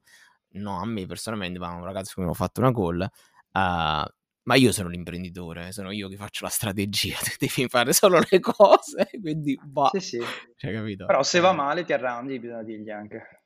no, 0.50 0.80
a 0.80 0.86
me 0.86 1.06
personalmente, 1.06 1.58
ma 1.58 1.72
un 1.72 1.82
ragazzo 1.82 2.12
che 2.14 2.20
mi 2.20 2.30
ha 2.30 2.34
fatto 2.34 2.60
una 2.60 2.72
call, 2.72 3.00
uh, 3.00 4.12
ma 4.44 4.54
io 4.54 4.70
sono 4.70 4.88
l'imprenditore, 4.88 5.72
sono 5.72 5.90
io 5.90 6.06
che 6.06 6.14
faccio 6.14 6.44
la 6.44 6.50
strategia, 6.50 7.16
devi 7.36 7.68
fare 7.68 7.92
solo 7.94 8.20
le 8.30 8.38
cose, 8.38 9.10
quindi 9.20 9.58
bah. 9.60 9.90
Sì, 9.94 9.98
sì. 9.98 10.20
Cioè, 10.54 10.72
capito? 10.72 11.06
Però 11.06 11.24
se 11.24 11.40
va 11.40 11.52
male 11.52 11.84
ti 11.84 11.92
arrandi, 11.92 12.38
bisogna 12.38 12.62
dirgli 12.62 12.90
anche. 12.90 13.39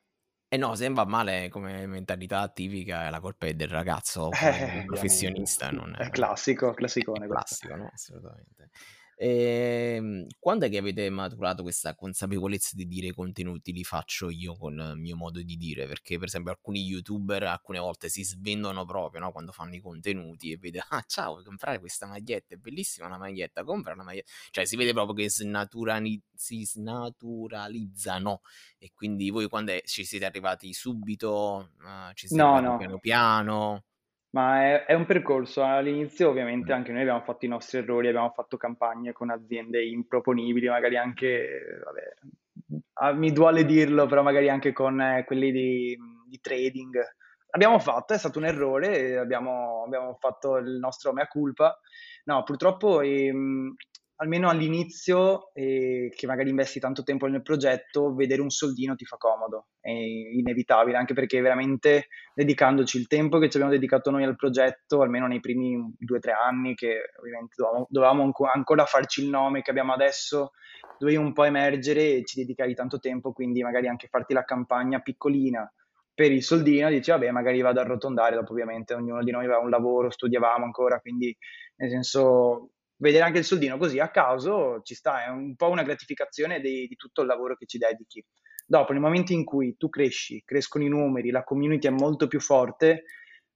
Eh 0.47 0.57
no, 0.57 0.75
se 0.75 0.89
va 0.89 1.05
male 1.05 1.49
come 1.49 1.85
mentalità 1.87 2.47
tipica, 2.47 3.09
la 3.09 3.19
colpa 3.19 3.47
è 3.47 3.53
del 3.55 3.67
ragazzo 3.67 4.31
eh, 4.31 4.83
professionista. 4.85 5.71
Non 5.71 5.95
è, 5.97 6.05
è 6.05 6.09
classico, 6.09 6.71
classicone. 6.73 7.25
È 7.25 7.27
classico, 7.27 7.75
no? 7.75 7.89
Assolutamente. 7.91 8.69
Ehm, 9.17 10.27
quando 10.39 10.65
è 10.65 10.69
che 10.69 10.77
avete 10.77 11.09
maturato 11.09 11.63
questa 11.63 11.95
consapevolezza 11.95 12.71
di 12.75 12.85
dire 12.85 13.07
i 13.07 13.13
contenuti 13.13 13.71
li 13.71 13.85
faccio 13.85 14.29
io 14.29 14.57
con 14.57 14.73
il 14.73 14.97
mio 14.97 15.15
modo 15.15 15.41
di 15.41 15.55
dire? 15.55 15.87
Perché 15.87 16.17
per 16.17 16.27
esempio 16.27 16.51
alcuni 16.51 16.81
youtuber 16.83 17.43
alcune 17.43 17.79
volte 17.79 18.09
si 18.09 18.23
svendono 18.23 18.85
proprio, 18.85 19.21
no? 19.21 19.31
Quando 19.31 19.51
fanno 19.53 19.75
i 19.75 19.79
contenuti 19.79 20.51
e 20.51 20.57
vede, 20.57 20.83
ah 20.89 21.03
ciao, 21.07 21.33
vuoi 21.33 21.43
comprare 21.45 21.79
questa 21.79 22.07
maglietta? 22.07 22.55
È 22.55 22.57
bellissima 22.57 23.07
la 23.07 23.17
maglietta, 23.17 23.63
compra 23.63 23.93
una 23.93 24.03
maglietta. 24.03 24.31
Cioè 24.51 24.65
si 24.65 24.75
vede 24.75 24.91
proprio 24.91 25.15
che 25.15 25.29
snaturani- 25.29 26.21
si 26.33 26.65
snaturalizzano 26.65 28.41
e 28.77 28.91
quindi 28.93 29.29
voi 29.29 29.47
quando 29.47 29.71
è, 29.71 29.81
ci 29.85 30.03
siete 30.03 30.25
arrivati 30.25 30.73
subito, 30.73 31.71
uh, 31.79 32.13
ci 32.13 32.27
siete 32.27 32.43
no, 32.43 32.55
arrivati 32.55 32.71
no. 32.71 32.77
piano 32.77 32.99
piano? 32.99 33.83
Ma 34.35 34.63
è, 34.63 34.85
è 34.85 34.93
un 34.93 35.05
percorso. 35.05 35.63
All'inizio, 35.63 36.29
ovviamente, 36.29 36.73
anche 36.73 36.91
noi 36.91 37.01
abbiamo 37.01 37.21
fatto 37.21 37.45
i 37.45 37.47
nostri 37.47 37.77
errori, 37.77 38.09
abbiamo 38.09 38.31
fatto 38.35 38.57
campagne 38.57 39.13
con 39.13 39.29
aziende 39.29 39.81
improponibili, 39.85 40.67
magari 40.67 40.97
anche, 40.97 41.81
vabbè, 41.85 42.81
ah, 42.95 43.13
mi 43.13 43.31
duole 43.31 43.63
dirlo, 43.63 44.07
però 44.07 44.23
magari 44.23 44.49
anche 44.49 44.73
con 44.73 44.99
eh, 44.99 45.23
quelli 45.25 45.51
di, 45.51 45.97
di 46.27 46.39
trading. 46.41 47.01
Abbiamo 47.51 47.79
fatto, 47.79 48.13
è 48.13 48.17
stato 48.17 48.39
un 48.39 48.45
errore, 48.45 49.17
abbiamo, 49.17 49.83
abbiamo 49.85 50.17
fatto 50.19 50.57
il 50.57 50.79
nostro 50.79 51.13
mea 51.13 51.27
culpa. 51.27 51.79
No, 52.25 52.43
purtroppo 52.43 52.99
ehm, 52.99 53.73
almeno 54.17 54.49
all'inizio, 54.49 55.53
eh, 55.53 56.11
che 56.15 56.27
magari 56.27 56.49
investi 56.49 56.79
tanto 56.79 57.03
tempo 57.03 57.27
nel 57.27 57.41
progetto, 57.41 58.13
vedere 58.13 58.41
un 58.41 58.49
soldino 58.49 58.95
ti 58.95 59.05
fa 59.05 59.17
comodo, 59.17 59.67
è 59.79 59.89
inevitabile, 59.89 60.97
anche 60.97 61.13
perché 61.13 61.41
veramente 61.41 62.07
dedicandoci 62.33 62.97
il 62.97 63.07
tempo 63.07 63.39
che 63.39 63.49
ci 63.49 63.57
abbiamo 63.57 63.73
dedicato 63.73 64.11
noi 64.11 64.23
al 64.23 64.35
progetto, 64.35 65.01
almeno 65.01 65.27
nei 65.27 65.41
primi 65.41 65.93
due 65.97 66.17
o 66.17 66.19
tre 66.19 66.31
anni, 66.31 66.75
che 66.75 67.11
ovviamente 67.19 67.55
dovevamo, 67.57 67.87
dovevamo 67.89 68.31
ancora 68.53 68.85
farci 68.85 69.23
il 69.23 69.29
nome 69.29 69.61
che 69.61 69.71
abbiamo 69.71 69.93
adesso, 69.93 70.51
dovevi 70.97 71.17
un 71.17 71.33
po' 71.33 71.43
emergere 71.43 72.13
e 72.13 72.23
ci 72.25 72.39
dedicavi 72.39 72.73
tanto 72.73 72.99
tempo, 72.99 73.33
quindi 73.33 73.63
magari 73.63 73.87
anche 73.87 74.07
farti 74.07 74.33
la 74.33 74.43
campagna 74.43 74.99
piccolina 74.99 75.69
per 76.13 76.31
il 76.31 76.41
soldino, 76.41 76.89
dici 76.89 77.11
vabbè 77.11 77.29
magari 77.31 77.59
vado 77.59 77.81
a 77.81 77.83
arrotondare, 77.83 78.35
dopo 78.35 78.53
ovviamente 78.53 78.93
ognuno 78.93 79.21
di 79.21 79.31
noi 79.31 79.43
aveva 79.43 79.59
un 79.59 79.69
lavoro, 79.69 80.09
studiavamo 80.09 80.63
ancora, 80.63 81.01
quindi 81.01 81.35
nel 81.75 81.89
senso 81.89 82.69
vedere 82.97 83.23
anche 83.23 83.39
il 83.39 83.45
soldino 83.45 83.77
così 83.77 83.99
a 83.99 84.09
caso 84.09 84.81
ci 84.81 84.95
sta, 84.95 85.25
è 85.25 85.29
un 85.29 85.55
po' 85.55 85.69
una 85.69 85.83
gratificazione 85.83 86.59
di, 86.59 86.87
di 86.87 86.95
tutto 86.95 87.21
il 87.21 87.27
lavoro 87.27 87.55
che 87.55 87.65
ci 87.65 87.77
dedichi. 87.77 88.23
Dopo, 88.65 88.93
nel 88.93 89.01
momento 89.01 89.31
in 89.33 89.43
cui 89.43 89.75
tu 89.77 89.89
cresci, 89.89 90.41
crescono 90.43 90.83
i 90.83 90.89
numeri, 90.89 91.29
la 91.29 91.43
community 91.43 91.87
è 91.87 91.91
molto 91.91 92.27
più 92.27 92.39
forte, 92.39 93.03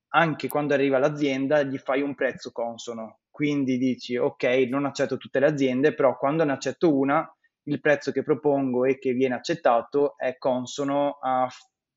anche 0.09 0.47
quando 0.47 0.73
arriva 0.73 0.99
l'azienda 0.99 1.63
gli 1.63 1.77
fai 1.77 2.01
un 2.01 2.15
prezzo 2.15 2.51
consono. 2.51 3.19
Quindi 3.29 3.77
dici, 3.77 4.17
ok, 4.17 4.43
non 4.69 4.85
accetto 4.85 5.17
tutte 5.17 5.39
le 5.39 5.47
aziende, 5.47 5.93
però 5.93 6.17
quando 6.17 6.43
ne 6.43 6.51
accetto 6.51 6.95
una, 6.95 7.27
il 7.63 7.79
prezzo 7.79 8.11
che 8.11 8.23
propongo 8.23 8.85
e 8.85 8.99
che 8.99 9.13
viene 9.13 9.35
accettato 9.35 10.17
è 10.17 10.37
consono 10.37 11.17
a, 11.21 11.47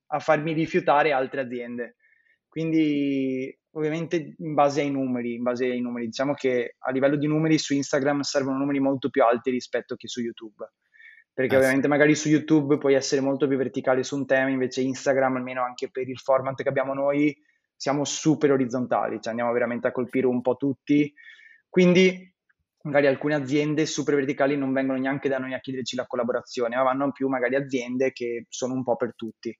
a 0.06 0.18
farmi 0.18 0.52
rifiutare 0.52 1.12
altre 1.12 1.40
aziende. 1.40 1.96
Quindi 2.48 3.58
ovviamente 3.72 4.34
in 4.38 4.54
base 4.54 4.80
ai 4.80 4.90
numeri, 4.90 5.34
in 5.34 5.42
base 5.42 5.66
ai 5.66 5.80
numeri. 5.80 6.06
Diciamo 6.06 6.34
che 6.34 6.76
a 6.78 6.90
livello 6.90 7.16
di 7.16 7.26
numeri 7.26 7.58
su 7.58 7.74
Instagram 7.74 8.20
servono 8.20 8.58
numeri 8.58 8.80
molto 8.80 9.10
più 9.10 9.22
alti 9.22 9.50
rispetto 9.50 9.96
che 9.96 10.08
su 10.08 10.20
YouTube. 10.20 10.70
Perché 11.32 11.54
eh, 11.54 11.56
ovviamente 11.56 11.84
sì. 11.84 11.88
magari 11.88 12.14
su 12.14 12.28
YouTube 12.28 12.78
puoi 12.78 12.94
essere 12.94 13.20
molto 13.20 13.46
più 13.48 13.56
verticale 13.56 14.02
su 14.02 14.16
un 14.16 14.26
tema, 14.26 14.50
invece 14.50 14.82
Instagram, 14.82 15.36
almeno 15.36 15.62
anche 15.62 15.90
per 15.90 16.08
il 16.08 16.18
format 16.18 16.62
che 16.62 16.68
abbiamo 16.68 16.92
noi, 16.92 17.34
siamo 17.74 18.04
super 18.04 18.52
orizzontali, 18.52 19.18
cioè 19.20 19.30
andiamo 19.30 19.52
veramente 19.52 19.88
a 19.88 19.92
colpire 19.92 20.26
un 20.26 20.42
po' 20.42 20.56
tutti. 20.56 21.12
Quindi 21.68 22.30
magari 22.82 23.06
alcune 23.06 23.34
aziende 23.34 23.86
super 23.86 24.16
verticali 24.16 24.56
non 24.56 24.72
vengono 24.72 24.98
neanche 24.98 25.28
da 25.28 25.38
noi 25.38 25.54
a 25.54 25.60
chiederci 25.60 25.96
la 25.96 26.06
collaborazione, 26.06 26.76
ma 26.76 26.82
vanno 26.82 27.12
più 27.12 27.28
magari 27.28 27.56
aziende 27.56 28.12
che 28.12 28.46
sono 28.48 28.74
un 28.74 28.82
po' 28.82 28.96
per 28.96 29.14
tutti. 29.14 29.56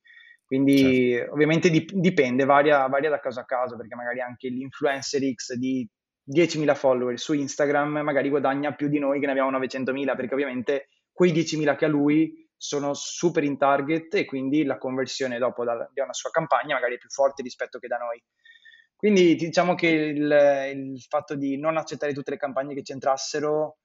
Quindi 0.52 1.12
certo. 1.14 1.32
ovviamente 1.32 1.70
dip- 1.70 1.92
dipende, 1.94 2.44
varia, 2.44 2.86
varia, 2.86 3.08
da 3.08 3.20
caso 3.20 3.40
a 3.40 3.46
caso, 3.46 3.74
perché 3.74 3.94
magari 3.94 4.20
anche 4.20 4.48
l'influencer 4.48 5.22
X 5.32 5.54
di 5.54 5.88
10.000 6.30 6.74
follower 6.74 7.18
su 7.18 7.32
Instagram 7.32 8.00
magari 8.02 8.28
guadagna 8.28 8.74
più 8.74 8.88
di 8.88 8.98
noi 8.98 9.18
che 9.18 9.24
ne 9.24 9.32
abbiamo 9.32 9.50
900.000, 9.50 10.14
perché 10.14 10.34
ovviamente 10.34 10.88
quei 11.10 11.32
10.000 11.32 11.74
che 11.74 11.86
ha 11.86 11.88
lui 11.88 12.46
sono 12.54 12.92
super 12.92 13.44
in 13.44 13.56
target 13.56 14.12
e 14.12 14.26
quindi 14.26 14.62
la 14.64 14.76
conversione 14.76 15.38
dopo 15.38 15.64
da, 15.64 15.88
da 15.90 16.02
una 16.02 16.12
sua 16.12 16.28
campagna 16.28 16.74
magari 16.74 16.96
è 16.96 16.98
più 16.98 17.08
forte 17.08 17.40
rispetto 17.40 17.78
che 17.78 17.88
da 17.88 17.96
noi. 17.96 18.22
Quindi 18.94 19.34
diciamo 19.36 19.74
che 19.74 19.88
il, 19.88 20.70
il 20.74 21.00
fatto 21.08 21.34
di 21.34 21.56
non 21.56 21.78
accettare 21.78 22.12
tutte 22.12 22.30
le 22.30 22.36
campagne 22.36 22.74
che 22.74 22.82
c'entrassero 22.82 23.78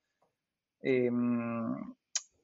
ehm, 0.82 1.96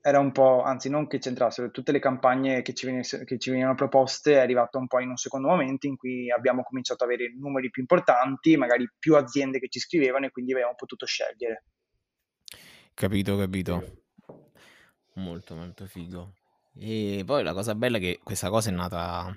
era 0.05 0.19
un 0.19 0.33
po', 0.33 0.61
anzi 0.63 0.89
non 0.89 1.07
che 1.07 1.17
c'entrassero, 1.17 1.71
tutte 1.71 1.93
le 1.93 1.99
campagne 1.99 2.61
che 2.61 2.73
ci, 2.73 2.85
venisse, 2.85 3.23
che 3.23 3.39
ci, 3.39 3.51
venivano 3.51 3.73
proposte 3.73 4.33
è 4.33 4.39
arrivato 4.39 4.77
un 4.77 4.85
po' 4.85 4.99
in 4.99 5.07
un 5.07 5.15
secondo 5.15 5.47
momento 5.47 5.87
in 5.87 5.95
cui 5.95 6.29
abbiamo 6.29 6.61
cominciato 6.61 7.05
ad 7.05 7.11
avere 7.11 7.33
numeri 7.33 7.69
più 7.69 7.81
importanti, 7.83 8.57
magari 8.57 8.85
più 8.99 9.15
aziende 9.15 9.59
che 9.59 9.69
ci 9.69 9.79
scrivevano 9.79 10.25
e 10.25 10.31
quindi 10.31 10.51
abbiamo 10.51 10.75
potuto 10.75 11.05
scegliere. 11.05 11.63
Capito, 12.93 13.37
capito. 13.37 14.03
Molto, 15.13 15.55
molto 15.55 15.85
figo. 15.85 16.33
E 16.77 17.23
poi 17.25 17.41
la 17.41 17.53
cosa 17.53 17.73
bella 17.73 17.95
è 17.95 18.01
che 18.01 18.19
questa 18.21 18.49
cosa 18.49 18.71
è 18.71 18.73
nata 18.73 19.33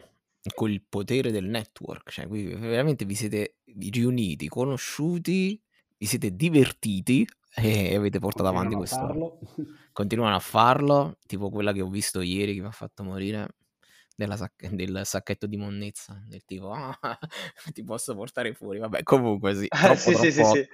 con 0.52 0.68
il 0.68 0.82
potere 0.82 1.30
del 1.30 1.44
network, 1.44 2.10
cioè 2.10 2.26
qui 2.26 2.44
veramente 2.44 3.04
vi 3.04 3.14
siete 3.14 3.58
riuniti, 3.92 4.48
conosciuti, 4.48 5.62
vi 5.96 6.06
siete 6.06 6.34
divertiti 6.34 7.24
e 7.56 7.94
avete 7.94 8.18
portato 8.18 8.48
avanti 8.48 8.74
questo. 8.74 9.32
Continuano 9.92 10.36
a 10.36 10.40
farlo, 10.40 11.18
tipo 11.26 11.48
quella 11.50 11.72
che 11.72 11.80
ho 11.80 11.88
visto 11.88 12.20
ieri 12.20 12.54
che 12.54 12.60
mi 12.60 12.66
ha 12.66 12.70
fatto 12.70 13.02
morire 13.02 13.54
sac- 14.34 14.68
del 14.68 15.00
sacchetto 15.04 15.46
di 15.46 15.56
monnezza, 15.56 16.22
del 16.26 16.44
tipo 16.44 16.70
ah, 16.72 16.98
ti 17.72 17.82
posso 17.82 18.14
portare 18.14 18.52
fuori, 18.54 18.78
vabbè 18.78 19.02
comunque 19.02 19.54
sì, 19.54 19.68
troppo, 19.68 19.96
sì, 19.96 20.12
troppo, 20.12 20.30
sì, 20.30 20.44
sì, 20.44 20.66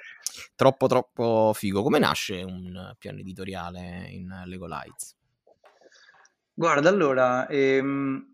troppo, 0.57 0.87
troppo 0.87 1.53
figo. 1.55 1.83
Come 1.83 1.99
nasce 1.99 2.43
un 2.43 2.95
piano 2.99 3.19
editoriale 3.19 4.09
in 4.11 4.43
Lego 4.47 4.67
Lights? 4.67 5.17
Guarda, 6.55 6.89
allora, 6.89 7.49
ehm, 7.49 8.32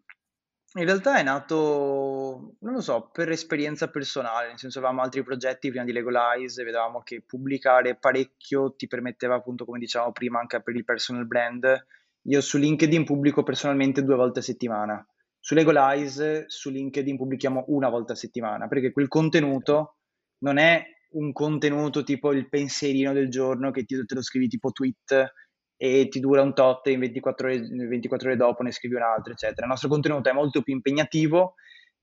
in 0.78 0.84
realtà 0.84 1.18
è 1.18 1.22
nato, 1.22 2.54
non 2.60 2.72
lo 2.72 2.80
so, 2.80 3.10
per 3.12 3.30
esperienza 3.30 3.88
personale, 3.88 4.48
nel 4.48 4.58
senso 4.58 4.78
avevamo 4.78 5.02
altri 5.02 5.22
progetti 5.22 5.68
prima 5.70 5.84
di 5.84 5.92
Legolize 5.92 6.64
vedevamo 6.64 7.02
che 7.02 7.22
pubblicare 7.24 7.96
parecchio 7.96 8.74
ti 8.74 8.86
permetteva 8.86 9.34
appunto, 9.34 9.64
come 9.64 9.78
dicevamo 9.78 10.12
prima, 10.12 10.40
anche 10.40 10.62
per 10.62 10.76
il 10.76 10.84
personal 10.84 11.26
brand. 11.26 11.86
Io 12.22 12.40
su 12.40 12.58
LinkedIn 12.58 13.04
pubblico 13.04 13.42
personalmente 13.42 14.02
due 14.02 14.16
volte 14.16 14.40
a 14.40 14.42
settimana. 14.42 15.06
Su 15.38 15.54
Legolize, 15.54 16.44
su 16.48 16.70
LinkedIn 16.70 17.16
pubblichiamo 17.16 17.64
una 17.68 17.88
volta 17.88 18.12
a 18.12 18.16
settimana, 18.16 18.68
perché 18.68 18.92
quel 18.92 19.08
contenuto 19.08 19.96
non 20.38 20.58
è 20.58 20.84
un 21.10 21.32
contenuto 21.32 22.02
tipo 22.02 22.32
il 22.32 22.48
pensierino 22.48 23.12
del 23.12 23.30
giorno 23.30 23.70
che 23.70 23.84
ti, 23.84 24.04
te 24.04 24.14
lo 24.14 24.22
scrivi 24.22 24.48
tipo 24.48 24.70
tweet 24.70 25.32
e 25.80 26.08
ti 26.08 26.18
dura 26.18 26.42
un 26.42 26.52
tot 26.52 26.88
e 26.88 26.90
in 26.90 26.98
24 26.98 27.46
ore, 27.46 27.60
24 27.60 28.28
ore 28.28 28.36
dopo 28.36 28.62
ne 28.64 28.72
scrivi 28.72 28.96
un 28.96 29.02
altro, 29.02 29.32
eccetera. 29.32 29.62
Il 29.62 29.68
nostro 29.70 29.88
contenuto 29.88 30.28
è 30.28 30.32
molto 30.32 30.60
più 30.60 30.74
impegnativo 30.74 31.54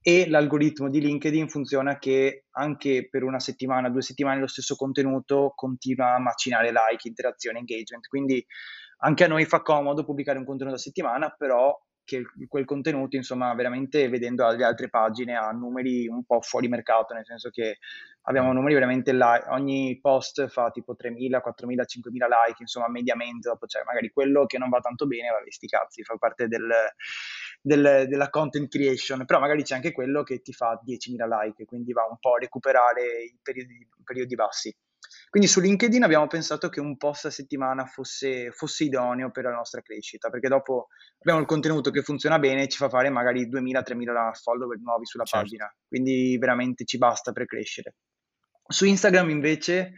e 0.01 0.29
l'algoritmo 0.29 0.89
di 0.89 1.01
LinkedIn 1.01 1.49
funziona 1.49 1.97
che 1.97 2.45
anche 2.51 3.09
per 3.09 3.23
una 3.23 3.39
settimana, 3.39 3.89
due 3.89 4.01
settimane 4.01 4.39
lo 4.39 4.47
stesso 4.47 4.75
contenuto 4.75 5.51
continua 5.55 6.15
a 6.15 6.19
macinare 6.19 6.71
like, 6.71 7.07
interazione, 7.07 7.59
engagement. 7.59 8.07
Quindi 8.07 8.43
anche 8.99 9.23
a 9.25 9.27
noi 9.27 9.43
fa 9.45 9.61
comodo 9.61 10.05
pubblicare 10.05 10.39
un 10.39 10.45
contenuto 10.45 10.77
a 10.77 10.79
settimana, 10.79 11.29
però 11.37 11.77
che 12.05 12.23
quel 12.47 12.65
contenuto, 12.65 13.15
insomma, 13.17 13.53
veramente 13.53 14.07
vedendo 14.07 14.47
le 14.49 14.63
altre 14.63 14.89
pagine 14.89 15.35
ha 15.35 15.49
numeri 15.51 16.07
un 16.07 16.23
po' 16.23 16.39
fuori 16.39 16.67
mercato, 16.67 17.13
nel 17.13 17.25
senso 17.25 17.49
che 17.49 17.79
abbiamo 18.27 18.53
numeri 18.53 18.75
veramente 18.75 19.11
like, 19.11 19.45
ogni 19.49 19.99
post 19.99 20.47
fa 20.47 20.69
tipo 20.71 20.95
3.000, 20.97 21.41
4.000, 21.43 21.83
5.000 21.83 22.27
like, 22.27 22.57
insomma, 22.59 22.87
mediamente, 22.87 23.49
dopo 23.49 23.65
c'è 23.65 23.81
magari 23.83 24.09
quello 24.09 24.45
che 24.45 24.57
non 24.57 24.69
va 24.69 24.79
tanto 24.79 25.07
bene, 25.07 25.29
va 25.29 25.41
sti 25.45 25.67
cazzi, 25.67 26.03
fa 26.03 26.15
parte 26.17 26.47
del, 26.47 26.71
del, 27.61 28.05
della 28.07 28.29
content 28.29 28.69
creation, 28.69 29.25
però 29.25 29.39
magari 29.39 29.63
c'è 29.63 29.75
anche 29.75 29.91
quello 29.91 30.23
che 30.23 30.41
ti 30.41 30.53
fa 30.53 30.79
10.000 30.85 31.27
like, 31.27 31.65
quindi 31.65 31.91
va 31.91 32.07
un 32.09 32.17
po' 32.19 32.35
a 32.35 32.39
recuperare 32.39 33.23
i 33.23 33.37
periodi, 33.41 33.73
i 33.73 34.03
periodi 34.03 34.35
bassi. 34.35 34.75
Quindi 35.29 35.49
su 35.49 35.59
LinkedIn 35.59 36.03
abbiamo 36.03 36.27
pensato 36.27 36.69
che 36.69 36.79
un 36.79 36.97
post 36.97 37.25
a 37.25 37.29
settimana 37.29 37.85
fosse, 37.85 38.51
fosse 38.51 38.85
idoneo 38.85 39.31
per 39.31 39.43
la 39.43 39.51
nostra 39.51 39.81
crescita, 39.81 40.29
perché 40.29 40.47
dopo 40.47 40.87
abbiamo 41.19 41.39
il 41.39 41.45
contenuto 41.45 41.91
che 41.91 42.01
funziona 42.01 42.39
bene 42.39 42.63
e 42.63 42.67
ci 42.67 42.77
fa 42.77 42.89
fare 42.89 43.09
magari 43.09 43.49
2000-3000 43.49 44.31
follower 44.41 44.79
nuovi 44.79 45.05
sulla 45.05 45.23
certo. 45.23 45.45
pagina, 45.45 45.75
quindi 45.87 46.37
veramente 46.37 46.85
ci 46.85 46.97
basta 46.97 47.31
per 47.31 47.45
crescere. 47.45 47.95
Su 48.67 48.85
Instagram 48.85 49.29
invece 49.29 49.93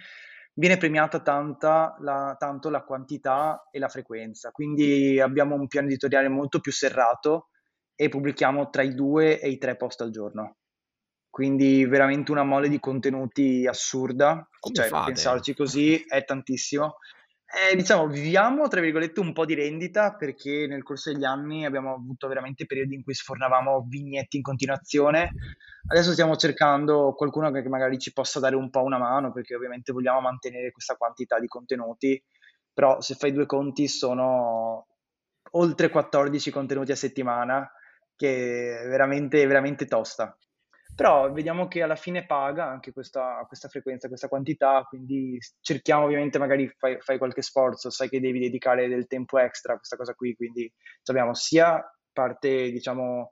viene 0.53 0.78
premiata 0.78 1.22
tanta 1.22 1.95
la, 1.99 2.36
tanto 2.38 2.70
la 2.70 2.84
quantità 2.84 3.68
e 3.72 3.80
la 3.80 3.89
frequenza, 3.89 4.51
quindi 4.51 5.20
abbiamo 5.20 5.55
un 5.55 5.68
piano 5.68 5.88
editoriale 5.88 6.28
molto 6.30 6.59
più 6.59 6.72
serrato 6.72 7.49
e 7.95 8.09
pubblichiamo 8.09 8.70
tra 8.70 8.82
i 8.82 8.93
due 8.93 9.39
e 9.39 9.49
i 9.49 9.57
tre 9.57 9.76
post 9.76 10.01
al 10.01 10.11
giorno. 10.11 10.57
Quindi 11.38 11.85
veramente 11.85 12.31
una 12.31 12.41
mole 12.41 12.67
di 12.67 12.79
contenuti 12.79 13.67
assurda, 13.67 14.49
Come 14.59 14.73
cioè 14.73 14.88
fate? 14.88 15.11
pensarci 15.11 15.53
così 15.53 16.03
è 16.07 16.25
tantissimo. 16.25 16.95
Eh, 17.45 17.75
diciamo, 17.75 18.07
viviamo 18.07 18.67
tra 18.67 18.81
virgolette 18.81 19.19
un 19.19 19.33
po' 19.33 19.45
di 19.45 19.53
rendita 19.53 20.15
perché 20.15 20.65
nel 20.65 20.81
corso 20.81 21.11
degli 21.11 21.25
anni 21.25 21.63
abbiamo 21.63 21.93
avuto 21.93 22.27
veramente 22.27 22.65
periodi 22.65 22.95
in 22.95 23.03
cui 23.03 23.13
sfornavamo 23.13 23.85
vignetti 23.88 24.38
in 24.38 24.41
continuazione. 24.41 25.31
Adesso 25.85 26.13
stiamo 26.13 26.35
cercando 26.38 27.13
qualcuno 27.13 27.51
che 27.51 27.61
magari 27.69 27.99
ci 27.99 28.13
possa 28.13 28.39
dare 28.39 28.55
un 28.55 28.71
po' 28.71 28.81
una 28.81 28.97
mano 28.97 29.31
perché 29.31 29.53
ovviamente 29.53 29.91
vogliamo 29.91 30.21
mantenere 30.21 30.71
questa 30.71 30.95
quantità 30.95 31.39
di 31.39 31.45
contenuti, 31.45 32.19
però 32.73 32.99
se 32.99 33.13
fai 33.13 33.31
due 33.31 33.45
conti 33.45 33.88
sono 33.88 34.88
oltre 35.51 35.89
14 35.89 36.49
contenuti 36.49 36.91
a 36.91 36.95
settimana 36.95 37.71
che 38.15 38.79
è 38.79 38.88
veramente, 38.88 39.45
veramente 39.45 39.85
tosta. 39.85 40.35
Però 40.98 41.32
vediamo 41.32 41.68
che 41.68 41.84
alla 41.84 41.95
fine 41.95 42.26
paga 42.26 42.66
anche 42.66 42.91
questa, 42.91 43.43
questa 43.45 43.68
frequenza, 43.68 44.08
questa 44.08 44.28
quantità, 44.28 44.84
quindi 44.89 45.38
cerchiamo 45.62 46.06
ovviamente, 46.06 46.39
magari 46.39 46.68
fai, 46.76 46.98
fai, 47.00 47.20
qualche 47.20 47.43
sforzo, 47.43 47.91
sai 47.91 48.10
che 48.10 48.20
devi 48.20 48.39
dedicare 48.39 48.88
del 48.88 49.06
tempo 49.06 49.38
extra 49.38 49.74
a 49.74 49.76
questa 49.76 49.95
cosa 49.95 50.16
qui, 50.16 50.36
quindi 50.36 50.74
abbiamo 51.06 51.36
sia 51.36 51.80
parte, 52.12 52.72
diciamo, 52.72 53.30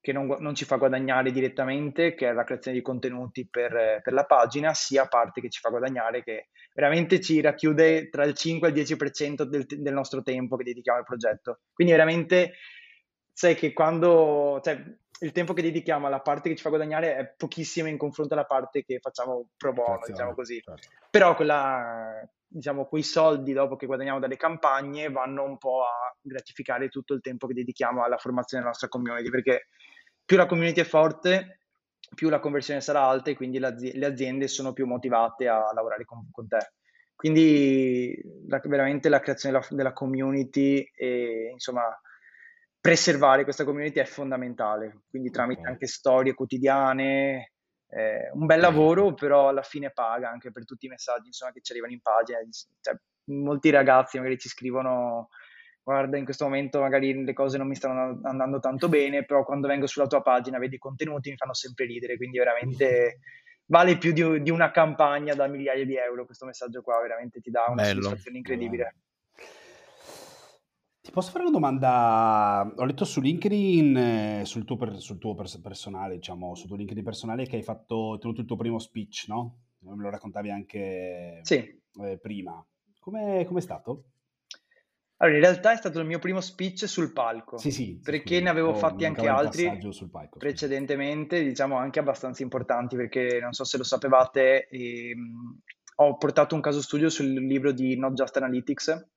che 0.00 0.12
non, 0.12 0.28
non, 0.38 0.54
ci 0.54 0.64
fa 0.64 0.76
guadagnare 0.76 1.32
direttamente, 1.32 2.14
che 2.14 2.28
è 2.28 2.32
la 2.32 2.44
creazione 2.44 2.76
di 2.76 2.84
contenuti 2.84 3.48
per, 3.50 4.00
per, 4.00 4.12
la 4.12 4.24
pagina, 4.24 4.72
sia 4.72 5.08
parte 5.08 5.40
che 5.40 5.50
ci 5.50 5.58
fa 5.58 5.70
guadagnare, 5.70 6.22
che 6.22 6.50
veramente 6.72 7.20
ci 7.20 7.40
racchiude 7.40 8.10
tra 8.10 8.24
il 8.24 8.34
5 8.34 8.68
e 8.68 8.70
il 8.70 8.80
10% 8.80 9.42
del, 9.42 9.66
del 9.66 9.92
nostro 9.92 10.22
tempo 10.22 10.54
che 10.54 10.62
dedichiamo 10.62 11.00
al 11.00 11.04
progetto. 11.04 11.62
Quindi 11.72 11.94
veramente 11.94 12.52
sai 13.32 13.56
che 13.56 13.72
quando, 13.72 14.60
cioè, 14.62 14.80
il 15.22 15.32
tempo 15.32 15.52
che 15.52 15.62
dedichiamo 15.62 16.06
alla 16.06 16.20
parte 16.20 16.48
che 16.48 16.56
ci 16.56 16.62
fa 16.62 16.68
guadagnare 16.68 17.16
è 17.16 17.34
pochissimo 17.36 17.88
in 17.88 17.96
confronto 17.96 18.34
alla 18.34 18.44
parte 18.44 18.84
che 18.84 18.98
facciamo 18.98 19.48
pro 19.56 19.72
bono, 19.72 19.94
Grazie, 19.94 20.12
diciamo 20.12 20.34
così. 20.34 20.60
Certo. 20.60 20.88
Però 21.10 21.34
quella, 21.36 22.28
diciamo, 22.46 22.86
quei 22.86 23.04
soldi 23.04 23.52
dopo 23.52 23.76
che 23.76 23.86
guadagniamo 23.86 24.18
dalle 24.18 24.36
campagne 24.36 25.10
vanno 25.10 25.44
un 25.44 25.58
po' 25.58 25.84
a 25.84 26.14
gratificare 26.20 26.88
tutto 26.88 27.14
il 27.14 27.20
tempo 27.20 27.46
che 27.46 27.54
dedichiamo 27.54 28.02
alla 28.02 28.18
formazione 28.18 28.62
della 28.62 28.72
nostra 28.72 28.88
community, 28.88 29.30
perché 29.30 29.68
più 30.24 30.36
la 30.36 30.46
community 30.46 30.80
è 30.80 30.84
forte, 30.84 31.60
più 32.14 32.28
la 32.28 32.40
conversione 32.40 32.80
sarà 32.80 33.02
alta 33.02 33.30
e 33.30 33.36
quindi 33.36 33.58
le 33.58 34.06
aziende 34.06 34.48
sono 34.48 34.72
più 34.72 34.86
motivate 34.86 35.46
a 35.46 35.70
lavorare 35.72 36.04
con, 36.04 36.28
con 36.32 36.48
te. 36.48 36.72
Quindi 37.14 38.20
la, 38.48 38.60
veramente 38.64 39.08
la 39.08 39.20
creazione 39.20 39.54
della, 39.56 39.76
della 39.76 39.92
community 39.92 40.84
e 40.96 41.50
insomma 41.52 41.84
preservare 42.82 43.44
questa 43.44 43.64
community 43.64 44.00
è 44.00 44.04
fondamentale, 44.04 45.02
quindi 45.08 45.30
tramite 45.30 45.68
anche 45.68 45.86
storie 45.86 46.34
quotidiane, 46.34 47.52
eh, 47.88 48.28
un 48.32 48.44
bel 48.44 48.58
lavoro, 48.58 49.14
però 49.14 49.48
alla 49.48 49.62
fine 49.62 49.92
paga 49.92 50.28
anche 50.28 50.50
per 50.50 50.64
tutti 50.64 50.86
i 50.86 50.88
messaggi 50.88 51.28
insomma, 51.28 51.52
che 51.52 51.60
ci 51.62 51.70
arrivano 51.70 51.92
in 51.92 52.00
pagina. 52.00 52.38
Cioè, 52.80 52.96
molti 53.26 53.70
ragazzi 53.70 54.16
magari 54.16 54.36
ci 54.36 54.48
scrivono 54.48 55.28
guarda 55.84 56.16
in 56.16 56.24
questo 56.24 56.44
momento 56.44 56.80
magari 56.80 57.24
le 57.24 57.32
cose 57.32 57.56
non 57.56 57.68
mi 57.68 57.76
stanno 57.76 58.18
andando 58.24 58.58
tanto 58.58 58.88
bene, 58.88 59.24
però 59.24 59.44
quando 59.44 59.68
vengo 59.68 59.86
sulla 59.86 60.08
tua 60.08 60.20
pagina 60.20 60.58
vedi 60.58 60.74
i 60.74 60.78
contenuti 60.78 61.30
mi 61.30 61.36
fanno 61.36 61.54
sempre 61.54 61.86
ridere, 61.86 62.16
quindi 62.16 62.38
veramente 62.38 63.20
vale 63.66 63.96
più 63.96 64.12
di, 64.12 64.42
di 64.42 64.50
una 64.50 64.72
campagna 64.72 65.34
da 65.34 65.46
migliaia 65.46 65.84
di 65.84 65.94
euro 65.96 66.26
questo 66.26 66.46
messaggio 66.46 66.82
qua, 66.82 67.00
veramente 67.00 67.40
ti 67.40 67.50
dà 67.52 67.66
una 67.68 67.82
Bello. 67.82 68.02
soddisfazione 68.02 68.38
incredibile. 68.38 68.94
Ti 71.02 71.10
posso 71.10 71.32
fare 71.32 71.42
una 71.42 71.50
domanda? 71.52 72.72
Ho 72.76 72.84
letto 72.84 73.04
su 73.04 73.20
LinkedIn, 73.20 73.96
eh, 73.96 74.42
sul 74.44 74.64
tuo, 74.64 74.76
per- 74.76 75.00
sul 75.00 75.18
tuo 75.18 75.34
pers- 75.34 75.58
personale, 75.58 76.14
diciamo, 76.14 76.54
sul 76.54 76.68
tuo 76.68 76.76
LinkedIn 76.76 77.02
personale 77.02 77.44
che 77.44 77.56
hai 77.56 77.62
fatto, 77.64 78.18
tenuto 78.20 78.40
il 78.42 78.46
tuo 78.46 78.54
primo 78.54 78.78
speech, 78.78 79.24
no? 79.26 79.56
Me 79.80 79.96
lo 79.96 80.10
raccontavi 80.10 80.48
anche 80.50 81.40
Sì. 81.42 81.56
eh, 81.56 82.18
prima. 82.22 82.64
Come 83.00 83.40
è 83.44 83.60
stato? 83.60 84.04
Allora, 85.16 85.36
in 85.38 85.42
realtà 85.42 85.72
è 85.72 85.76
stato 85.76 85.98
il 85.98 86.06
mio 86.06 86.20
primo 86.20 86.40
speech 86.40 86.86
sul 86.88 87.12
palco, 87.12 87.58
Sì, 87.58 87.72
sì, 87.72 87.98
perché 88.00 88.40
ne 88.40 88.48
avevo 88.48 88.72
fatti 88.72 89.04
anche 89.04 89.26
altri 89.26 89.80
sul 89.92 90.08
palco, 90.08 90.38
precedentemente, 90.38 91.42
diciamo 91.42 91.76
anche 91.76 91.98
abbastanza 91.98 92.44
importanti, 92.44 92.94
perché 92.94 93.40
non 93.40 93.52
so 93.52 93.64
se 93.64 93.76
lo 93.76 93.84
sapevate, 93.84 94.68
ehm, 94.68 95.58
ho 95.96 96.16
portato 96.16 96.54
un 96.54 96.60
caso 96.60 96.80
studio 96.80 97.08
sul 97.08 97.26
libro 97.26 97.72
di 97.72 97.96
Not 97.96 98.12
Just 98.14 98.36
Analytics, 98.36 99.10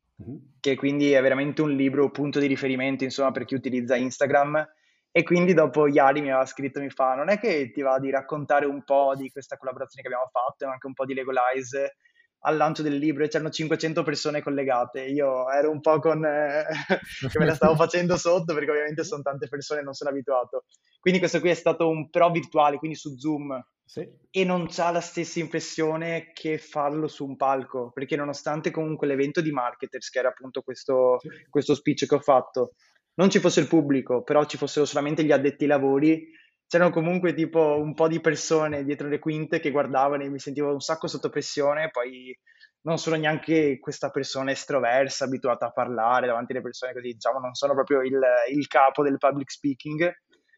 che 0.59 0.75
quindi 0.75 1.11
è 1.11 1.21
veramente 1.21 1.61
un 1.61 1.71
libro 1.71 2.09
punto 2.09 2.39
di 2.39 2.47
riferimento, 2.47 3.03
insomma, 3.03 3.31
per 3.31 3.45
chi 3.45 3.55
utilizza 3.55 3.95
Instagram. 3.95 4.65
E 5.11 5.23
quindi 5.23 5.53
dopo 5.53 5.87
Iari 5.87 6.21
mi 6.21 6.29
aveva 6.29 6.45
scritto, 6.45 6.81
mi 6.81 6.89
fa, 6.89 7.15
non 7.15 7.29
è 7.29 7.39
che 7.39 7.71
ti 7.71 7.81
va 7.81 7.99
di 7.99 8.09
raccontare 8.09 8.65
un 8.65 8.83
po' 8.83 9.13
di 9.15 9.29
questa 9.31 9.55
collaborazione 9.57 10.01
che 10.01 10.13
abbiamo 10.13 10.29
fatto 10.29 10.65
e 10.65 10.67
anche 10.67 10.87
un 10.87 10.93
po' 10.93 11.05
di 11.05 11.13
Legolize 11.13 11.95
al 12.39 12.57
lancio 12.57 12.83
del 12.83 12.97
libro 12.97 13.23
e 13.23 13.27
c'erano 13.27 13.49
500 13.49 14.03
persone 14.03 14.41
collegate. 14.41 15.05
Io 15.05 15.49
ero 15.49 15.71
un 15.71 15.79
po' 15.79 15.99
con... 15.99 16.23
Eh, 16.25 16.65
che 17.31 17.39
me 17.39 17.45
la 17.45 17.55
stavo 17.55 17.75
facendo 17.75 18.17
sotto 18.17 18.53
perché 18.53 18.71
ovviamente 18.71 19.03
sono 19.03 19.21
tante 19.21 19.47
persone 19.47 19.81
non 19.81 19.93
sono 19.93 20.09
abituato. 20.09 20.65
Quindi 20.99 21.19
questo 21.19 21.39
qui 21.39 21.49
è 21.49 21.55
stato 21.55 21.87
un 21.87 22.09
però 22.09 22.29
virtuale, 22.29 22.77
quindi 22.77 22.97
su 22.97 23.17
Zoom. 23.17 23.57
Sì. 23.85 24.07
E 24.31 24.43
non 24.43 24.67
ha 24.77 24.91
la 24.91 24.99
stessa 24.99 25.39
impressione 25.39 26.31
che 26.33 26.57
farlo 26.57 27.07
su 27.07 27.25
un 27.25 27.35
palco, 27.35 27.91
perché 27.91 28.15
nonostante 28.15 28.71
comunque 28.71 29.07
l'evento 29.07 29.41
di 29.41 29.51
marketers, 29.51 30.09
che 30.09 30.19
era 30.19 30.29
appunto 30.29 30.61
questo, 30.61 31.19
sì. 31.19 31.29
questo 31.49 31.75
speech 31.75 32.07
che 32.07 32.15
ho 32.15 32.19
fatto, 32.19 32.73
non 33.15 33.29
ci 33.29 33.39
fosse 33.39 33.61
il 33.61 33.67
pubblico, 33.67 34.23
però 34.23 34.43
ci 34.45 34.57
fossero 34.57 34.85
solamente 34.85 35.23
gli 35.23 35.31
addetti 35.31 35.63
ai 35.63 35.69
lavori, 35.69 36.27
c'erano 36.67 36.89
comunque 36.89 37.33
tipo 37.33 37.79
un 37.79 37.93
po' 37.93 38.07
di 38.07 38.19
persone 38.19 38.83
dietro 38.83 39.07
le 39.07 39.19
quinte 39.19 39.59
che 39.59 39.71
guardavano 39.71 40.23
e 40.23 40.29
mi 40.29 40.39
sentivo 40.39 40.73
un 40.73 40.81
sacco 40.81 41.07
sotto 41.07 41.29
pressione, 41.29 41.89
poi 41.91 42.37
non 42.81 42.97
sono 42.97 43.15
neanche 43.15 43.79
questa 43.79 44.09
persona 44.09 44.51
estroversa, 44.51 45.25
abituata 45.25 45.67
a 45.67 45.71
parlare 45.71 46.27
davanti 46.27 46.51
alle 46.51 46.61
persone 46.61 46.93
così, 46.93 47.13
diciamo, 47.13 47.39
non 47.39 47.53
sono 47.53 47.73
proprio 47.73 48.01
il, 48.01 48.19
il 48.51 48.67
capo 48.67 49.03
del 49.03 49.17
public 49.17 49.51
speaking, 49.51 50.11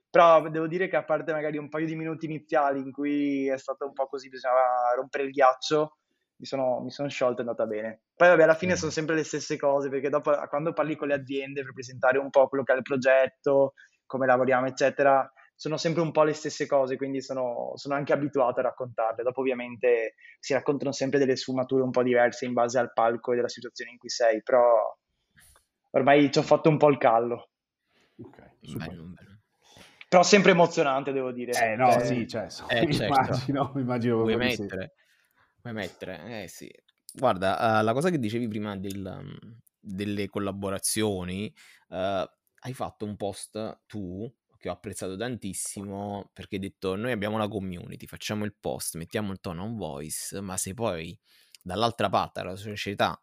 però 0.10 0.48
devo 0.50 0.68
dire 0.68 0.88
che 0.88 0.96
a 0.96 1.04
parte 1.04 1.32
magari 1.34 1.58
un 1.58 1.70
paio 1.70 1.86
di 1.86 1.96
minuti 1.96 2.26
iniziali 2.26 2.80
in 2.80 2.92
cui 2.92 3.48
è 3.48 3.58
stato 3.58 3.86
un 3.86 3.94
po' 3.94 4.08
così, 4.08 4.30
bisognava 4.30 4.94
rompere 4.96 5.24
il 5.24 5.32
ghiaccio, 5.32 5.98
mi 6.38 6.46
sono, 6.46 6.82
mi 6.82 6.92
sono 6.92 7.10
sciolto, 7.10 7.38
è 7.38 7.46
andata 7.46 7.66
bene. 7.66 8.02
Poi 8.16 8.30
vabbè, 8.30 8.44
alla 8.44 8.56
fine 8.56 8.76
sono 8.76 8.92
sempre 8.92 9.16
le 9.16 9.24
stesse 9.24 9.58
cose, 9.58 9.90
perché 9.90 10.10
dopo 10.10 10.32
quando 10.50 10.74
parli 10.74 10.96
con 10.96 11.08
le 11.08 11.16
aziende 11.16 11.64
per 11.64 11.74
presentare 11.74 12.18
un 12.18 12.30
po' 12.30 12.48
quello 12.48 12.64
che 12.64 12.74
è 12.74 12.78
il 12.78 12.84
progetto, 12.84 13.74
come 14.06 14.26
lavoriamo, 14.26 14.68
eccetera, 14.68 15.30
sono 15.56 15.78
sempre 15.78 16.04
un 16.04 16.12
po' 16.12 16.24
le 16.24 16.34
stesse 16.34 16.68
cose, 16.68 16.98
quindi 16.98 17.22
sono, 17.22 17.72
sono, 17.76 17.96
anche 17.96 18.14
abituato 18.14 18.60
a 18.60 18.64
raccontarle. 18.64 19.24
Dopo 19.24 19.42
ovviamente 19.42 20.14
si 20.40 20.54
raccontano 20.54 20.92
sempre 20.92 21.18
delle 21.18 21.36
sfumature 21.36 21.82
un 21.82 21.92
po' 21.92 22.04
diverse 22.04 22.46
in 22.46 22.54
base 22.54 22.78
al 22.78 22.94
palco 22.94 23.32
e 23.34 23.36
della 23.36 23.50
situazione 23.50 23.92
in 23.92 23.98
cui 23.98 24.10
sei, 24.10 24.42
però 24.44 24.96
ormai 25.92 26.32
ci 26.32 26.38
ho 26.38 26.44
fatto 26.44 26.70
un 26.70 26.78
po' 26.78 26.90
il 26.90 26.98
callo. 27.00 27.50
Ok, 28.20 28.42
bello, 28.78 29.04
bello. 29.04 29.27
Però 30.08 30.24
sempre 30.24 30.52
emozionante, 30.52 31.12
devo 31.12 31.32
dire. 31.32 31.52
Eh 31.52 31.76
no, 31.76 31.94
eh, 32.00 32.06
sì, 32.06 32.28
cioè, 32.28 32.50
so, 32.50 32.68
eh, 32.70 32.88
certo. 32.94 33.04
immagino, 33.04 33.74
immagino 33.76 34.16
Vuoi 34.18 34.38
mettere? 34.38 34.94
Vuoi 35.62 35.74
mettere? 35.74 36.44
Eh 36.44 36.48
sì. 36.48 36.72
Guarda, 37.14 37.80
uh, 37.80 37.84
la 37.84 37.94
cosa 37.94 38.10
che 38.10 38.20
dicevi 38.20 38.48
prima 38.48 38.78
del, 38.78 39.04
um, 39.06 39.38
delle 39.80 40.28
collaborazioni, 40.30 41.54
uh, 41.90 41.96
hai 41.96 42.74
fatto 42.74 43.06
un 43.06 43.16
post 43.16 43.82
tu 43.86 44.32
che 44.58 44.70
ho 44.70 44.74
apprezzato 44.74 45.16
tantissimo 45.16 46.32
perché 46.34 46.56
hai 46.56 46.62
detto 46.62 46.96
noi 46.96 47.12
abbiamo 47.12 47.36
una 47.36 47.48
community, 47.48 48.06
facciamo 48.06 48.46
il 48.46 48.56
post, 48.60 48.96
mettiamo 48.96 49.32
il 49.32 49.40
tono 49.40 49.64
on 49.64 49.76
voice, 49.76 50.40
ma 50.42 50.58
se 50.58 50.74
poi 50.74 51.18
dall'altra 51.62 52.10
parte 52.10 52.44
la 52.44 52.56
società, 52.56 53.20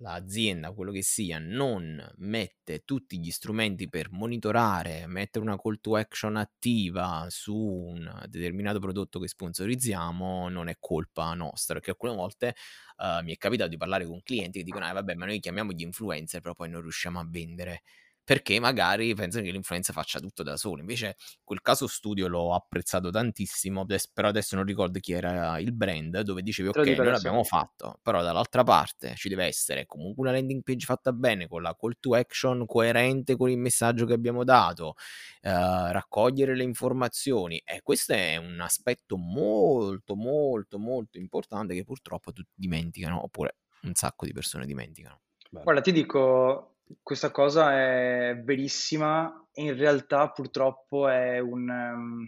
l'azienda, 0.00 0.72
quello 0.72 0.92
che 0.92 1.02
sia, 1.02 1.38
non 1.38 2.00
mette 2.18 2.84
tutti 2.84 3.18
gli 3.18 3.30
strumenti 3.30 3.88
per 3.88 4.10
monitorare, 4.10 5.06
mettere 5.06 5.44
una 5.44 5.58
call 5.58 5.78
to 5.80 5.96
action 5.96 6.36
attiva 6.36 7.26
su 7.28 7.54
un 7.56 8.24
determinato 8.28 8.78
prodotto 8.78 9.18
che 9.18 9.28
sponsorizziamo, 9.28 10.48
non 10.48 10.68
è 10.68 10.76
colpa 10.78 11.34
nostra, 11.34 11.74
perché 11.74 11.90
alcune 11.90 12.14
volte 12.14 12.54
uh, 12.98 13.22
mi 13.24 13.32
è 13.32 13.36
capitato 13.36 13.70
di 13.70 13.76
parlare 13.76 14.06
con 14.06 14.22
clienti 14.22 14.58
che 14.58 14.64
dicono, 14.64 14.84
ah, 14.86 14.92
vabbè, 14.92 15.14
ma 15.14 15.26
noi 15.26 15.40
chiamiamo 15.40 15.72
gli 15.72 15.82
influencer, 15.82 16.40
però 16.40 16.54
poi 16.54 16.68
non 16.70 16.80
riusciamo 16.82 17.18
a 17.18 17.26
vendere 17.28 17.82
perché 18.28 18.60
magari 18.60 19.14
pensano 19.14 19.42
che 19.46 19.52
l'influenza 19.52 19.94
faccia 19.94 20.20
tutto 20.20 20.42
da 20.42 20.58
solo. 20.58 20.80
Invece 20.80 21.16
quel 21.42 21.62
caso 21.62 21.86
studio 21.86 22.28
l'ho 22.28 22.52
apprezzato 22.52 23.08
tantissimo, 23.08 23.86
però 24.12 24.28
adesso 24.28 24.54
non 24.54 24.66
ricordo 24.66 24.98
chi 24.98 25.12
era 25.12 25.58
il 25.58 25.72
brand, 25.72 26.20
dove 26.20 26.42
dicevi 26.42 26.68
ok, 26.68 26.76
noi 26.76 27.06
l'abbiamo 27.06 27.42
fatto, 27.42 27.98
però 28.02 28.20
dall'altra 28.22 28.64
parte 28.64 29.14
ci 29.14 29.30
deve 29.30 29.46
essere 29.46 29.86
comunque 29.86 30.24
una 30.28 30.32
landing 30.32 30.62
page 30.62 30.84
fatta 30.84 31.10
bene, 31.14 31.48
con 31.48 31.62
la 31.62 31.74
call 31.74 31.94
to 31.98 32.14
action 32.16 32.66
coerente 32.66 33.34
con 33.34 33.48
il 33.48 33.56
messaggio 33.56 34.04
che 34.04 34.12
abbiamo 34.12 34.44
dato, 34.44 34.96
eh, 35.40 35.92
raccogliere 35.92 36.54
le 36.54 36.64
informazioni 36.64 37.62
e 37.64 37.80
questo 37.80 38.12
è 38.12 38.36
un 38.36 38.60
aspetto 38.60 39.16
molto 39.16 40.14
molto 40.16 40.78
molto 40.78 41.16
importante 41.16 41.74
che 41.74 41.82
purtroppo 41.82 42.32
tutti 42.34 42.52
dimenticano, 42.54 43.22
oppure 43.22 43.56
un 43.84 43.94
sacco 43.94 44.26
di 44.26 44.34
persone 44.34 44.66
dimenticano. 44.66 45.22
Guarda, 45.50 45.80
ti 45.80 45.92
dico, 45.92 46.77
questa 47.02 47.30
cosa 47.30 47.72
è 47.72 48.40
verissima 48.42 49.32
in 49.54 49.76
realtà 49.76 50.30
purtroppo 50.30 51.08
è 51.08 51.38
un, 51.38 51.68
um, 51.68 52.26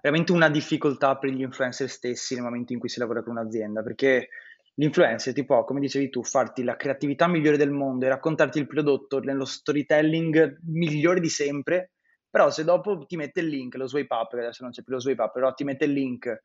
veramente 0.00 0.32
una 0.32 0.48
difficoltà 0.48 1.16
per 1.16 1.30
gli 1.30 1.42
influencer 1.42 1.88
stessi 1.88 2.34
nel 2.34 2.44
momento 2.44 2.72
in 2.72 2.78
cui 2.78 2.88
si 2.88 2.98
lavora 2.98 3.22
con 3.22 3.36
un'azienda, 3.36 3.82
perché 3.82 4.28
l'influencer 4.74 5.34
ti 5.34 5.44
può, 5.44 5.64
come 5.64 5.80
dicevi 5.80 6.10
tu, 6.10 6.22
farti 6.22 6.62
la 6.62 6.76
creatività 6.76 7.26
migliore 7.26 7.56
del 7.56 7.70
mondo 7.70 8.06
e 8.06 8.08
raccontarti 8.08 8.58
il 8.58 8.66
prodotto 8.66 9.20
nello 9.20 9.44
storytelling 9.44 10.60
migliore 10.64 11.20
di 11.20 11.28
sempre, 11.28 11.92
però 12.30 12.50
se 12.50 12.64
dopo 12.64 13.04
ti 13.06 13.16
mette 13.16 13.40
il 13.40 13.48
link, 13.48 13.74
lo 13.74 13.88
swipe 13.88 14.14
up, 14.14 14.32
adesso 14.34 14.62
non 14.62 14.72
c'è 14.72 14.82
più 14.82 14.94
lo 14.94 15.00
swipe 15.00 15.22
up, 15.22 15.32
però 15.32 15.52
ti 15.52 15.64
mette 15.64 15.84
il 15.84 15.92
link 15.92 16.42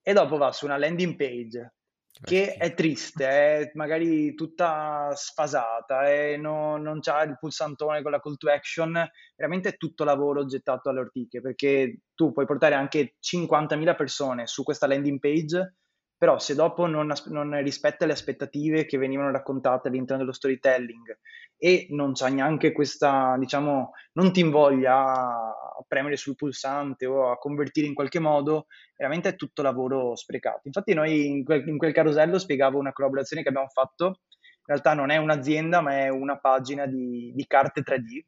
e 0.00 0.12
dopo 0.12 0.36
va 0.36 0.52
su 0.52 0.64
una 0.64 0.78
landing 0.78 1.16
page 1.16 1.74
che 2.20 2.54
è 2.54 2.74
triste, 2.74 3.26
è 3.28 3.70
magari 3.74 4.34
tutta 4.34 5.12
sfasata 5.14 6.10
e 6.10 6.36
non, 6.36 6.82
non 6.82 7.00
c'ha 7.00 7.22
il 7.22 7.36
pulsantone 7.38 8.02
con 8.02 8.10
la 8.10 8.20
call 8.20 8.36
to 8.36 8.50
action, 8.50 8.92
veramente 9.34 9.70
è 9.70 9.76
tutto 9.76 10.04
lavoro 10.04 10.46
gettato 10.46 10.88
alle 10.88 11.00
ortiche, 11.00 11.40
perché 11.40 12.00
tu 12.14 12.32
puoi 12.32 12.46
portare 12.46 12.74
anche 12.74 13.16
50.000 13.20 13.96
persone 13.96 14.46
su 14.46 14.62
questa 14.62 14.86
landing 14.86 15.18
page 15.18 15.74
però 16.18 16.38
se 16.38 16.54
dopo 16.54 16.86
non, 16.86 17.12
non, 17.26 17.62
rispetta 17.62 18.06
le 18.06 18.12
aspettative 18.12 18.86
che 18.86 18.96
venivano 18.96 19.30
raccontate 19.30 19.88
all'interno 19.88 20.22
dello 20.22 20.32
storytelling 20.32 21.18
e 21.58 21.86
non 21.90 22.12
c'ha 22.14 22.28
neanche 22.28 22.72
questa, 22.72 23.36
diciamo, 23.38 23.92
non 24.12 24.32
ti 24.32 24.40
invoglia 24.40 24.94
a 24.96 25.84
premere 25.86 26.16
sul 26.16 26.34
pulsante 26.34 27.04
o 27.06 27.30
a 27.30 27.38
convertire 27.38 27.86
in 27.86 27.94
qualche 27.94 28.18
modo, 28.18 28.66
veramente 28.96 29.30
è 29.30 29.36
tutto 29.36 29.62
lavoro 29.62 30.16
sprecato. 30.16 30.62
Infatti 30.64 30.94
noi 30.94 31.26
in 31.26 31.44
quel, 31.44 31.66
in 31.68 31.76
quel 31.76 31.92
carosello 31.92 32.38
spiegavo 32.38 32.78
una 32.78 32.92
collaborazione 32.92 33.42
che 33.42 33.48
abbiamo 33.48 33.68
fatto, 33.68 34.06
in 34.06 34.74
realtà 34.74 34.94
non 34.94 35.10
è 35.10 35.16
un'azienda 35.16 35.80
ma 35.80 35.98
è 35.98 36.08
una 36.08 36.38
pagina 36.38 36.86
di, 36.86 37.32
di 37.34 37.46
carte 37.46 37.82
3D, 37.82 38.24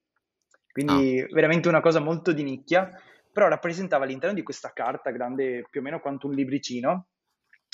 quindi 0.72 1.20
ah. 1.20 1.26
veramente 1.30 1.68
una 1.68 1.80
cosa 1.80 2.01
molto 2.01 2.32
di 2.32 2.43
nicchia, 2.43 2.91
però 3.32 3.49
rappresentava 3.49 4.05
all'interno 4.05 4.34
di 4.34 4.43
questa 4.43 4.72
carta 4.72 5.11
grande 5.11 5.66
più 5.70 5.80
o 5.80 5.82
meno 5.82 6.01
quanto 6.01 6.26
un 6.26 6.34
libricino, 6.34 7.09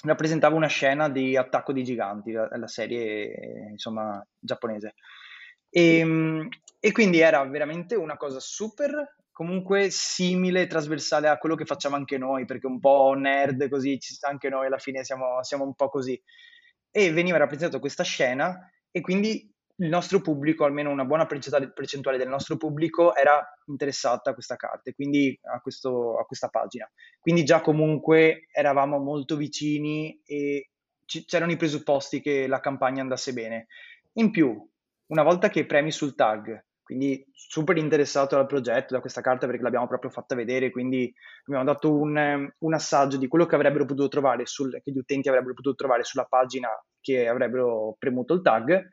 rappresentava 0.05 0.55
una 0.55 0.69
scena 0.69 1.09
di 1.09 1.37
Attacco 1.37 1.73
dei 1.73 1.85
Giganti, 1.85 2.33
la, 2.33 2.49
la 2.51 2.69
serie 2.69 3.69
insomma 3.71 4.25
giapponese. 4.39 4.95
E, 5.71 5.99
ehm, 5.99 6.49
e, 6.79 6.93
quindi 6.93 7.21
era 7.21 7.43
veramente 7.45 7.95
una 7.95 8.17
cosa 8.17 8.39
super 8.41 9.17
comunque 9.33 9.91
simile, 9.91 10.69
trasversale 10.69 11.29
a 11.29 11.39
quello 11.39 11.57
che 11.57 11.65
facciamo 11.65 11.97
anche 11.97 12.19
noi, 12.19 12.45
perché 12.45 12.67
un 12.67 12.79
po' 12.79 13.15
nerd 13.15 13.69
così, 13.69 13.99
anche 14.21 14.49
noi 14.49 14.67
alla 14.67 14.79
fine 14.79 15.03
siamo, 15.03 15.43
siamo 15.43 15.65
un 15.65 15.75
po' 15.75 15.89
così. 15.89 16.21
E 16.91 17.13
veniva 17.13 17.39
rappresentata 17.39 17.81
questa 17.81 18.05
scena 18.05 18.71
e 18.93 19.01
quindi 19.01 19.53
il 19.77 19.89
nostro 19.89 20.21
pubblico, 20.21 20.65
almeno 20.65 20.91
una 20.91 21.05
buona 21.05 21.27
percentuale 21.27 22.19
del 22.19 22.29
nostro 22.29 22.57
pubblico, 22.57 23.15
era 23.15 23.43
interessata 23.67 24.31
a 24.31 24.35
questa 24.35 24.57
carta, 24.57 24.93
quindi 24.93 25.37
a, 25.43 25.61
questo, 25.61 26.19
a 26.19 26.25
questa 26.25 26.49
pagina. 26.49 26.89
Quindi 27.19 27.43
già 27.45 27.61
comunque 27.61 28.47
eravamo 28.53 28.99
molto 28.99 29.37
vicini 29.37 30.21
e 30.25 30.71
c- 31.05 31.25
c'erano 31.25 31.53
i 31.53 31.57
presupposti 31.57 32.21
che 32.21 32.47
la 32.47 32.61
campagna 32.61 33.03
andasse 33.03 33.33
bene. 33.33 33.67
In 34.15 34.31
più, 34.31 34.65
una 35.07 35.23
volta 35.25 35.49
che 35.49 35.67
premi 35.67 35.91
sul 35.91 36.15
tag, 36.15 36.67
quindi 36.85 37.27
super 37.33 37.77
interessato 37.77 38.37
al 38.37 38.47
progetto, 38.47 38.95
da 38.95 39.01
questa 39.01 39.23
carta 39.23 39.47
perché 39.47 39.63
l'abbiamo 39.63 39.89
proprio 39.89 40.11
fatta 40.11 40.37
vedere, 40.37 40.71
quindi 40.71 41.13
abbiamo 41.47 41.65
dato 41.65 41.93
un, 41.93 42.49
un 42.57 42.75
assaggio 42.75 43.17
di 43.17 43.27
quello 43.27 43.47
che 43.47 43.55
avrebbero 43.57 43.87
potuto 43.87 44.07
trovare, 44.07 44.47
sul, 44.47 44.81
che 44.83 44.93
gli 44.93 44.99
utenti 44.99 45.29
avrebbero 45.29 45.55
potuto 45.55 45.75
trovare 45.75 46.05
sulla 46.05 46.27
pagina 46.27 46.69
che 47.01 47.27
avrebbero 47.27 47.97
premuto 47.99 48.35
il 48.35 48.43
tag 48.43 48.89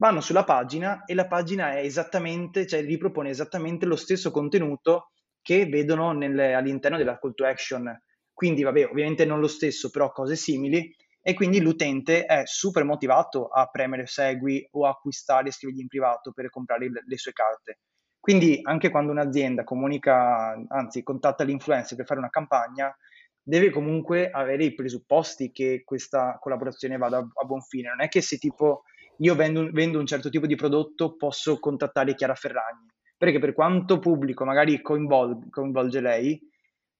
vanno 0.00 0.22
sulla 0.22 0.44
pagina 0.44 1.04
e 1.04 1.12
la 1.12 1.26
pagina 1.26 1.74
è 1.74 1.80
esattamente, 1.80 2.66
cioè 2.66 2.82
ripropone 2.82 3.28
esattamente 3.28 3.84
lo 3.84 3.96
stesso 3.96 4.30
contenuto 4.30 5.10
che 5.42 5.66
vedono 5.66 6.12
nel, 6.12 6.38
all'interno 6.38 6.96
della 6.96 7.18
call 7.18 7.34
to 7.34 7.44
action. 7.44 8.02
Quindi, 8.32 8.62
vabbè, 8.62 8.86
ovviamente 8.86 9.26
non 9.26 9.40
lo 9.40 9.46
stesso, 9.46 9.90
però 9.90 10.10
cose 10.10 10.36
simili. 10.36 10.90
E 11.20 11.34
quindi 11.34 11.60
l'utente 11.60 12.24
è 12.24 12.44
super 12.46 12.84
motivato 12.84 13.48
a 13.48 13.66
premere 13.66 14.06
segui 14.06 14.66
o 14.70 14.86
a 14.86 14.90
acquistare 14.90 15.50
scrivergli 15.50 15.80
in 15.80 15.88
privato 15.88 16.32
per 16.32 16.48
comprare 16.48 16.90
le, 16.90 17.02
le 17.04 17.18
sue 17.18 17.32
carte. 17.32 17.80
Quindi 18.18 18.60
anche 18.62 18.88
quando 18.88 19.12
un'azienda 19.12 19.64
comunica, 19.64 20.58
anzi 20.68 21.02
contatta 21.02 21.44
l'influencer 21.44 21.98
per 21.98 22.06
fare 22.06 22.20
una 22.20 22.30
campagna, 22.30 22.94
deve 23.42 23.68
comunque 23.68 24.30
avere 24.30 24.64
i 24.64 24.74
presupposti 24.74 25.52
che 25.52 25.82
questa 25.84 26.38
collaborazione 26.40 26.96
vada 26.96 27.18
a, 27.18 27.28
a 27.34 27.44
buon 27.44 27.60
fine. 27.60 27.90
Non 27.90 28.00
è 28.00 28.08
che 28.08 28.22
se 28.22 28.38
tipo 28.38 28.84
io 29.20 29.34
vendo, 29.34 29.68
vendo 29.70 29.98
un 29.98 30.06
certo 30.06 30.30
tipo 30.30 30.46
di 30.46 30.56
prodotto, 30.56 31.16
posso 31.16 31.58
contattare 31.58 32.14
Chiara 32.14 32.34
Ferragni, 32.34 32.88
perché 33.16 33.38
per 33.38 33.52
quanto 33.52 33.98
pubblico 33.98 34.44
magari 34.44 34.80
coinvol- 34.80 35.48
coinvolge 35.50 36.00
lei, 36.00 36.40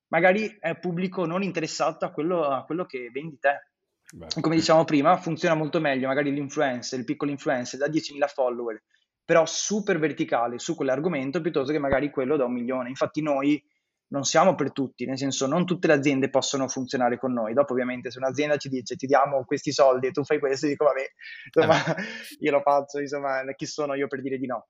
magari 0.09 0.57
è 0.59 0.79
pubblico 0.79 1.25
non 1.25 1.43
interessato 1.43 2.05
a 2.05 2.11
quello, 2.11 2.45
a 2.45 2.65
quello 2.65 2.85
che 2.85 3.11
vendi 3.13 3.39
te. 3.39 3.69
Beh. 4.13 4.41
Come 4.41 4.57
dicevamo 4.57 4.85
prima, 4.85 5.17
funziona 5.17 5.55
molto 5.55 5.81
meglio 5.81 6.09
magari 6.09 6.33
l'influencer, 6.33 6.99
il 6.99 7.05
piccolo 7.05 7.31
influencer 7.31 7.79
da 7.79 7.87
10.000 7.87 8.27
follower, 8.27 8.83
però 9.25 9.47
super 9.47 9.99
verticale 9.99 10.59
su 10.59 10.75
quell'argomento 10.75 11.41
piuttosto 11.41 11.73
che 11.73 11.79
magari 11.79 12.11
quello 12.11 12.37
da 12.37 12.45
un 12.45 12.53
milione. 12.53 12.89
Infatti 12.89 13.23
noi 13.23 13.63
non 14.11 14.25
siamo 14.25 14.55
per 14.55 14.73
tutti, 14.73 15.05
nel 15.05 15.19
senso 15.19 15.47
non 15.47 15.65
tutte 15.65 15.87
le 15.87 15.93
aziende 15.95 16.31
possono 16.31 16.69
funzionare 16.69 17.19
con 17.19 17.33
noi. 17.33 17.55
Dopo 17.55 17.73
ovviamente 17.73 18.11
se 18.11 18.19
un'azienda 18.19 18.57
ci 18.57 18.69
dice 18.69 18.97
ti 18.97 19.07
diamo 19.07 19.45
questi 19.45 19.73
soldi 19.73 20.09
e 20.09 20.11
tu 20.11 20.25
fai 20.25 20.39
questo, 20.39 20.67
dico 20.67 20.85
vabbè, 20.85 21.05
insomma, 21.53 21.97
eh. 21.97 22.03
io 22.41 22.51
lo 22.51 22.61
faccio, 22.61 23.01
insomma, 23.01 23.43
chi 23.55 23.67
sono 23.67 23.95
io 23.95 24.09
per 24.09 24.21
dire 24.21 24.37
di 24.39 24.47
no. 24.47 24.69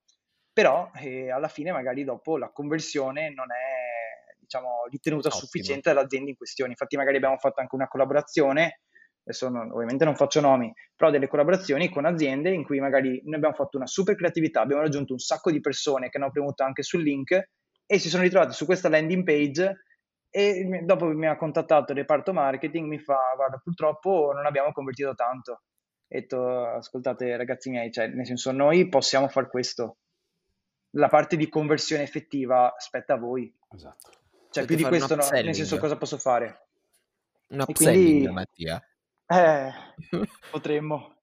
Però 0.53 0.91
eh, 0.97 1.30
alla 1.30 1.49
fine 1.49 1.72
magari 1.72 2.05
dopo 2.05 2.36
la 2.36 2.51
conversione 2.51 3.32
non 3.32 3.47
è 3.53 4.36
diciamo, 4.41 4.86
ritenuta 4.91 5.28
Ottimo. 5.28 5.43
sufficiente 5.43 5.93
dall'azienda 5.93 6.30
in 6.30 6.36
questione. 6.36 6.72
Infatti 6.72 6.97
magari 6.97 7.16
abbiamo 7.16 7.38
fatto 7.38 7.61
anche 7.61 7.74
una 7.74 7.88
collaborazione, 7.88 8.80
adesso 9.22 9.49
non, 9.49 9.70
ovviamente 9.70 10.05
non 10.05 10.16
faccio 10.16 10.41
nomi, 10.41 10.70
però 10.95 11.11
delle 11.11 11.28
collaborazioni 11.28 11.88
con 11.88 12.05
aziende 12.05 12.51
in 12.51 12.64
cui 12.64 12.80
magari 12.80 13.22
noi 13.24 13.36
abbiamo 13.36 13.55
fatto 13.55 13.78
una 13.78 13.86
super 13.86 14.16
creatività, 14.16 14.61
abbiamo 14.61 14.82
raggiunto 14.82 15.12
un 15.12 15.18
sacco 15.18 15.51
di 15.51 15.61
persone 15.61 16.11
che 16.11 16.18
hanno 16.18 16.30
premuto 16.30 16.62
anche 16.62 16.82
sul 16.82 17.03
link 17.03 17.49
e 17.93 17.99
si 17.99 18.09
sono 18.09 18.22
ritrovati 18.22 18.53
su 18.53 18.66
questa 18.66 18.88
landing 18.88 19.24
page 19.24 19.84
e 20.30 20.82
dopo 20.84 21.07
mi 21.07 21.26
ha 21.26 21.36
contattato 21.36 21.91
il 21.91 21.99
reparto 21.99 22.32
marketing, 22.32 22.86
mi 22.86 23.01
fa 23.01 23.18
guarda 23.34 23.59
purtroppo 23.59 24.30
non 24.32 24.47
abbiamo 24.47 24.70
convertito 24.70 25.12
tanto. 25.16 25.53
Ho 25.53 25.61
detto 26.07 26.66
ascoltate 26.66 27.36
ragazzi 27.36 27.68
miei, 27.68 27.91
cioè 27.91 28.07
nel 28.07 28.26
senso 28.26 28.53
noi 28.53 28.88
possiamo 28.88 29.26
fare 29.26 29.49
questo. 29.49 29.97
La 30.91 31.09
parte 31.09 31.36
di 31.36 31.49
conversione 31.49 32.05
effettiva 32.05 32.72
spetta 32.78 33.14
a 33.14 33.18
voi. 33.18 33.53
Esatto. 33.74 34.11
Cioè 34.51 34.64
Potete 34.64 34.66
più 34.66 34.76
di 34.76 34.84
questo 34.84 35.16
no, 35.16 35.28
nel 35.28 35.55
senso 35.57 35.78
cosa 35.78 35.97
posso 35.97 36.18
fare? 36.18 36.68
Un 37.49 37.64
upselling, 37.66 38.07
quindi, 38.07 38.28
Mattia. 38.28 38.80
Eh, 39.26 39.72
potremmo. 40.53 41.20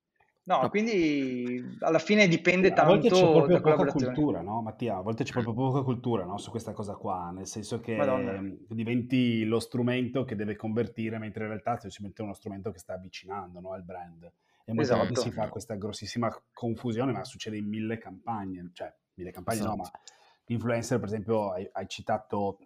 No, 0.47 0.61
ah. 0.61 0.69
quindi 0.69 1.75
alla 1.79 1.99
fine 1.99 2.25
dipende 2.29 2.69
tanto 2.69 2.81
A 2.81 2.85
volte 2.85 3.09
c'è 3.09 3.31
proprio 3.31 3.59
poca 3.59 3.91
cultura, 3.91 4.41
no, 4.41 4.61
Mattia? 4.61 4.95
A 4.95 5.01
volte 5.01 5.25
c'è 5.25 5.33
proprio 5.33 5.53
poca 5.53 5.81
cultura, 5.81 6.23
no, 6.23 6.37
su 6.37 6.51
questa 6.51 6.71
cosa 6.71 6.95
qua, 6.95 7.31
nel 7.31 7.47
senso 7.47 7.81
che 7.81 7.97
Madonna. 7.97 8.41
diventi 8.69 9.43
lo 9.43 9.59
strumento 9.59 10.23
che 10.23 10.35
deve 10.35 10.55
convertire, 10.55 11.17
mentre 11.17 11.43
in 11.43 11.49
realtà 11.49 11.71
è 11.71 11.79
semplicemente 11.79 12.21
uno 12.21 12.33
strumento 12.33 12.71
che 12.71 12.79
sta 12.79 12.93
avvicinando, 12.93 13.59
no, 13.59 13.73
al 13.73 13.83
brand. 13.83 14.23
E 14.23 14.73
molte 14.73 14.81
esatto. 14.83 14.99
volte 14.99 15.19
si 15.19 15.31
fa 15.31 15.49
questa 15.49 15.75
grossissima 15.75 16.33
confusione, 16.53 17.11
ma 17.11 17.25
succede 17.25 17.57
in 17.57 17.67
mille 17.67 17.97
campagne, 17.97 18.69
cioè 18.71 18.93
mille 19.15 19.31
campagne 19.31 19.59
esatto. 19.59 19.75
no, 19.75 19.81
ma 19.83 19.91
influencer, 20.45 20.97
per 20.97 21.09
esempio, 21.09 21.51
hai, 21.51 21.67
hai 21.73 21.87
citato 21.89 22.59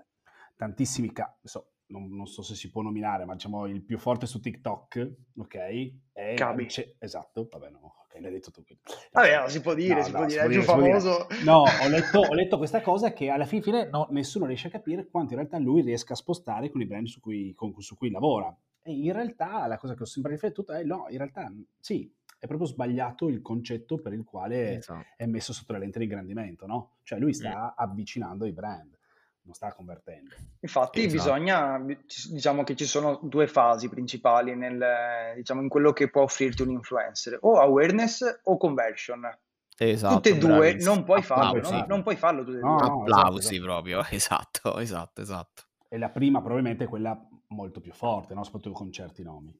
tantissimi 0.56 1.12
casi, 1.12 1.48
so, 1.48 1.72
non, 1.92 2.16
non, 2.16 2.26
so 2.26 2.42
se 2.42 2.56
si 2.56 2.70
può 2.70 2.82
nominare, 2.82 3.26
ma 3.26 3.34
diciamo 3.34 3.68
il 3.68 3.82
più 3.82 3.98
forte 3.98 4.26
su 4.26 4.40
TikTok, 4.40 5.12
ok? 5.38 5.92
È 6.12 6.34
Cabi. 6.36 6.68
esatto, 6.98 7.48
vabbè 7.52 7.70
no, 7.70 7.96
ok, 8.04 8.20
l'hai 8.20 8.32
detto 8.32 8.52
tu. 8.52 8.64
Vabbè, 9.12 9.42
no, 9.42 9.48
si 9.48 9.62
può 9.62 9.74
dire, 9.74 9.96
no, 9.96 10.04
si, 10.04 10.12
no, 10.12 10.18
può, 10.18 10.28
si 10.30 10.36
dire, 10.36 10.42
può 10.42 10.42
dire, 10.42 10.42
è 10.42 10.46
il 10.46 10.52
più 10.52 10.62
famoso. 10.62 11.28
No, 11.44 11.64
ho 11.84 11.88
letto, 11.88 12.20
ho 12.20 12.34
letto, 12.34 12.58
questa 12.58 12.82
cosa 12.82 13.14
che 13.14 13.30
alla 13.30 13.46
fine, 13.46 13.62
fine 13.62 13.90
no, 13.90 14.08
nessuno 14.12 14.46
riesce 14.46 14.68
a 14.68 14.72
capire 14.72 15.08
quanto 15.08 15.34
in 15.34 15.40
realtà 15.40 15.58
lui 15.60 15.82
riesca 15.82 16.14
a 16.14 16.18
spostare 16.18 16.70
con 16.70 16.82
i 16.82 16.86
brand 16.86 17.08
su 17.08 17.20
cui, 17.20 17.54
con, 17.54 17.74
su 17.80 17.96
cui 17.98 18.10
lavora. 18.10 18.56
E 18.84 18.92
in 18.92 19.14
realtà 19.14 19.68
la 19.68 19.78
cosa 19.78 19.94
che 19.94 20.04
ho 20.04 20.08
sempre 20.08 20.32
riflettuto 20.32 20.74
è 20.74 20.84
no, 20.84 21.06
in 21.10 21.18
realtà 21.18 21.54
sì, 21.80 22.12
è 22.42 22.48
proprio 22.48 22.68
sbagliato 22.68 23.28
il 23.28 23.44
concetto 23.44 24.00
per 24.00 24.14
il 24.14 24.24
quale 24.24 24.78
esatto. 24.78 25.06
è 25.16 25.28
messo 25.28 25.54
sotto 25.54 25.74
la 25.74 25.78
lente 25.78 26.00
di 26.00 26.06
ingrandimento, 26.06 26.66
no? 26.66 26.94
Cioè 27.04 27.20
lui 27.20 27.36
sta 27.36 27.68
mm. 27.68 27.84
avvicinando 27.84 28.46
i 28.46 28.52
brand, 28.52 28.98
non 29.44 29.54
sta 29.54 29.74
convertendo. 29.74 30.36
Infatti 30.60 31.04
esatto. 31.04 31.14
bisogna, 31.14 31.86
diciamo 32.30 32.64
che 32.64 32.76
ci 32.76 32.86
sono 32.86 33.20
due 33.24 33.48
fasi 33.48 33.90
principali 33.90 34.56
nel, 34.56 35.34
diciamo, 35.36 35.62
in 35.62 35.70
quello 35.70 35.94
che 35.94 36.10
può 36.10 36.24
offrirti 36.24 36.62
un 36.62 36.72
influencer, 36.72 37.38
o 37.42 37.60
awareness 37.60 38.42
o 38.44 38.58
conversion. 38.58 39.30
Esatto, 39.78 40.16
tutte 40.16 40.30
e 40.30 40.38
due 40.38 40.76
non 40.76 41.04
puoi 41.04 41.24
farlo, 41.24 41.70
no? 41.70 41.86
non 41.88 42.04
puoi 42.04 42.16
farlo 42.16 42.44
tutte 42.44 42.58
e 42.58 42.62
due. 42.62 42.70
No, 42.70 42.78
no, 42.78 43.02
Applausi 43.02 43.56
esatto, 43.56 43.64
proprio, 43.64 44.06
esatto, 44.12 44.78
esatto, 44.80 45.22
esatto. 45.22 45.64
E 45.88 45.98
la 45.98 46.10
prima 46.10 46.40
probabilmente 46.40 46.84
è 46.84 46.88
quella 46.88 47.20
molto 47.48 47.82
più 47.82 47.92
forte, 47.92 48.34
no? 48.34 48.44
soprattutto 48.44 48.76
con 48.76 48.92
certi 48.92 49.24
nomi. 49.24 49.58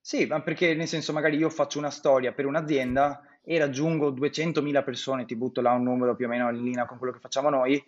Sì, 0.00 0.26
ma 0.26 0.42
perché 0.42 0.74
nel 0.74 0.88
senso 0.88 1.12
magari 1.12 1.36
io 1.38 1.48
faccio 1.48 1.78
una 1.78 1.90
storia 1.90 2.32
per 2.32 2.44
un'azienda 2.44 3.22
e 3.42 3.58
raggiungo 3.58 4.10
200.000 4.10 4.84
persone, 4.84 5.24
ti 5.24 5.36
butto 5.36 5.60
là 5.60 5.72
un 5.72 5.82
numero 5.82 6.14
più 6.14 6.26
o 6.26 6.28
meno 6.28 6.50
in 6.50 6.62
linea 6.62 6.84
con 6.84 6.98
quello 6.98 7.12
che 7.12 7.20
facciamo 7.20 7.48
noi, 7.48 7.82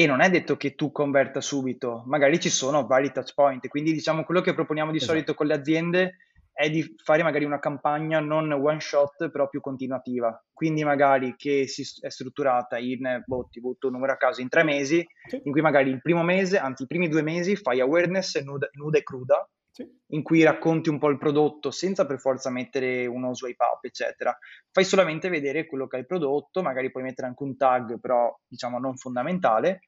e 0.00 0.06
non 0.06 0.20
è 0.20 0.30
detto 0.30 0.56
che 0.56 0.76
tu 0.76 0.92
converta 0.92 1.40
subito, 1.40 2.04
magari 2.06 2.38
ci 2.38 2.50
sono 2.50 2.86
vari 2.86 3.10
touch 3.10 3.34
point, 3.34 3.66
quindi 3.66 3.92
diciamo 3.92 4.22
quello 4.22 4.40
che 4.40 4.54
proponiamo 4.54 4.92
di 4.92 4.98
esatto. 4.98 5.10
solito 5.10 5.34
con 5.34 5.48
le 5.48 5.54
aziende 5.54 6.18
è 6.52 6.70
di 6.70 6.94
fare 7.02 7.24
magari 7.24 7.44
una 7.44 7.58
campagna 7.58 8.20
non 8.20 8.52
one 8.52 8.78
shot, 8.78 9.28
però 9.28 9.48
più 9.48 9.60
continuativa. 9.60 10.40
Quindi 10.52 10.84
magari 10.84 11.34
che 11.36 11.66
si 11.66 11.84
è 12.00 12.10
strutturata 12.10 12.78
in, 12.78 13.24
boh, 13.26 13.48
ti 13.50 13.58
butto 13.58 13.88
un 13.88 13.94
numero 13.94 14.12
a 14.12 14.16
caso, 14.16 14.40
in 14.40 14.48
tre 14.48 14.62
mesi, 14.62 15.04
sì. 15.26 15.40
in 15.42 15.50
cui 15.50 15.62
magari 15.62 15.90
il 15.90 16.00
primo 16.00 16.22
mese, 16.22 16.58
anzi 16.58 16.84
i 16.84 16.86
primi 16.86 17.08
due 17.08 17.22
mesi 17.22 17.56
fai 17.56 17.80
awareness 17.80 18.40
nuda, 18.40 18.68
nuda 18.74 18.98
e 18.98 19.02
cruda, 19.02 19.48
sì. 19.70 19.88
in 20.08 20.22
cui 20.22 20.42
racconti 20.42 20.88
un 20.88 20.98
po' 20.98 21.10
il 21.10 21.18
prodotto 21.18 21.70
senza 21.70 22.06
per 22.06 22.18
forza 22.18 22.50
mettere 22.50 23.06
uno 23.06 23.34
swipe 23.34 23.64
up, 23.64 23.84
eccetera. 23.84 24.36
Fai 24.70 24.84
solamente 24.84 25.28
vedere 25.28 25.66
quello 25.66 25.86
che 25.86 25.96
è 25.96 26.00
il 26.00 26.06
prodotto, 26.06 26.62
magari 26.62 26.90
puoi 26.90 27.04
mettere 27.04 27.28
anche 27.28 27.42
un 27.44 27.56
tag, 27.56 28.00
però 28.00 28.36
diciamo 28.48 28.78
non 28.78 28.96
fondamentale, 28.96 29.80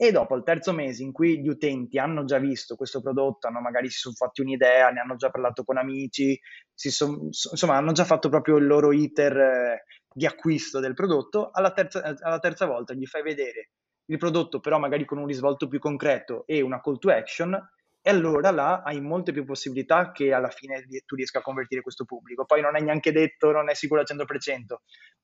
e 0.00 0.12
dopo 0.12 0.36
il 0.36 0.44
terzo 0.44 0.72
mese 0.72 1.02
in 1.02 1.10
cui 1.10 1.40
gli 1.40 1.48
utenti 1.48 1.98
hanno 1.98 2.24
già 2.24 2.38
visto 2.38 2.76
questo 2.76 3.00
prodotto, 3.00 3.48
hanno 3.48 3.60
magari 3.60 3.90
si 3.90 3.98
sono 3.98 4.14
fatti 4.14 4.42
un'idea, 4.42 4.90
ne 4.90 5.00
hanno 5.00 5.16
già 5.16 5.28
parlato 5.28 5.64
con 5.64 5.76
amici, 5.76 6.38
son, 6.72 7.24
insomma 7.24 7.74
hanno 7.74 7.90
già 7.90 8.04
fatto 8.04 8.28
proprio 8.28 8.58
il 8.58 8.66
loro 8.66 8.92
iter 8.92 9.36
eh, 9.36 9.84
di 10.08 10.24
acquisto 10.24 10.78
del 10.78 10.94
prodotto, 10.94 11.50
alla 11.50 11.72
terza, 11.72 12.14
alla 12.20 12.38
terza 12.38 12.66
volta 12.66 12.94
gli 12.94 13.06
fai 13.06 13.22
vedere 13.22 13.70
il 14.04 14.18
prodotto 14.18 14.60
però 14.60 14.78
magari 14.78 15.04
con 15.04 15.18
un 15.18 15.26
risvolto 15.26 15.66
più 15.66 15.80
concreto 15.80 16.44
e 16.46 16.60
una 16.60 16.80
call 16.80 16.98
to 16.98 17.10
action 17.10 17.60
e 18.00 18.10
allora 18.10 18.52
là 18.52 18.82
hai 18.82 19.00
molte 19.00 19.32
più 19.32 19.44
possibilità 19.44 20.12
che 20.12 20.32
alla 20.32 20.48
fine 20.48 20.86
tu 21.04 21.16
riesca 21.16 21.40
a 21.40 21.42
convertire 21.42 21.82
questo 21.82 22.04
pubblico. 22.04 22.44
Poi 22.44 22.60
non 22.60 22.76
è 22.76 22.80
neanche 22.80 23.12
detto, 23.12 23.50
non 23.50 23.68
è 23.68 23.74
sicuro 23.74 24.00
al 24.00 24.06
100%, 24.08 24.76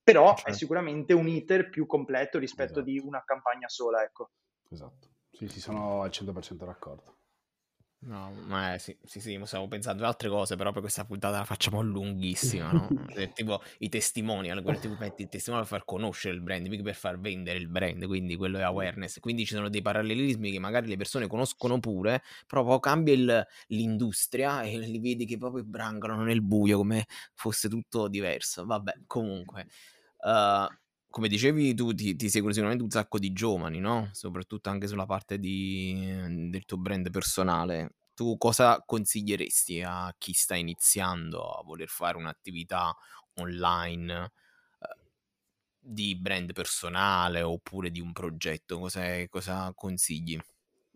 però 0.03 0.35
certo. 0.35 0.49
è 0.49 0.53
sicuramente 0.53 1.13
un 1.13 1.27
iter 1.27 1.69
più 1.69 1.87
completo 1.87 2.37
rispetto 2.37 2.81
esatto. 2.81 2.85
di 2.85 2.99
una 2.99 3.23
campagna 3.25 3.69
sola, 3.69 4.03
ecco. 4.03 4.31
Esatto. 4.75 5.07
Sì, 5.31 5.47
sì, 5.47 5.61
sono 5.61 6.01
al 6.01 6.11
100% 6.11 6.65
d'accordo. 6.65 7.13
No, 8.07 8.31
ma 8.45 8.75
eh, 8.75 8.79
sì, 8.79 8.95
sì, 9.03 9.19
sì, 9.19 9.39
stiamo 9.45 9.67
pensando 9.67 10.03
ad 10.03 10.09
altre 10.09 10.29
cose, 10.29 10.55
però 10.55 10.71
per 10.71 10.81
questa 10.81 11.05
puntata 11.05 11.37
la 11.39 11.45
facciamo 11.45 11.81
lunghissima, 11.81 12.71
no? 12.71 12.87
Cioè, 13.11 13.31
tipo 13.31 13.63
i 13.79 13.89
testimonial, 13.89 14.61
quello 14.61 14.77
tipo 14.77 14.95
metti 14.99 15.23
il 15.23 15.29
testimonial 15.29 15.67
per 15.67 15.79
far 15.79 15.87
conoscere 15.87 16.35
il 16.35 16.41
brand, 16.41 16.67
mica 16.67 16.83
per 16.83 16.93
far 16.93 17.19
vendere 17.19 17.57
il 17.57 17.67
brand, 17.67 18.05
quindi 18.05 18.35
quello 18.35 18.59
è 18.59 18.61
awareness. 18.61 19.19
Quindi 19.19 19.45
ci 19.45 19.55
sono 19.55 19.69
dei 19.69 19.81
parallelismi 19.81 20.51
che 20.51 20.59
magari 20.59 20.87
le 20.87 20.97
persone 20.97 21.25
conoscono 21.27 21.79
pure, 21.79 22.21
però 22.45 22.63
poi 22.63 22.79
cambia 22.79 23.13
il, 23.13 23.47
l'industria 23.67 24.61
e 24.61 24.77
li 24.77 24.99
vedi 24.99 25.25
che 25.25 25.37
proprio 25.37 25.63
brangano 25.63 26.21
nel 26.21 26.43
buio 26.43 26.77
come 26.77 27.05
fosse 27.33 27.69
tutto 27.69 28.07
diverso. 28.07 28.65
Vabbè, 28.65 28.93
comunque. 29.07 29.67
Uh, 30.17 30.67
come 31.15 31.29
dicevi 31.29 31.73
tu, 31.75 31.93
ti, 31.93 32.13
ti 32.17 32.27
seguono 32.27 32.51
sicuramente 32.51 32.83
un 32.83 32.89
sacco 32.91 33.19
di 33.19 33.31
giovani, 33.31 33.79
no? 33.79 34.09
Soprattutto 34.11 34.69
anche 34.69 34.85
sulla 34.85 35.05
parte 35.05 35.39
di, 35.39 35.95
del 36.49 36.65
tuo 36.65 36.75
brand 36.77 37.09
personale. 37.09 37.95
Tu 38.13 38.35
cosa 38.37 38.83
consiglieresti 38.85 39.81
a 39.81 40.13
chi 40.17 40.33
sta 40.33 40.55
iniziando 40.55 41.41
a 41.53 41.63
voler 41.63 41.87
fare 41.87 42.17
un'attività 42.17 42.93
online 43.35 44.23
eh, 44.81 45.09
di 45.79 46.17
brand 46.17 46.51
personale 46.51 47.41
oppure 47.43 47.91
di 47.91 48.01
un 48.01 48.11
progetto? 48.11 48.77
Cosa, 48.79 49.25
cosa 49.29 49.71
consigli? 49.73 50.37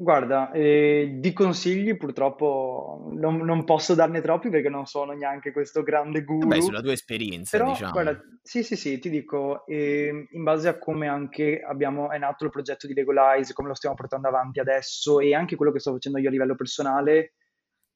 Guarda, 0.01 0.51
eh, 0.51 1.15
di 1.15 1.33
consigli 1.33 1.97
purtroppo 1.97 3.11
non, 3.15 3.39
non 3.39 3.65
posso 3.65 3.95
darne 3.95 4.21
troppi 4.21 4.49
perché 4.49 4.69
non 4.69 4.85
sono 4.85 5.11
neanche 5.11 5.51
questo 5.51 5.83
grande 5.83 6.23
guru. 6.23 6.47
Beh, 6.47 6.61
sulla 6.61 6.79
tua 6.79 6.93
esperienza, 6.93 7.57
Però, 7.57 7.71
diciamo. 7.71 7.91
guarda, 7.91 8.17
sì, 8.41 8.63
sì, 8.63 8.77
sì, 8.77 8.97
ti 8.99 9.09
dico, 9.09 9.65
eh, 9.65 10.25
in 10.31 10.43
base 10.43 10.69
a 10.69 10.77
come 10.77 11.09
anche 11.09 11.59
abbiamo, 11.59 12.11
è 12.11 12.17
nato 12.17 12.45
il 12.45 12.49
progetto 12.49 12.87
di 12.87 12.93
Legolize, 12.93 13.51
come 13.51 13.67
lo 13.67 13.73
stiamo 13.73 13.93
portando 13.93 14.29
avanti 14.29 14.61
adesso 14.61 15.19
e 15.19 15.35
anche 15.35 15.57
quello 15.57 15.73
che 15.73 15.79
sto 15.79 15.91
facendo 15.91 16.17
io 16.17 16.29
a 16.29 16.31
livello 16.31 16.55
personale, 16.55 17.33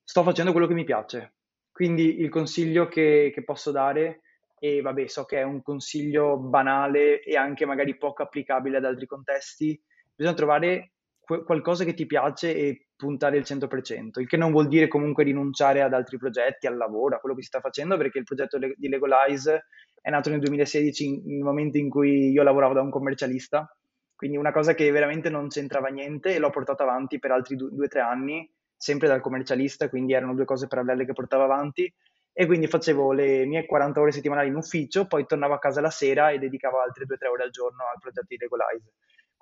sto 0.03 0.23
facendo 0.23 0.51
quello 0.51 0.67
che 0.67 0.73
mi 0.73 0.83
piace. 0.83 1.35
Quindi 1.71 2.19
il 2.19 2.27
consiglio 2.27 2.89
che, 2.89 3.31
che 3.33 3.43
posso 3.45 3.71
dare, 3.71 4.23
e 4.59 4.81
vabbè, 4.81 5.07
so 5.07 5.23
che 5.23 5.37
è 5.37 5.43
un 5.43 5.61
consiglio 5.61 6.35
banale 6.37 7.21
e 7.21 7.37
anche 7.37 7.65
magari 7.65 7.95
poco 7.97 8.23
applicabile 8.23 8.75
ad 8.75 8.83
altri 8.83 9.05
contesti, 9.05 9.81
bisogna 10.13 10.35
trovare 10.35 10.89
qualcosa 11.25 11.83
che 11.83 11.93
ti 11.93 12.05
piace 12.05 12.55
e 12.55 12.87
puntare 12.95 13.37
il 13.37 13.43
100%, 13.43 14.19
il 14.19 14.27
che 14.27 14.37
non 14.37 14.51
vuol 14.51 14.67
dire 14.67 14.87
comunque 14.87 15.23
rinunciare 15.23 15.81
ad 15.81 15.93
altri 15.93 16.17
progetti, 16.17 16.67
al 16.67 16.77
lavoro, 16.77 17.15
a 17.15 17.19
quello 17.19 17.35
che 17.35 17.41
si 17.41 17.47
sta 17.47 17.59
facendo, 17.59 17.97
perché 17.97 18.19
il 18.19 18.25
progetto 18.25 18.57
di 18.57 18.89
Legolize 18.89 19.65
è 20.01 20.09
nato 20.09 20.29
nel 20.29 20.39
2016, 20.39 21.23
nel 21.25 21.43
momento 21.43 21.77
in 21.77 21.89
cui 21.89 22.31
io 22.31 22.43
lavoravo 22.43 22.73
da 22.73 22.81
un 22.81 22.89
commercialista, 22.89 23.73
quindi 24.15 24.37
una 24.37 24.51
cosa 24.51 24.73
che 24.73 24.89
veramente 24.91 25.29
non 25.29 25.47
c'entrava 25.47 25.87
niente 25.87 26.35
e 26.35 26.39
l'ho 26.39 26.49
portato 26.49 26.83
avanti 26.83 27.19
per 27.19 27.31
altri 27.31 27.55
due 27.55 27.85
o 27.85 27.87
tre 27.87 28.01
anni, 28.01 28.49
sempre 28.75 29.07
dal 29.07 29.21
commercialista, 29.21 29.89
quindi 29.89 30.13
erano 30.13 30.33
due 30.33 30.45
cose 30.45 30.67
parallele 30.67 31.05
che 31.05 31.13
portavo 31.13 31.43
avanti 31.43 31.91
e 32.35 32.45
quindi 32.45 32.67
facevo 32.67 33.11
le 33.11 33.45
mie 33.45 33.65
40 33.65 33.99
ore 34.01 34.11
settimanali 34.11 34.49
in 34.49 34.55
ufficio, 34.55 35.05
poi 35.05 35.25
tornavo 35.25 35.53
a 35.53 35.59
casa 35.59 35.81
la 35.81 35.89
sera 35.89 36.31
e 36.31 36.39
dedicavo 36.39 36.81
altre 36.81 37.05
2-3 37.05 37.27
ore 37.27 37.43
al 37.43 37.51
giorno 37.51 37.83
al 37.83 37.99
progetto 37.99 38.25
di 38.27 38.37
Legolize. 38.37 38.91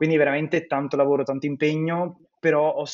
Quindi 0.01 0.17
veramente 0.17 0.65
tanto 0.65 0.95
lavoro, 0.95 1.21
tanto 1.21 1.45
impegno, 1.45 2.21
però 2.39 2.73
ho, 2.73 2.85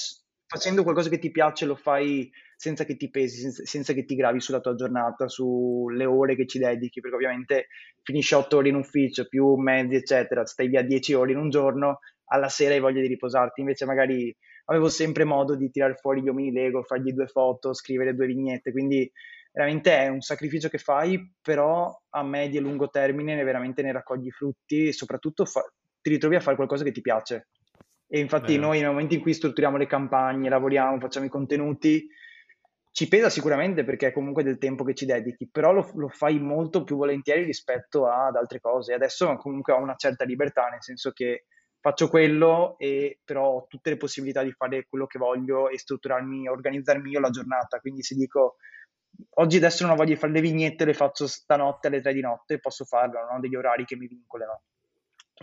facendo 0.45 0.83
qualcosa 0.83 1.07
che 1.07 1.19
ti 1.19 1.31
piace 1.31 1.65
lo 1.65 1.77
fai 1.77 2.29
senza 2.57 2.83
che 2.83 2.97
ti 2.97 3.09
pesi, 3.09 3.39
senza, 3.39 3.63
senza, 3.63 3.93
che 3.93 4.03
ti 4.03 4.13
gravi 4.13 4.41
sulla 4.41 4.59
tua 4.59 4.75
giornata, 4.75 5.29
sulle 5.29 6.03
ore 6.03 6.35
che 6.35 6.45
ci 6.45 6.59
dedichi, 6.59 6.99
perché 6.99 7.15
ovviamente 7.15 7.67
finisci 8.03 8.33
8 8.33 8.57
ore 8.57 8.67
in 8.67 8.75
ufficio, 8.75 9.25
più 9.25 9.55
mezzi, 9.55 9.95
eccetera, 9.95 10.45
stai 10.45 10.67
via 10.67 10.81
10 10.81 11.13
ore 11.13 11.31
in 11.31 11.37
un 11.37 11.49
giorno, 11.49 11.99
alla 12.25 12.49
sera 12.49 12.73
hai 12.73 12.81
voglia 12.81 12.99
di 12.99 13.07
riposarti, 13.07 13.61
invece 13.61 13.85
magari 13.85 14.35
avevo 14.65 14.89
sempre 14.89 15.23
modo 15.23 15.55
di 15.55 15.71
tirare 15.71 15.95
fuori 15.95 16.21
gli 16.21 16.27
omini 16.27 16.51
Lego, 16.51 16.83
fargli 16.83 17.13
due 17.13 17.27
foto, 17.27 17.73
scrivere 17.73 18.15
due 18.15 18.25
vignette, 18.25 18.73
quindi 18.73 19.09
veramente 19.53 19.97
è 19.97 20.09
un 20.09 20.19
sacrificio 20.19 20.67
che 20.67 20.77
fai, 20.77 21.33
però 21.41 21.89
a 22.09 22.23
medio 22.23 22.59
e 22.59 22.63
lungo 22.63 22.89
termine 22.89 23.33
ne 23.33 23.45
veramente 23.45 23.81
ne 23.81 23.93
raccogli 23.93 24.29
frutti 24.29 24.87
e 24.87 24.91
soprattutto 24.91 25.45
fa- 25.45 25.63
ti 26.07 26.13
ritrovi 26.13 26.35
a 26.37 26.39
fare 26.39 26.55
qualcosa 26.55 26.85
che 26.85 26.93
ti 26.93 27.01
piace. 27.01 27.49
E 28.07 28.19
infatti 28.19 28.55
Beh. 28.55 28.61
noi 28.61 28.79
nel 28.79 28.89
momento 28.89 29.13
in 29.13 29.21
cui 29.21 29.33
strutturiamo 29.33 29.75
le 29.75 29.85
campagne, 29.85 30.47
lavoriamo, 30.47 30.99
facciamo 30.99 31.25
i 31.25 31.29
contenuti, 31.29 32.07
ci 32.91 33.09
pesa 33.09 33.29
sicuramente 33.29 33.83
perché 33.83 34.07
è 34.07 34.11
comunque 34.13 34.43
del 34.43 34.57
tempo 34.57 34.85
che 34.85 34.95
ci 34.95 35.05
dedichi, 35.05 35.49
però 35.51 35.73
lo, 35.73 35.91
lo, 35.95 36.07
fai 36.07 36.39
molto 36.39 36.83
più 36.83 36.95
volentieri 36.95 37.43
rispetto 37.43 38.07
ad 38.07 38.37
altre 38.37 38.61
cose. 38.61 38.93
Adesso 38.93 39.35
comunque 39.35 39.73
ho 39.73 39.81
una 39.81 39.95
certa 39.95 40.23
libertà, 40.23 40.67
nel 40.69 40.81
senso 40.81 41.11
che 41.11 41.45
faccio 41.79 42.07
quello 42.07 42.75
e 42.79 43.19
però 43.23 43.49
ho 43.49 43.65
tutte 43.67 43.89
le 43.89 43.97
possibilità 43.97 44.41
di 44.43 44.51
fare 44.53 44.87
quello 44.87 45.05
che 45.05 45.19
voglio 45.19 45.69
e 45.69 45.77
strutturarmi, 45.77 46.47
organizzarmi 46.47 47.11
io 47.11 47.19
la 47.19 47.29
giornata. 47.29 47.79
Quindi 47.79 48.01
se 48.01 48.15
dico 48.15 48.55
oggi 49.35 49.57
adesso 49.57 49.83
non 49.83 49.93
ho 49.93 49.95
voglia 49.97 50.13
di 50.13 50.19
fare 50.19 50.31
le 50.31 50.41
vignette, 50.41 50.85
le 50.85 50.93
faccio 50.93 51.27
stanotte 51.27 51.87
alle 51.87 52.01
tre 52.01 52.13
di 52.13 52.21
notte, 52.21 52.59
posso 52.59 52.85
farlo, 52.85 53.19
non 53.19 53.35
ho 53.35 53.39
degli 53.41 53.55
orari 53.55 53.83
che 53.83 53.97
mi 53.97 54.07
vincolano. 54.07 54.61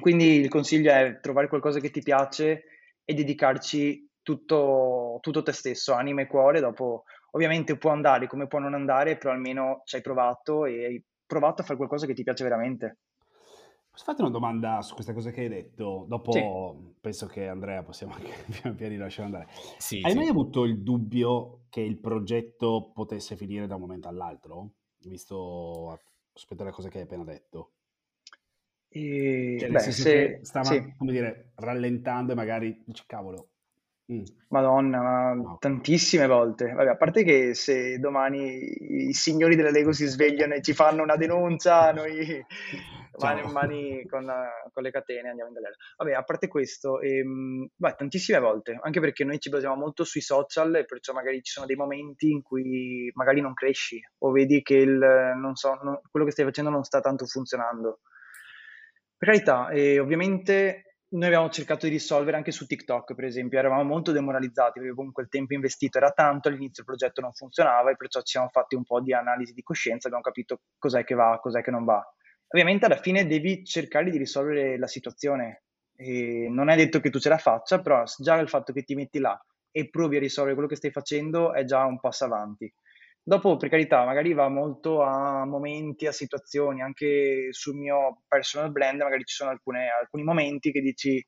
Quindi 0.00 0.40
il 0.40 0.48
consiglio 0.48 0.90
è 0.92 1.20
trovare 1.20 1.48
qualcosa 1.48 1.80
che 1.80 1.90
ti 1.90 2.02
piace 2.02 2.64
e 3.04 3.14
dedicarci 3.14 4.10
tutto, 4.22 5.18
tutto 5.20 5.42
te 5.42 5.52
stesso, 5.52 5.92
anima 5.92 6.22
e 6.22 6.26
cuore. 6.26 6.60
Dopo, 6.60 7.04
ovviamente, 7.32 7.76
può 7.76 7.90
andare 7.90 8.26
come 8.26 8.46
può 8.46 8.58
non 8.58 8.74
andare, 8.74 9.16
però 9.16 9.32
almeno 9.32 9.82
ci 9.84 9.96
hai 9.96 10.02
provato 10.02 10.64
e 10.64 10.84
hai 10.84 11.04
provato 11.26 11.62
a 11.62 11.64
fare 11.64 11.76
qualcosa 11.76 12.06
che 12.06 12.14
ti 12.14 12.24
piace 12.24 12.42
veramente. 12.42 12.98
Posso 13.94 14.06
farti 14.06 14.22
una 14.22 14.30
domanda 14.30 14.82
su 14.82 14.94
questa 14.94 15.12
cosa 15.12 15.30
che 15.30 15.42
hai 15.42 15.48
detto? 15.48 16.04
Dopo 16.08 16.32
sì. 16.32 16.94
penso 17.00 17.26
che 17.26 17.46
Andrea 17.46 17.84
possiamo 17.84 18.14
anche 18.14 18.32
piano 18.50 18.74
piano 18.74 18.96
lasciare 18.98 19.26
andare. 19.26 19.46
Sì, 19.78 20.00
hai 20.02 20.10
sì. 20.10 20.16
mai 20.16 20.26
avuto 20.26 20.64
il 20.64 20.82
dubbio 20.82 21.66
che 21.68 21.80
il 21.80 21.98
progetto 21.98 22.90
potesse 22.92 23.36
finire 23.36 23.68
da 23.68 23.76
un 23.76 23.82
momento 23.82 24.08
all'altro? 24.08 24.70
Visto 25.04 26.00
rispetto 26.32 26.62
alla 26.62 26.72
cosa 26.72 26.88
che 26.88 26.98
hai 26.98 27.04
appena 27.04 27.22
detto. 27.22 27.70
E, 28.96 29.56
cioè, 29.58 29.70
beh, 29.70 29.80
se, 29.80 30.38
stava, 30.42 30.66
sì. 30.66 30.94
come 30.96 31.10
dire, 31.10 31.50
rallentando 31.56 32.32
e 32.32 32.34
magari 32.36 32.82
dici, 32.86 33.02
cavolo, 33.06 33.48
Mm. 34.12 34.22
Madonna, 34.48 35.32
no. 35.32 35.56
tantissime 35.58 36.26
volte. 36.26 36.70
Vabbè, 36.72 36.90
a 36.90 36.96
parte 36.96 37.24
che 37.24 37.54
se 37.54 37.98
domani 37.98 39.08
i 39.08 39.14
signori 39.14 39.56
della 39.56 39.70
Lego 39.70 39.92
si 39.92 40.04
svegliano 40.04 40.52
e 40.52 40.60
ci 40.60 40.74
fanno 40.74 41.02
una 41.02 41.16
denuncia, 41.16 41.90
noi 41.92 42.44
mani, 43.18 43.50
mani 43.50 44.06
con, 44.06 44.30
con, 44.72 44.82
le 44.82 44.90
catene 44.90 45.30
andiamo 45.30 45.48
in 45.48 45.54
galera. 45.54 45.74
Vabbè, 45.96 46.12
a 46.12 46.22
parte 46.22 46.48
questo, 46.48 47.00
ehm, 47.00 47.66
beh, 47.74 47.94
tantissime 47.96 48.40
volte, 48.40 48.78
anche 48.78 49.00
perché 49.00 49.24
noi 49.24 49.40
ci 49.40 49.48
basiamo 49.48 49.74
molto 49.74 50.04
sui 50.04 50.20
social 50.20 50.74
e 50.76 50.84
perciò 50.84 51.14
magari 51.14 51.42
ci 51.42 51.52
sono 51.52 51.64
dei 51.64 51.76
momenti 51.76 52.30
in 52.30 52.42
cui 52.42 53.10
magari 53.14 53.40
non 53.40 53.54
cresci 53.54 53.98
o 54.18 54.30
vedi 54.32 54.60
che 54.60 54.76
il, 54.76 54.98
non 54.98 55.54
so, 55.54 55.78
non, 55.82 55.98
quello 56.10 56.26
che 56.26 56.32
stai 56.32 56.44
facendo 56.44 56.68
non 56.68 56.84
sta 56.84 57.00
tanto 57.00 57.24
funzionando. 57.24 58.00
Per 59.24 59.32
carità, 59.32 59.70
e 59.70 59.98
ovviamente 59.98 60.98
noi 61.14 61.28
abbiamo 61.28 61.48
cercato 61.48 61.86
di 61.86 61.92
risolvere 61.92 62.36
anche 62.36 62.50
su 62.50 62.66
TikTok, 62.66 63.14
per 63.14 63.24
esempio, 63.24 63.58
eravamo 63.58 63.82
molto 63.82 64.12
demoralizzati 64.12 64.80
perché 64.80 64.94
comunque 64.94 65.22
il 65.22 65.30
tempo 65.30 65.54
investito 65.54 65.96
era 65.96 66.10
tanto, 66.10 66.48
all'inizio 66.48 66.82
il 66.82 66.88
progetto 66.88 67.22
non 67.22 67.32
funzionava 67.32 67.90
e 67.90 67.96
perciò 67.96 68.20
ci 68.20 68.32
siamo 68.32 68.50
fatti 68.50 68.74
un 68.74 68.84
po' 68.84 69.00
di 69.00 69.14
analisi 69.14 69.54
di 69.54 69.62
coscienza, 69.62 70.08
abbiamo 70.08 70.22
capito 70.22 70.60
cos'è 70.76 71.04
che 71.04 71.14
va, 71.14 71.38
cos'è 71.40 71.62
che 71.62 71.70
non 71.70 71.86
va. 71.86 72.06
Ovviamente 72.48 72.84
alla 72.84 72.98
fine 73.00 73.26
devi 73.26 73.64
cercare 73.64 74.10
di 74.10 74.18
risolvere 74.18 74.76
la 74.76 74.88
situazione 74.88 75.62
e 75.96 76.46
non 76.50 76.68
è 76.68 76.76
detto 76.76 77.00
che 77.00 77.08
tu 77.08 77.18
ce 77.18 77.30
la 77.30 77.38
faccia, 77.38 77.80
però 77.80 78.04
già 78.18 78.34
il 78.36 78.48
fatto 78.50 78.74
che 78.74 78.82
ti 78.82 78.94
metti 78.94 79.20
là 79.20 79.42
e 79.70 79.88
provi 79.88 80.16
a 80.16 80.20
risolvere 80.20 80.54
quello 80.54 80.68
che 80.68 80.76
stai 80.76 80.90
facendo 80.90 81.54
è 81.54 81.64
già 81.64 81.82
un 81.86 81.98
passo 81.98 82.26
avanti. 82.26 82.70
Dopo, 83.26 83.56
per 83.56 83.70
carità, 83.70 84.04
magari 84.04 84.34
va 84.34 84.48
molto 84.50 85.00
a 85.02 85.46
momenti, 85.46 86.06
a 86.06 86.12
situazioni, 86.12 86.82
anche 86.82 87.48
sul 87.52 87.74
mio 87.74 88.22
personal 88.28 88.70
brand, 88.70 89.00
magari 89.00 89.24
ci 89.24 89.34
sono 89.34 89.48
alcune, 89.48 89.88
alcuni 89.98 90.24
momenti 90.24 90.70
che 90.70 90.80
dici 90.82 91.24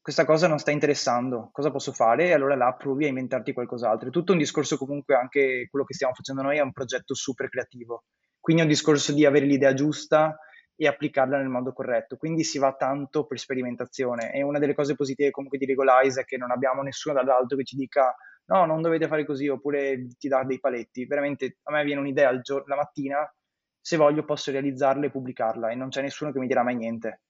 questa 0.00 0.24
cosa 0.24 0.46
non 0.46 0.58
sta 0.60 0.70
interessando, 0.70 1.48
cosa 1.50 1.72
posso 1.72 1.92
fare? 1.92 2.26
E 2.26 2.32
allora 2.32 2.54
là 2.54 2.72
provi 2.74 3.06
a 3.06 3.08
inventarti 3.08 3.52
qualcos'altro. 3.52 4.08
È 4.08 4.12
tutto 4.12 4.30
un 4.32 4.38
discorso 4.38 4.76
comunque 4.76 5.16
anche 5.16 5.66
quello 5.68 5.84
che 5.84 5.94
stiamo 5.94 6.14
facendo 6.14 6.42
noi 6.42 6.58
è 6.58 6.60
un 6.60 6.70
progetto 6.70 7.12
super 7.14 7.48
creativo, 7.48 8.04
quindi 8.38 8.62
è 8.62 8.64
un 8.64 8.70
discorso 8.70 9.12
di 9.12 9.24
avere 9.26 9.46
l'idea 9.46 9.74
giusta 9.74 10.38
e 10.76 10.86
applicarla 10.86 11.38
nel 11.38 11.48
modo 11.48 11.72
corretto, 11.72 12.16
quindi 12.16 12.44
si 12.44 12.58
va 12.58 12.72
tanto 12.74 13.26
per 13.26 13.40
sperimentazione 13.40 14.32
e 14.32 14.42
una 14.42 14.60
delle 14.60 14.74
cose 14.74 14.94
positive 14.94 15.30
comunque 15.32 15.58
di 15.58 15.66
Legolize 15.66 16.20
è 16.20 16.24
che 16.24 16.36
non 16.36 16.52
abbiamo 16.52 16.82
nessuno 16.82 17.14
dall'alto 17.16 17.56
che 17.56 17.64
ci 17.64 17.74
dica 17.74 18.14
no, 18.46 18.64
non 18.64 18.82
dovete 18.82 19.08
fare 19.08 19.24
così, 19.24 19.48
oppure 19.48 20.06
ti 20.18 20.28
dà 20.28 20.44
dei 20.44 20.60
paletti. 20.60 21.06
Veramente 21.06 21.58
a 21.62 21.72
me 21.72 21.84
viene 21.84 22.00
un'idea 22.00 22.30
il 22.30 22.40
giorno, 22.42 22.66
la 22.66 22.76
mattina, 22.76 23.34
se 23.80 23.96
voglio 23.96 24.24
posso 24.24 24.50
realizzarla 24.50 25.06
e 25.06 25.10
pubblicarla 25.10 25.70
e 25.70 25.74
non 25.74 25.90
c'è 25.90 26.02
nessuno 26.02 26.32
che 26.32 26.38
mi 26.38 26.46
dirà 26.46 26.62
mai 26.62 26.74
niente. 26.74 27.22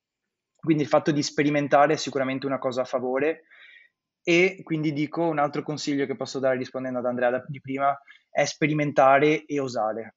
Quindi 0.56 0.82
il 0.82 0.88
fatto 0.88 1.12
di 1.12 1.22
sperimentare 1.22 1.94
è 1.94 1.96
sicuramente 1.96 2.46
una 2.46 2.58
cosa 2.58 2.80
a 2.80 2.86
favore 2.86 3.42
e 4.22 4.60
quindi 4.64 4.92
dico 4.92 5.22
un 5.28 5.38
altro 5.38 5.62
consiglio 5.62 6.06
che 6.06 6.16
posso 6.16 6.38
dare 6.38 6.56
rispondendo 6.56 6.98
ad 6.98 7.04
Andrea 7.04 7.44
di 7.46 7.60
prima 7.60 7.96
è 8.30 8.44
sperimentare 8.44 9.44
e 9.44 9.60
osare. 9.60 10.16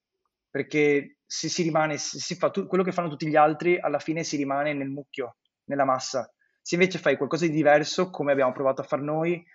Perché 0.50 1.18
se 1.26 1.48
si 1.48 1.62
rimane, 1.62 1.98
se 1.98 2.20
si 2.20 2.36
fa 2.36 2.50
tu, 2.50 2.66
quello 2.66 2.84
che 2.84 2.92
fanno 2.92 3.10
tutti 3.10 3.28
gli 3.28 3.36
altri, 3.36 3.80
alla 3.80 4.00
fine 4.00 4.24
si 4.24 4.36
rimane 4.36 4.74
nel 4.74 4.90
mucchio, 4.90 5.38
nella 5.66 5.86
massa. 5.86 6.30
Se 6.62 6.76
invece 6.76 6.98
fai 6.98 7.18
qualcosa 7.18 7.46
di 7.46 7.52
diverso, 7.52 8.10
come 8.10 8.32
abbiamo 8.32 8.52
provato 8.52 8.82
a 8.82 8.86
fare 8.86 9.04
noi, 9.04 9.46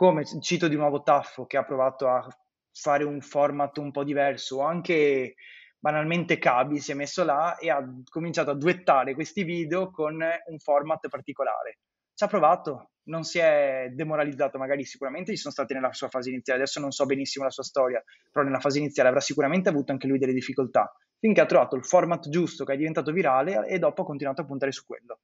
come 0.00 0.24
cito 0.40 0.66
di 0.66 0.76
nuovo 0.76 1.02
Taffo 1.02 1.44
che 1.44 1.58
ha 1.58 1.62
provato 1.62 2.08
a 2.08 2.26
fare 2.72 3.04
un 3.04 3.20
format 3.20 3.76
un 3.76 3.90
po' 3.90 4.02
diverso, 4.02 4.62
anche 4.62 5.34
banalmente 5.78 6.38
Cabi 6.38 6.78
si 6.78 6.92
è 6.92 6.94
messo 6.94 7.22
là 7.22 7.58
e 7.58 7.68
ha 7.68 7.86
cominciato 8.08 8.50
a 8.50 8.54
duettare 8.54 9.12
questi 9.12 9.44
video 9.44 9.90
con 9.90 10.14
un 10.14 10.58
format 10.58 11.06
particolare. 11.06 11.80
Ci 12.14 12.24
ha 12.24 12.28
provato, 12.28 12.92
non 13.08 13.24
si 13.24 13.40
è 13.40 13.90
demoralizzato, 13.92 14.56
magari 14.56 14.86
sicuramente 14.86 15.32
ci 15.32 15.36
sono 15.36 15.52
stati 15.52 15.74
nella 15.74 15.92
sua 15.92 16.08
fase 16.08 16.30
iniziale, 16.30 16.60
adesso 16.62 16.80
non 16.80 16.92
so 16.92 17.04
benissimo 17.04 17.44
la 17.44 17.50
sua 17.50 17.62
storia, 17.64 18.02
però 18.32 18.42
nella 18.42 18.60
fase 18.60 18.78
iniziale 18.78 19.10
avrà 19.10 19.20
sicuramente 19.20 19.68
avuto 19.68 19.92
anche 19.92 20.06
lui 20.06 20.16
delle 20.16 20.32
difficoltà, 20.32 20.90
finché 21.18 21.42
ha 21.42 21.46
trovato 21.46 21.76
il 21.76 21.84
format 21.84 22.26
giusto 22.30 22.64
che 22.64 22.72
è 22.72 22.76
diventato 22.78 23.12
virale 23.12 23.66
e 23.66 23.78
dopo 23.78 24.00
ha 24.00 24.06
continuato 24.06 24.40
a 24.40 24.46
puntare 24.46 24.72
su 24.72 24.86
quello. 24.86 25.18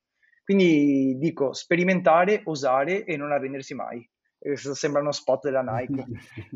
Quindi 0.45 1.17
dico 1.17 1.55
sperimentare, 1.55 2.43
osare 2.45 3.05
e 3.05 3.17
non 3.17 3.33
arrendersi 3.33 3.75
mai 3.75 4.07
sembra 4.55 5.01
uno 5.01 5.13
spot 5.13 5.45
della 5.45 5.63
Nike. 5.63 6.05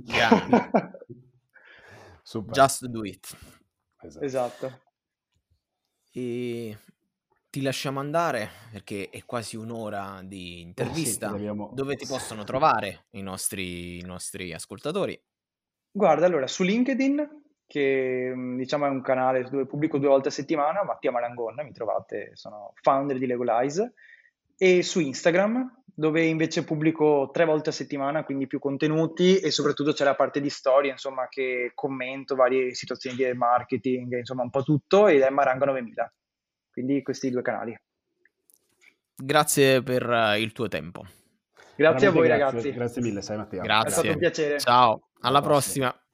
Just 2.51 2.86
do 2.86 3.05
it. 3.05 3.36
Esatto. 4.03 4.24
esatto. 4.24 4.80
E 6.12 6.76
ti 7.51 7.62
lasciamo 7.62 7.99
andare 7.99 8.49
perché 8.70 9.09
è 9.11 9.24
quasi 9.24 9.57
un'ora 9.57 10.20
di 10.22 10.61
intervista. 10.61 11.26
Eh 11.26 11.30
sì, 11.30 11.34
dobbiamo... 11.36 11.70
Dove 11.74 11.97
ti 11.97 12.07
possono 12.09 12.45
trovare 12.45 13.07
i 13.11 13.22
nostri, 13.22 13.99
i 13.99 14.03
nostri 14.03 14.53
ascoltatori? 14.53 15.20
Guarda, 15.91 16.26
allora 16.26 16.47
su 16.47 16.62
LinkedIn, 16.62 17.43
che 17.66 18.32
diciamo 18.57 18.86
è 18.86 18.88
un 18.88 19.03
canale 19.03 19.43
dove 19.43 19.66
pubblico 19.66 19.99
due 19.99 20.09
volte 20.09 20.28
a 20.28 20.32
settimana, 20.32 20.84
Mattia 20.84 21.11
Marangonna, 21.11 21.64
mi 21.64 21.72
trovate, 21.72 22.30
sono 22.34 22.72
founder 22.80 23.18
di 23.18 23.26
Legolize, 23.26 23.95
e 24.57 24.82
su 24.82 25.01
Instagram, 25.01 25.80
dove 26.01 26.24
invece 26.24 26.64
pubblico 26.64 27.28
tre 27.30 27.44
volte 27.44 27.68
a 27.68 27.72
settimana, 27.72 28.24
quindi 28.24 28.46
più 28.46 28.59
contenuti 28.59 29.38
e 29.38 29.51
soprattutto 29.51 29.92
c'è 29.92 30.03
la 30.05 30.14
parte 30.14 30.40
di 30.40 30.48
storia, 30.48 30.92
insomma, 30.92 31.28
che 31.28 31.72
commento 31.74 32.34
varie 32.34 32.72
situazioni 32.72 33.16
di 33.16 33.30
marketing, 33.34 34.16
insomma, 34.16 34.42
un 34.42 34.48
po' 34.48 34.62
tutto 34.62 35.09
ed 35.09 35.20
è 35.20 35.28
Maranga 35.28 35.66
9000. 35.66 36.12
Quindi 36.72 37.03
questi 37.03 37.30
due 37.30 37.42
canali. 37.42 37.78
Grazie 39.14 39.82
per 39.82 40.09
eh, 40.09 40.40
il 40.40 40.53
tuo 40.53 40.68
tempo. 40.68 41.03
Grazie 41.03 41.74
Veramente 41.76 42.07
a 42.07 42.11
voi 42.12 42.26
grazie, 42.26 42.44
ragazzi. 42.44 42.72
Grazie 42.72 43.03
mille, 43.03 43.20
sai 43.20 43.36
Mattia. 43.36 43.61
Grazie. 43.61 43.88
È 43.88 43.90
stato 43.90 44.09
un 44.09 44.18
piacere. 44.18 44.59
Ciao, 44.59 44.90
alla, 44.92 45.01
alla 45.20 45.40
prossima. 45.42 45.90
prossima. 45.90 46.10